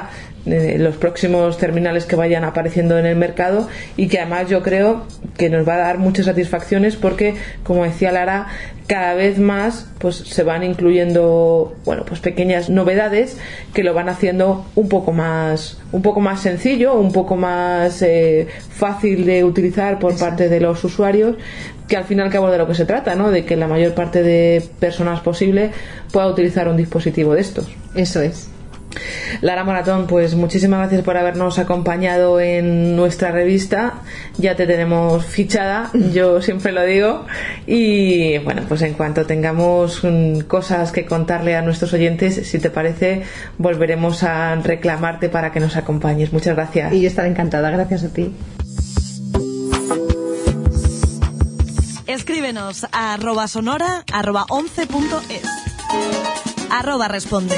[0.48, 3.68] los próximos terminales que vayan apareciendo en el mercado
[3.98, 5.06] y que además yo creo
[5.38, 8.48] que nos va a dar muchas satisfacciones porque como decía Lara
[8.88, 13.38] cada vez más pues se van incluyendo bueno pues pequeñas novedades
[13.74, 18.48] que lo van haciendo un poco más un poco más sencillo un poco más eh,
[18.70, 21.36] fácil de utilizar por parte de los usuarios
[21.90, 23.68] que al fin y al cabo de lo que se trata no de que la
[23.68, 25.72] mayor parte de personas posible
[26.14, 27.68] pueda utilizar un dispositivo de estos.
[27.96, 28.50] Eso es
[29.42, 34.02] Lara Maratón, pues muchísimas gracias por habernos acompañado en nuestra revista.
[34.38, 37.26] Ya te tenemos fichada, yo siempre lo digo.
[37.66, 42.70] Y bueno, pues en cuanto tengamos mm, cosas que contarle a nuestros oyentes, si te
[42.70, 43.24] parece,
[43.58, 46.34] volveremos a reclamarte para que nos acompañes.
[46.34, 46.94] Muchas gracias.
[46.94, 48.34] Y yo estaré encantada, gracias a ti.
[52.08, 55.44] Escríbenos a arroba sonora arroba 11.es.
[56.72, 57.58] Arroba responde.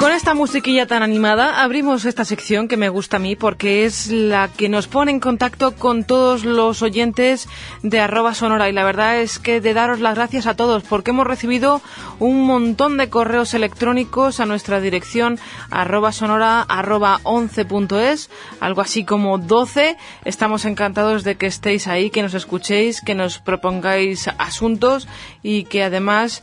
[0.00, 4.10] Con esta musiquilla tan animada abrimos esta sección que me gusta a mí porque es
[4.10, 7.50] la que nos pone en contacto con todos los oyentes
[7.82, 8.70] de arroba sonora.
[8.70, 11.82] Y la verdad es que de daros las gracias a todos porque hemos recibido
[12.18, 19.36] un montón de correos electrónicos a nuestra dirección arroba sonora arroba 11.es algo así como
[19.36, 25.06] 12 estamos encantados de que estéis ahí que nos escuchéis que nos propongáis asuntos
[25.42, 26.42] y que además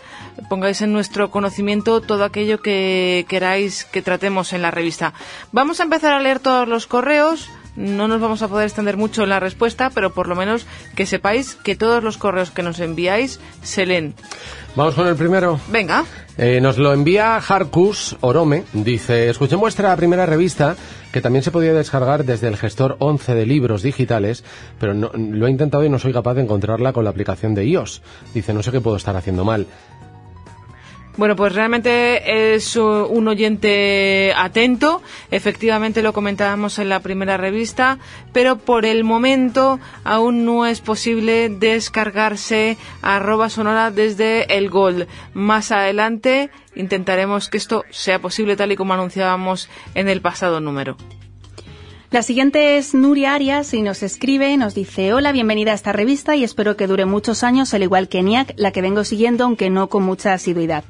[0.49, 5.13] pongáis en nuestro conocimiento todo aquello que queráis que tratemos en la revista.
[5.51, 7.49] Vamos a empezar a leer todos los correos.
[7.75, 10.65] No nos vamos a poder extender mucho en la respuesta, pero por lo menos
[10.95, 14.15] que sepáis que todos los correos que nos enviáis se leen.
[14.75, 15.59] Vamos con el primero.
[15.67, 16.03] Venga.
[16.37, 18.63] Eh, nos lo envía Harkus Orome.
[18.73, 20.75] Dice, escuché vuestra primera revista
[21.11, 24.43] que también se podía descargar desde el gestor 11 de libros digitales,
[24.79, 27.65] pero no- lo he intentado y no soy capaz de encontrarla con la aplicación de
[27.65, 28.01] iOS.
[28.33, 29.67] Dice, no sé qué puedo estar haciendo mal.
[31.17, 35.01] Bueno, pues realmente es uh, un oyente atento.
[35.31, 37.97] Efectivamente lo comentábamos en la primera revista,
[38.33, 45.07] pero por el momento aún no es posible descargarse arroba sonora desde el Gol.
[45.33, 50.97] Más adelante intentaremos que esto sea posible tal y como anunciábamos en el pasado número.
[52.09, 56.37] La siguiente es Nuria Arias y nos escribe nos dice Hola, bienvenida a esta revista
[56.37, 59.69] y espero que dure muchos años, al igual que NIAC, la que vengo siguiendo, aunque
[59.69, 60.85] no con mucha asiduidad.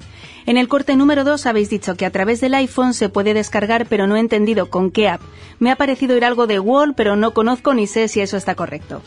[0.46, 3.88] En el corte número 2 habéis dicho que a través del iPhone se puede descargar,
[3.88, 5.22] pero no he entendido con qué app.
[5.58, 8.54] Me ha parecido ir algo de Wall, pero no conozco ni sé si eso está
[8.54, 9.02] correcto.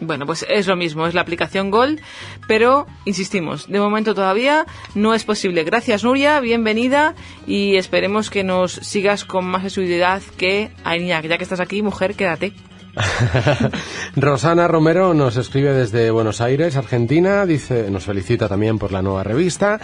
[0.00, 2.00] Bueno, pues es lo mismo, es la aplicación Gol,
[2.48, 5.64] pero insistimos, de momento todavía no es posible.
[5.64, 7.14] Gracias Nuria, bienvenida
[7.46, 11.26] y esperemos que nos sigas con más asiduidad que Ainiac.
[11.26, 12.52] Ya que estás aquí, mujer, quédate.
[14.16, 19.22] Rosana Romero nos escribe desde Buenos Aires, Argentina, dice, nos felicita también por la nueva
[19.22, 19.80] revista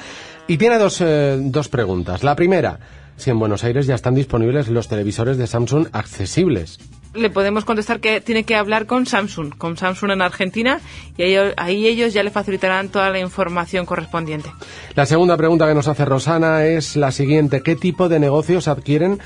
[0.46, 2.24] y tiene dos, eh, dos preguntas.
[2.24, 2.80] La primera,
[3.16, 6.78] si en Buenos Aires ya están disponibles los televisores de Samsung accesibles
[7.18, 10.80] le podemos contestar que tiene que hablar con Samsung, con Samsung en Argentina,
[11.16, 11.22] y
[11.56, 14.50] ahí, ellos ya le facilitarán toda la información correspondiente.
[14.94, 17.62] La segunda pregunta que nos hace Rosana es la siguiente.
[17.62, 19.20] ¿Qué tipo de negocios adquieren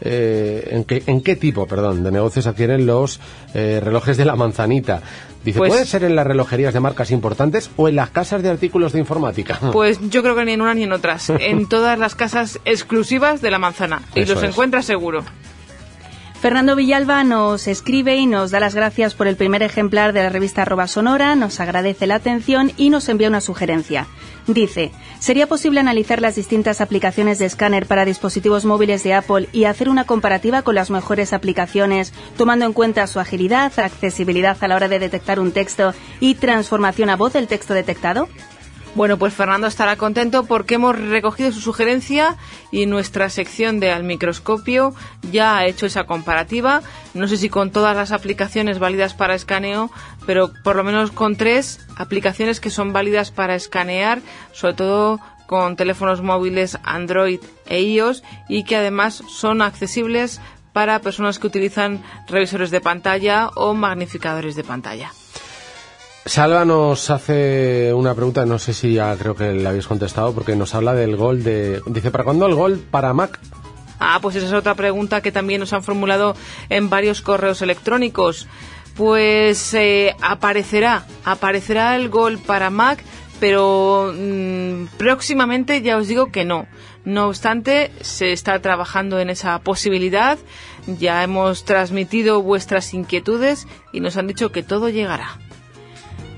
[0.00, 3.20] eh, en, qué, en, qué, tipo, perdón, de negocios adquieren los
[3.54, 5.02] eh, relojes de la manzanita.
[5.44, 8.50] Dice, pues ¿puede ser en las relojerías de marcas importantes o en las casas de
[8.50, 9.58] artículos de informática?
[9.72, 11.30] Pues yo creo que ni en una ni en otras.
[11.30, 14.02] en todas las casas exclusivas de la manzana.
[14.14, 15.24] Y los encuentra seguro.
[16.40, 20.28] Fernando Villalba nos escribe y nos da las gracias por el primer ejemplar de la
[20.28, 24.06] revista Arroba Sonora, nos agradece la atención y nos envía una sugerencia.
[24.46, 29.64] Dice, ¿sería posible analizar las distintas aplicaciones de escáner para dispositivos móviles de Apple y
[29.64, 34.76] hacer una comparativa con las mejores aplicaciones, tomando en cuenta su agilidad, accesibilidad a la
[34.76, 38.28] hora de detectar un texto y transformación a voz del texto detectado?
[38.94, 42.36] Bueno, pues Fernando estará contento porque hemos recogido su sugerencia
[42.72, 44.92] y nuestra sección de Al Microscopio
[45.30, 46.82] ya ha hecho esa comparativa.
[47.14, 49.90] No sé si con todas las aplicaciones válidas para escaneo,
[50.26, 54.20] pero por lo menos con tres aplicaciones que son válidas para escanear,
[54.52, 60.40] sobre todo con teléfonos móviles Android e iOS y que además son accesibles
[60.72, 65.10] para personas que utilizan revisores de pantalla o magnificadores de pantalla.
[66.28, 70.56] Salva nos hace una pregunta, no sé si ya creo que la habéis contestado, porque
[70.56, 71.80] nos habla del gol de...
[71.86, 73.40] Dice, ¿para cuándo el gol para Mac?
[73.98, 76.36] Ah, pues esa es otra pregunta que también nos han formulado
[76.68, 78.46] en varios correos electrónicos.
[78.94, 83.02] Pues eh, aparecerá, aparecerá el gol para Mac,
[83.40, 86.66] pero mm, próximamente ya os digo que no.
[87.06, 90.38] No obstante, se está trabajando en esa posibilidad.
[90.86, 95.38] Ya hemos transmitido vuestras inquietudes y nos han dicho que todo llegará.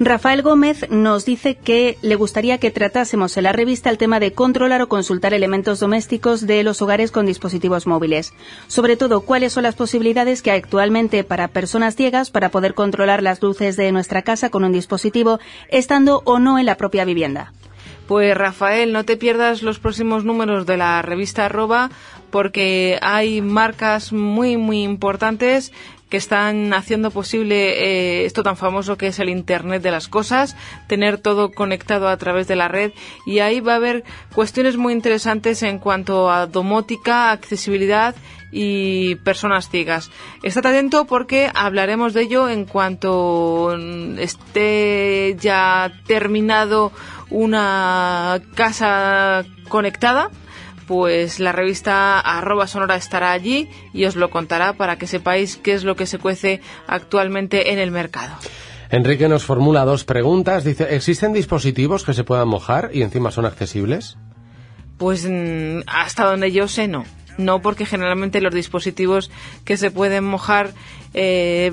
[0.02, 4.32] Rafael Gómez nos dice que le gustaría que tratásemos en la revista el tema de
[4.32, 8.32] controlar o consultar elementos domésticos de los hogares con dispositivos móviles.
[8.66, 13.22] Sobre todo, cuáles son las posibilidades que hay actualmente para personas ciegas para poder controlar
[13.22, 17.52] las luces de nuestra casa con un dispositivo, estando o no en la propia vivienda.
[18.09, 21.90] Pues Rafael, no te pierdas los próximos números de la revista Arroba
[22.31, 25.72] porque hay marcas muy muy importantes
[26.11, 27.55] que están haciendo posible
[27.85, 30.57] eh, esto tan famoso que es el Internet de las Cosas,
[30.89, 32.93] tener todo conectado a través de la red
[33.24, 34.05] y ahí va a haber
[34.35, 38.15] cuestiones muy interesantes en cuanto a domótica, accesibilidad
[38.53, 40.11] y personas ciegas.
[40.43, 43.77] Estad atento porque hablaremos de ello en cuanto
[44.19, 46.91] esté ya terminado
[47.31, 50.31] una casa conectada
[50.91, 55.75] pues la revista arroba sonora estará allí y os lo contará para que sepáis qué
[55.75, 58.35] es lo que se cuece actualmente en el mercado.
[58.91, 60.65] Enrique nos formula dos preguntas.
[60.65, 64.19] Dice, ¿existen dispositivos que se puedan mojar y encima son accesibles?
[64.99, 67.05] Pues mm, hasta donde yo sé, no.
[67.39, 69.31] No, porque generalmente los dispositivos
[69.65, 70.73] que se pueden mojar
[71.15, 71.71] eh,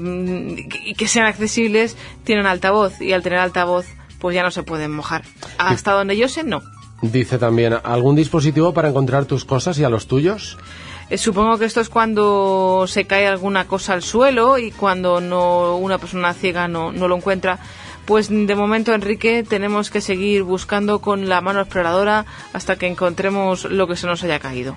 [0.86, 3.88] y que sean accesibles tienen altavoz y al tener altavoz
[4.20, 5.24] pues ya no se pueden mojar.
[5.58, 6.62] Hasta donde yo sé, no.
[7.02, 10.58] Dice también, ¿algún dispositivo para encontrar tus cosas y a los tuyos?
[11.10, 15.78] Eh, supongo que esto es cuando se cae alguna cosa al suelo y cuando no
[15.78, 17.60] una persona ciega no, no lo encuentra.
[18.06, 23.66] Pues de momento, Enrique, tenemos que seguir buscando con la mano exploradora hasta que encontremos
[23.66, 24.76] lo que se nos haya caído.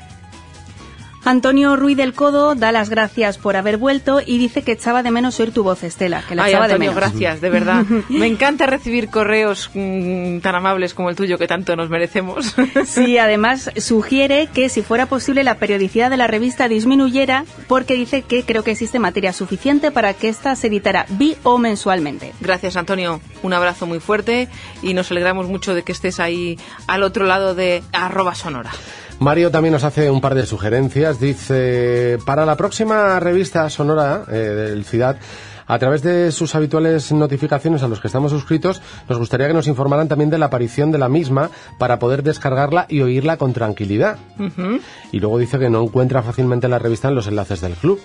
[1.25, 5.11] Antonio Ruiz del Codo da las gracias por haber vuelto y dice que echaba de
[5.11, 7.11] menos oír tu voz, Estela, que la Ay, echaba de Antonio, menos.
[7.11, 7.85] gracias, de verdad.
[8.09, 12.55] Me encanta recibir correos mm, tan amables como el tuyo que tanto nos merecemos.
[12.87, 18.23] Sí, además sugiere que si fuera posible la periodicidad de la revista disminuyera porque dice
[18.23, 22.33] que creo que existe materia suficiente para que ésta se editara bi o mensualmente.
[22.41, 23.21] Gracias, Antonio.
[23.43, 24.49] Un abrazo muy fuerte
[24.83, 28.71] y nos alegramos mucho de que estés ahí al otro lado de arroba sonora.
[29.21, 31.21] Mario también nos hace un par de sugerencias.
[31.21, 35.19] Dice, para la próxima revista sonora eh, del Ciudad,
[35.67, 38.81] a través de sus habituales notificaciones a los que estamos suscritos,
[39.11, 42.87] nos gustaría que nos informaran también de la aparición de la misma para poder descargarla
[42.89, 44.19] y oírla con tranquilidad.
[45.13, 48.01] Y luego dice que no encuentra fácilmente la revista en los enlaces del club.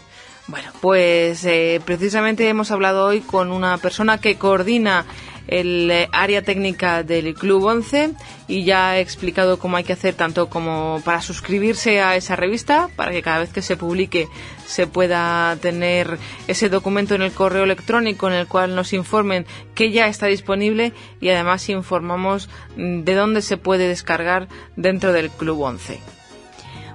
[0.47, 5.05] Bueno, pues eh, precisamente hemos hablado hoy con una persona que coordina
[5.47, 8.11] el eh, área técnica del Club 11
[8.47, 12.89] y ya ha explicado cómo hay que hacer tanto como para suscribirse a esa revista,
[12.95, 14.27] para que cada vez que se publique
[14.65, 16.17] se pueda tener
[16.47, 20.93] ese documento en el correo electrónico en el cual nos informen que ya está disponible
[21.22, 26.14] y además informamos mm, de dónde se puede descargar dentro del Club 11.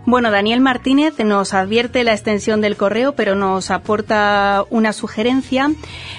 [0.06, 5.70] Bueno, Daniel Martínez nos advierte la extensión del correo, pero nos aporta una sugerencia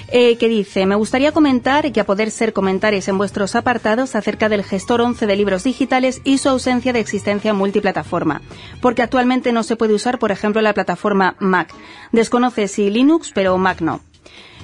[0.08, 4.48] eh, que dice, me gustaría comentar, y a poder ser comentarios en vuestros apartados, acerca
[4.48, 8.40] del gestor 11 de libros digitales y su ausencia de existencia multiplataforma,
[8.80, 11.74] porque actualmente no se puede usar, por ejemplo, la plataforma Mac.
[12.12, 14.00] Desconoce si Linux, pero Mac no.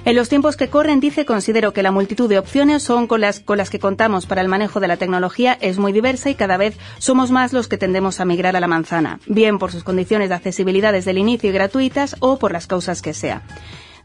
[0.05, 3.41] En los tiempos que corren, dice, considero que la multitud de opciones son con las,
[3.41, 6.57] con las que contamos para el manejo de la tecnología es muy diversa y cada
[6.57, 10.29] vez somos más los que tendemos a migrar a la manzana, bien por sus condiciones
[10.29, 13.43] de accesibilidad desde el inicio y gratuitas o por las causas que sea.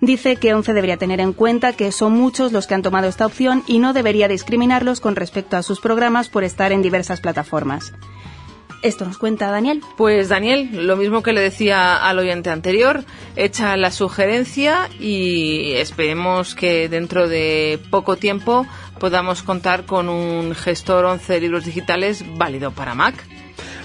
[0.01, 3.25] Dice que ONCE debería tener en cuenta que son muchos los que han tomado esta
[3.25, 7.93] opción y no debería discriminarlos con respecto a sus programas por estar en diversas plataformas.
[8.85, 9.81] Esto nos cuenta Daniel.
[9.97, 13.03] Pues Daniel, lo mismo que le decía al oyente anterior,
[13.35, 18.67] echa la sugerencia y esperemos que dentro de poco tiempo
[19.01, 23.15] podamos contar con un gestor 11 de libros digitales válido para Mac.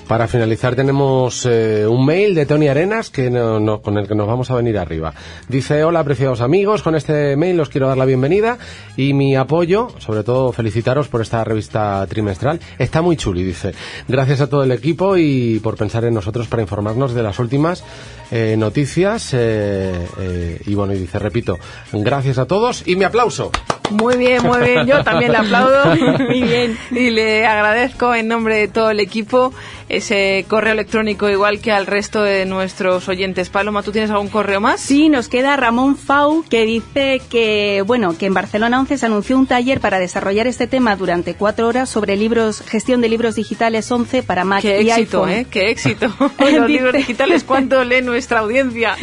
[0.09, 4.25] Para finalizar tenemos eh, un mail de Tony Arenas que no- con el que nos
[4.25, 5.13] vamos a venir arriba.
[5.47, 8.57] Dice, hola apreciados amigos, con este mail os quiero dar la bienvenida
[8.97, 12.59] y mi apoyo, sobre todo felicitaros por esta revista trimestral.
[12.79, 13.73] Está muy chuli, dice.
[14.07, 17.83] Gracias a todo el equipo y por pensar en nosotros para informarnos de las últimas
[18.31, 19.29] eh, noticias.
[19.33, 21.59] eh, y bueno, y dice, repito,
[21.93, 23.51] gracias a todos y mi aplauso.
[23.89, 24.85] Muy bien, muy bien.
[24.87, 25.95] Yo también le aplaudo.
[26.19, 26.77] Muy bien.
[26.91, 29.53] Y le agradezco en nombre de todo el equipo
[29.89, 33.49] ese correo electrónico, igual que al resto de nuestros oyentes.
[33.49, 34.79] Paloma, ¿tú tienes algún correo más?
[34.79, 39.37] Sí, nos queda Ramón Fau, que dice que, bueno, que en Barcelona 11 se anunció
[39.37, 43.91] un taller para desarrollar este tema durante cuatro horas sobre libros, gestión de libros digitales
[43.91, 45.29] 11 para Mac Qué y éxito, iPhone.
[45.29, 45.47] ¿eh?
[45.49, 46.13] Qué éxito.
[46.39, 48.95] Los libros digitales, ¿cuánto lee nuestra audiencia?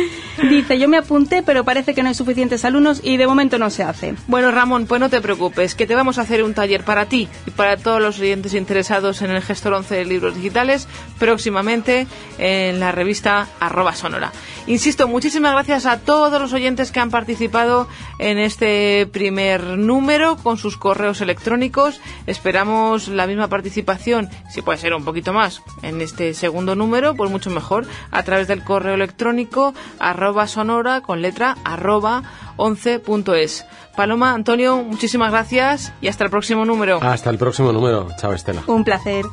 [0.48, 3.70] Dice, yo me apunté, pero parece que no hay suficientes alumnos y de momento no
[3.70, 4.14] se hace.
[4.28, 7.28] Bueno, Ramón, pues no te preocupes, que te vamos a hacer un taller para ti
[7.46, 10.86] y para todos los oyentes interesados en el gestor 11 de libros digitales
[11.18, 14.32] próximamente en la revista arroba sonora.
[14.66, 17.88] Insisto, muchísimas gracias a todos los oyentes que han participado
[18.18, 22.00] en este primer número con sus correos electrónicos.
[22.26, 27.30] Esperamos la misma participación, si puede ser un poquito más, en este segundo número, pues
[27.30, 32.24] mucho mejor, a través del correo electrónico arroba sonora con letra arroba
[32.56, 33.64] 11.es.
[33.96, 36.98] Paloma, Antonio, muchísimas gracias y hasta el próximo número.
[37.02, 38.08] Hasta el próximo número.
[38.20, 38.62] Chao, Estela.
[38.66, 39.24] Un placer.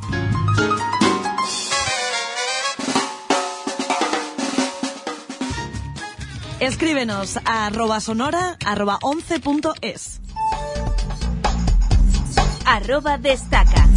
[6.60, 10.22] Escríbenos a arroba sonora arroba 11.es.
[12.65, 13.93] Arroba destaca.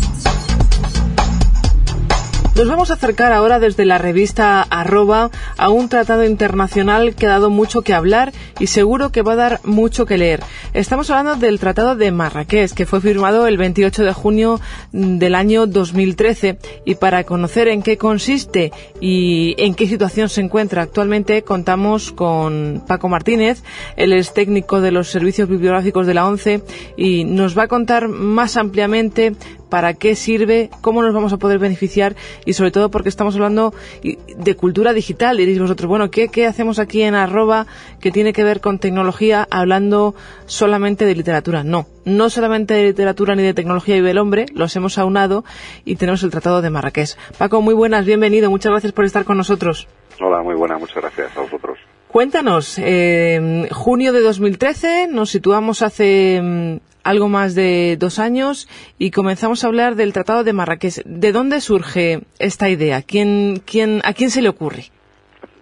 [2.57, 7.29] Nos vamos a acercar ahora desde la revista Arroba a un tratado internacional que ha
[7.29, 10.41] dado mucho que hablar y seguro que va a dar mucho que leer.
[10.73, 14.59] Estamos hablando del Tratado de Marrakech, que fue firmado el 28 de junio
[14.91, 16.59] del año 2013.
[16.87, 18.73] Y para conocer en qué consiste
[19.03, 23.63] y en qué situación se encuentra actualmente, contamos con Paco Martínez,
[23.97, 26.63] él es técnico de los servicios bibliográficos de la ONCE
[26.97, 29.35] y nos va a contar más ampliamente
[29.69, 32.17] para qué sirve, cómo nos vamos a poder beneficiar
[32.47, 35.37] y sobre todo porque estamos hablando de cultura digital.
[35.37, 37.67] Diréis vosotros, bueno, ¿qué, qué hacemos aquí en arroba
[38.01, 40.15] que tiene que ver con tecnología hablando
[40.47, 41.65] solamente de literatura?
[41.65, 45.45] No, no solamente de literatura ni de tecnología vive el hombre, los hemos aunado
[45.85, 47.17] y tenemos el Tratado de Marrakech.
[47.37, 49.89] Paco, muy buenas, bienvenido, muchas gracias por estar con nosotros.
[50.21, 51.79] Hola, muy buena, muchas gracias a vosotros.
[52.09, 56.77] Cuéntanos, eh, junio de 2013, nos situamos hace mm,
[57.07, 58.69] algo más de dos años
[58.99, 61.03] y comenzamos a hablar del Tratado de Marrakech.
[61.05, 63.03] ¿De dónde surge esta idea?
[63.03, 64.85] ¿Quién, quién, ¿A quién se le ocurre?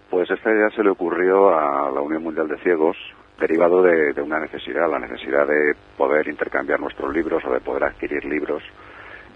[0.09, 2.97] Pues esta idea se le ocurrió a la Unión Mundial de Ciegos
[3.39, 7.83] derivado de, de una necesidad, la necesidad de poder intercambiar nuestros libros o de poder
[7.83, 8.63] adquirir libros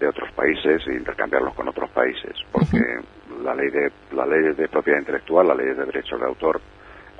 [0.00, 2.80] de otros países e intercambiarlos con otros países, porque
[3.44, 6.60] la ley de la ley de propiedad intelectual, la ley de derechos de autor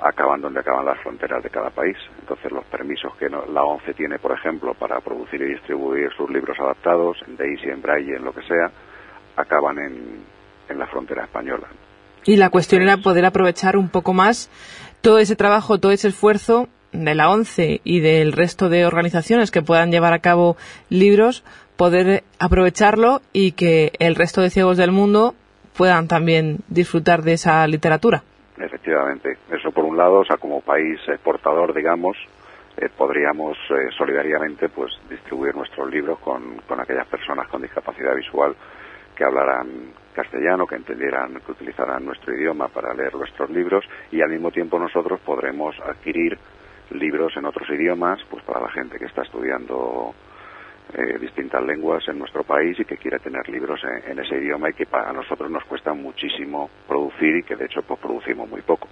[0.01, 1.95] acaban donde acaban las fronteras de cada país.
[2.19, 6.57] Entonces, los permisos que la ONCE tiene, por ejemplo, para producir y distribuir sus libros
[6.59, 8.71] adaptados, en Daisy, en Braille, en lo que sea,
[9.35, 10.23] acaban en,
[10.69, 11.67] en la frontera española.
[12.25, 14.49] Y la cuestión era poder aprovechar un poco más
[15.01, 19.61] todo ese trabajo, todo ese esfuerzo de la ONCE y del resto de organizaciones que
[19.61, 20.57] puedan llevar a cabo
[20.89, 21.43] libros,
[21.77, 25.35] poder aprovecharlo y que el resto de ciegos del mundo
[25.75, 28.23] puedan también disfrutar de esa literatura.
[28.61, 32.15] Efectivamente, eso por un lado, o sea, como país exportador, digamos,
[32.77, 38.55] eh, podríamos eh, solidariamente pues distribuir nuestros libros con, con aquellas personas con discapacidad visual
[39.15, 44.29] que hablaran castellano, que entendieran, que utilizaran nuestro idioma para leer nuestros libros y al
[44.29, 46.37] mismo tiempo nosotros podremos adquirir
[46.91, 50.13] libros en otros idiomas, pues para la gente que está estudiando
[50.93, 54.69] eh, distintas lenguas en nuestro país y que quiere tener libros en, en ese idioma
[54.69, 58.61] y que para nosotros nos cuesta muchísimo producir y que de hecho pues producimos muy
[58.61, 58.87] poco.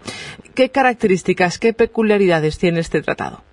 [0.56, 3.44] ¿Qué características, qué peculiaridades tiene este tratado?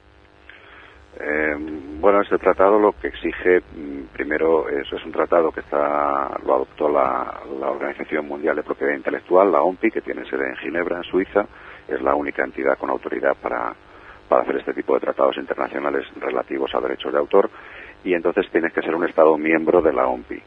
[1.18, 1.56] Eh,
[1.98, 6.56] bueno, este tratado lo que exige, mm, primero, es, es un tratado que está, lo
[6.56, 10.98] adoptó la, la Organización Mundial de Propiedad Intelectual, la OMPI, que tiene sede en Ginebra,
[10.98, 11.47] en Suiza.
[11.89, 13.74] Es la única entidad con autoridad para,
[14.28, 17.51] para hacer este tipo de tratados internacionales relativos a derechos de autor.
[18.06, 20.40] Y entonces tienes que ser un Estado miembro de la OMPI.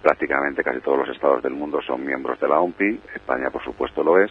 [0.00, 3.00] Prácticamente casi todos los estados del mundo son miembros de la OMPI.
[3.14, 4.30] España, por supuesto, lo es.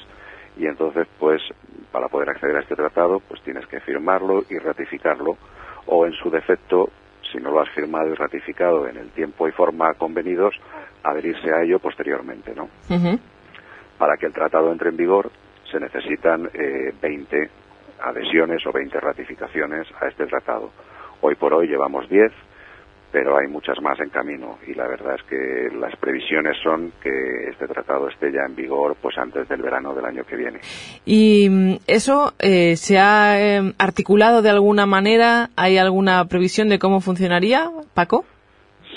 [0.58, 1.44] Y entonces, pues,
[1.92, 5.38] para poder acceder a este tratado, pues tienes que firmarlo y ratificarlo
[5.86, 6.90] o en su defecto,
[7.32, 10.56] si no lo has firmado y ratificado en el tiempo y forma convenidos,
[11.04, 12.68] adherirse a ello posteriormente, ¿no?
[14.00, 15.30] Para que el tratado entre en vigor
[15.72, 17.50] se necesitan eh, 20
[18.02, 20.72] adhesiones o 20 ratificaciones a este tratado.
[21.22, 22.32] Hoy por hoy llevamos 10,
[23.12, 27.50] pero hay muchas más en camino y la verdad es que las previsiones son que
[27.50, 30.60] este tratado esté ya en vigor pues antes del verano del año que viene.
[31.06, 35.50] ¿Y mm, eso eh, se ha eh, articulado de alguna manera?
[35.58, 38.26] ¿Hay alguna previsión de cómo funcionaría, Paco?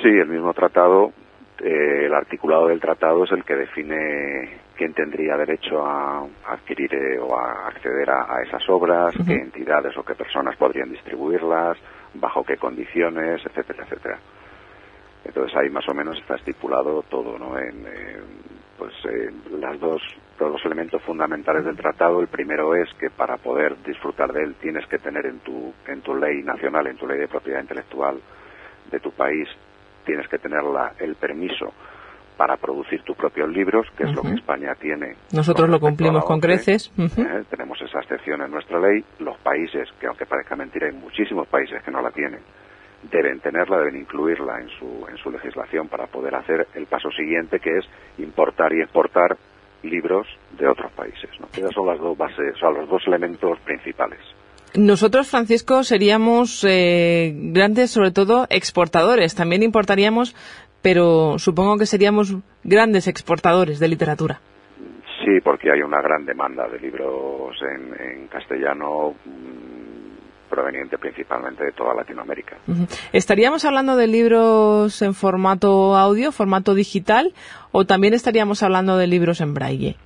[0.02, 1.12] Sí, el mismo tratado,
[1.60, 7.18] eh, el articulado del tratado es el que define quién tendría derecho a adquirir eh,
[7.18, 11.78] o a acceder a, a esas obras, qué entidades o qué personas podrían distribuirlas,
[12.14, 14.18] bajo qué condiciones, etcétera, etcétera.
[15.24, 17.58] Entonces ahí más o menos está estipulado todo, ¿no?
[17.58, 17.86] En,
[18.78, 20.02] pues eh, las dos,
[20.38, 22.20] los dos elementos fundamentales del tratado.
[22.20, 26.02] El primero es que para poder disfrutar de él tienes que tener en tu, en
[26.02, 28.20] tu ley nacional, en tu ley de propiedad intelectual
[28.90, 29.48] de tu país,
[30.04, 31.72] tienes que tener la, el permiso
[32.36, 34.34] para producir tus propios libros, que es lo que.
[34.34, 35.14] España tiene.
[35.32, 36.92] Nosotros lo cumplimos con creces.
[36.98, 37.44] ¿eh?
[37.48, 39.04] Tenemos esa excepción en nuestra ley.
[39.20, 42.40] Los países, que aunque parezca mentira, hay muchísimos países que no la tienen,
[43.10, 47.60] deben tenerla, deben incluirla en su, en su legislación para poder hacer el paso siguiente,
[47.60, 47.84] que es
[48.18, 49.36] importar y exportar
[49.82, 50.26] libros
[50.58, 51.30] de otros países.
[51.40, 51.46] ¿no?
[51.52, 54.20] Esas son las dos bases, o sea, los dos elementos principales.
[54.76, 59.36] Nosotros, Francisco, seríamos eh, grandes, sobre todo, exportadores.
[59.36, 60.34] También importaríamos,
[60.84, 64.40] pero supongo que seríamos grandes exportadores de literatura.
[65.24, 71.72] Sí, porque hay una gran demanda de libros en, en castellano mm, proveniente principalmente de
[71.72, 72.58] toda Latinoamérica.
[73.14, 77.32] ¿Estaríamos hablando de libros en formato audio, formato digital,
[77.72, 79.96] o también estaríamos hablando de libros en braille?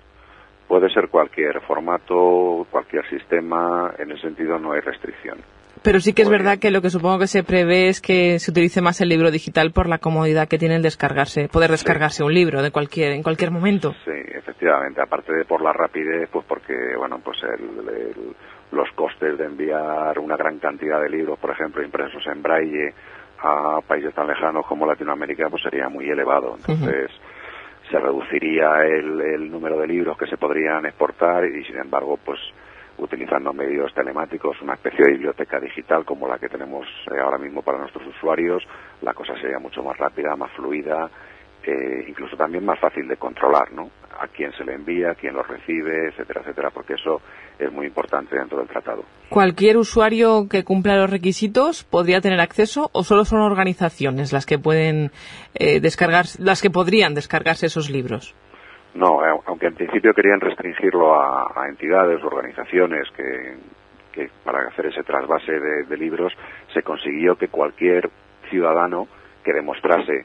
[0.68, 5.38] Puede ser cualquier formato, cualquier sistema, en ese sentido no hay restricción.
[5.82, 8.50] Pero sí que es verdad que lo que supongo que se prevé es que se
[8.50, 12.34] utilice más el libro digital por la comodidad que tiene el descargarse, poder descargarse un
[12.34, 13.94] libro de cualquier, en cualquier momento.
[14.05, 18.34] Sí, efectivamente, aparte de por la rapidez, pues porque, bueno, pues el- el-
[18.72, 22.92] los costes de enviar una gran cantidad de libros, por ejemplo, impresos en braille
[23.40, 26.56] a países tan lejanos como Latinoamérica, pues sería muy elevado.
[26.56, 27.10] Entonces,
[27.90, 32.38] se reduciría el, el número de libros que se podrían exportar y, sin embargo, pues
[32.99, 37.62] utilizando medios telemáticos, una especie de biblioteca digital como la que tenemos eh, ahora mismo
[37.62, 38.62] para nuestros usuarios,
[39.03, 41.11] la cosa sería mucho más rápida, más fluida,
[41.65, 43.91] eh, incluso también más fácil de controlar, ¿no?
[44.19, 47.20] A quién se le envía, quién lo recibe, etcétera, etcétera, porque eso
[47.59, 49.05] es muy importante dentro del tratado.
[49.29, 54.59] ¿Cualquier usuario que cumpla los requisitos podría tener acceso o solo son organizaciones las que
[54.59, 55.12] pueden
[55.55, 58.35] eh, descargar, las que podrían descargarse esos libros?
[58.94, 63.56] No, eh, aunque en principio querían restringirlo a, a entidades, organizaciones que,
[64.12, 66.32] que para hacer ese trasvase de, libros
[66.73, 68.09] se consiguió que cualquier
[68.51, 69.06] ciudadano
[69.44, 70.24] que demostrase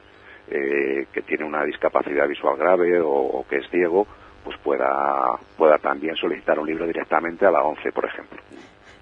[0.50, 4.06] eh, que tiene una discapacidad visual grave o, o que es ciego
[4.44, 8.38] pues pueda, pueda también solicitar un libro directamente a la ONCE, por ejemplo.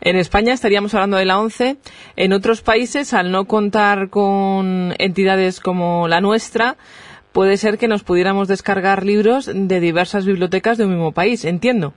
[0.00, 1.76] En España estaríamos hablando de la ONCE.
[2.16, 6.76] En otros países, al no contar con entidades como la nuestra,
[7.32, 11.92] puede ser que nos pudiéramos descargar libros de diversas bibliotecas de un mismo país, entiendo.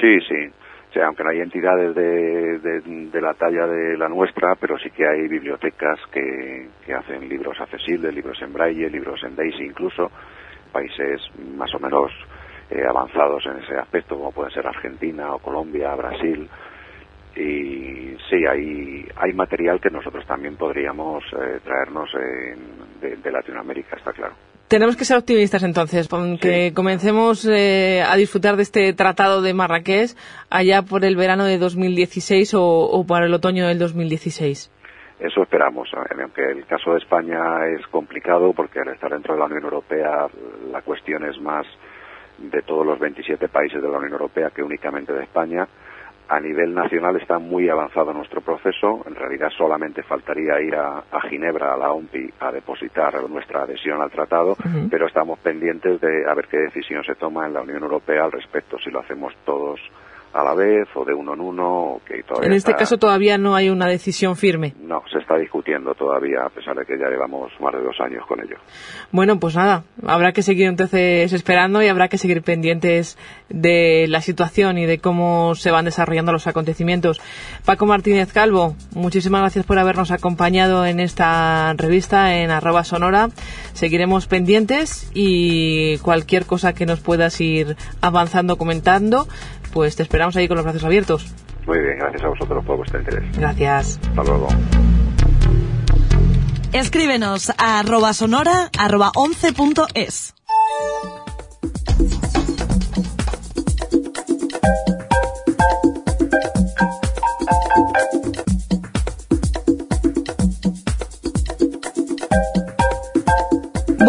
[0.00, 0.50] Sí, sí.
[0.90, 4.90] O sea, aunque no hay entidades de, de, la talla de la nuestra, pero sí
[4.90, 10.10] que hay bibliotecas que, hacen libros accesibles, libros en braille, libros en DAISY incluso,
[10.70, 11.20] países
[11.56, 12.12] más o menos
[12.70, 16.48] eh, avanzados en ese aspecto, como pueden ser Argentina o Colombia, Brasil.
[17.34, 22.08] Y sí, hay, hay material que nosotros también podríamos eh, traernos
[23.00, 24.34] de Latinoamérica, está claro.
[24.68, 26.08] Tenemos que ser optimistas entonces,
[26.40, 30.10] que comencemos eh, a disfrutar de este tratado de Marrakech
[30.50, 34.70] allá por el verano de 2016 o, o para el otoño del 2016.
[35.20, 37.38] Eso esperamos, aunque el caso de España
[37.78, 40.26] es complicado porque al estar dentro de la Unión Europea
[40.72, 41.66] la cuestión es más
[42.38, 45.68] de todos los 27 países de la Unión Europea que únicamente de España
[46.28, 49.04] a nivel nacional está muy avanzado nuestro proceso.
[49.06, 54.10] En realidad solamente faltaría ir a, Ginebra, a la OMPI, a depositar nuestra adhesión al
[54.10, 54.56] tratado,
[54.90, 58.32] pero estamos pendientes de a ver qué decisión se toma en la Unión Europea al
[58.32, 59.80] respecto, si lo hacemos todos
[60.34, 62.00] a la vez o de uno en uno.
[62.06, 64.74] Que todavía en este caso todavía no hay una decisión firme.
[64.80, 68.26] No, se está discutiendo todavía, a pesar de que ya llevamos más de dos años
[68.26, 68.56] con ello.
[69.12, 73.16] Bueno, pues nada, habrá que seguir entonces esperando y habrá que seguir pendientes
[73.48, 77.20] de la situación y de cómo se van desarrollando los acontecimientos.
[77.64, 83.28] Paco Martínez Calvo, muchísimas gracias por habernos acompañado en esta revista en arroba sonora.
[83.72, 89.26] Seguiremos pendientes y cualquier cosa que nos puedas ir avanzando, comentando,
[89.74, 91.26] pues te esperamos ahí con los brazos abiertos.
[91.66, 93.24] Muy bien, gracias a vosotros por vuestro interés.
[93.36, 93.98] Gracias.
[94.08, 94.48] Hasta luego.
[96.72, 100.34] Escríbenos a arroba sonora arroba 11.es.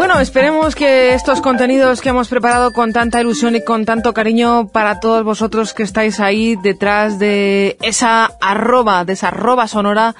[0.05, 4.67] Bueno, esperemos que estos contenidos que hemos preparado con tanta ilusión y con tanto cariño
[4.67, 10.13] para todos vosotros que estáis ahí detrás de esa arroba, de esa arroba sonora,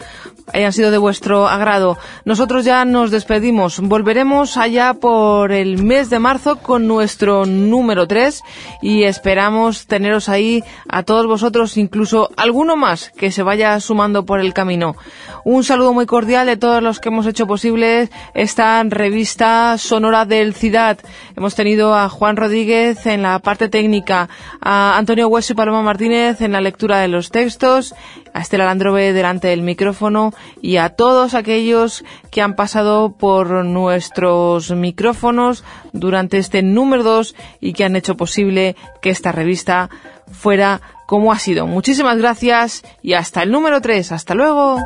[0.54, 1.98] hayan sido de vuestro agrado.
[2.24, 3.80] Nosotros ya nos despedimos.
[3.80, 8.42] Volveremos allá por el mes de marzo con nuestro número 3
[8.82, 14.40] y esperamos teneros ahí a todos vosotros, incluso alguno más que se vaya sumando por
[14.40, 14.96] el camino.
[15.44, 20.54] Un saludo muy cordial de todos los que hemos hecho posible esta revista sonora del
[20.54, 21.00] CIDAD.
[21.36, 24.30] Hemos tenido a Juan Rodríguez en la parte técnica,
[24.62, 27.94] a Antonio Hueso y Paloma Martínez en la lectura de los textos,
[28.34, 34.72] a Estela Landrove delante del micrófono y a todos aquellos que han pasado por nuestros
[34.72, 39.90] micrófonos durante este número 2 y que han hecho posible que esta revista
[40.32, 41.68] fuera como ha sido.
[41.68, 44.12] Muchísimas gracias y hasta el número 3.
[44.12, 44.80] Hasta luego.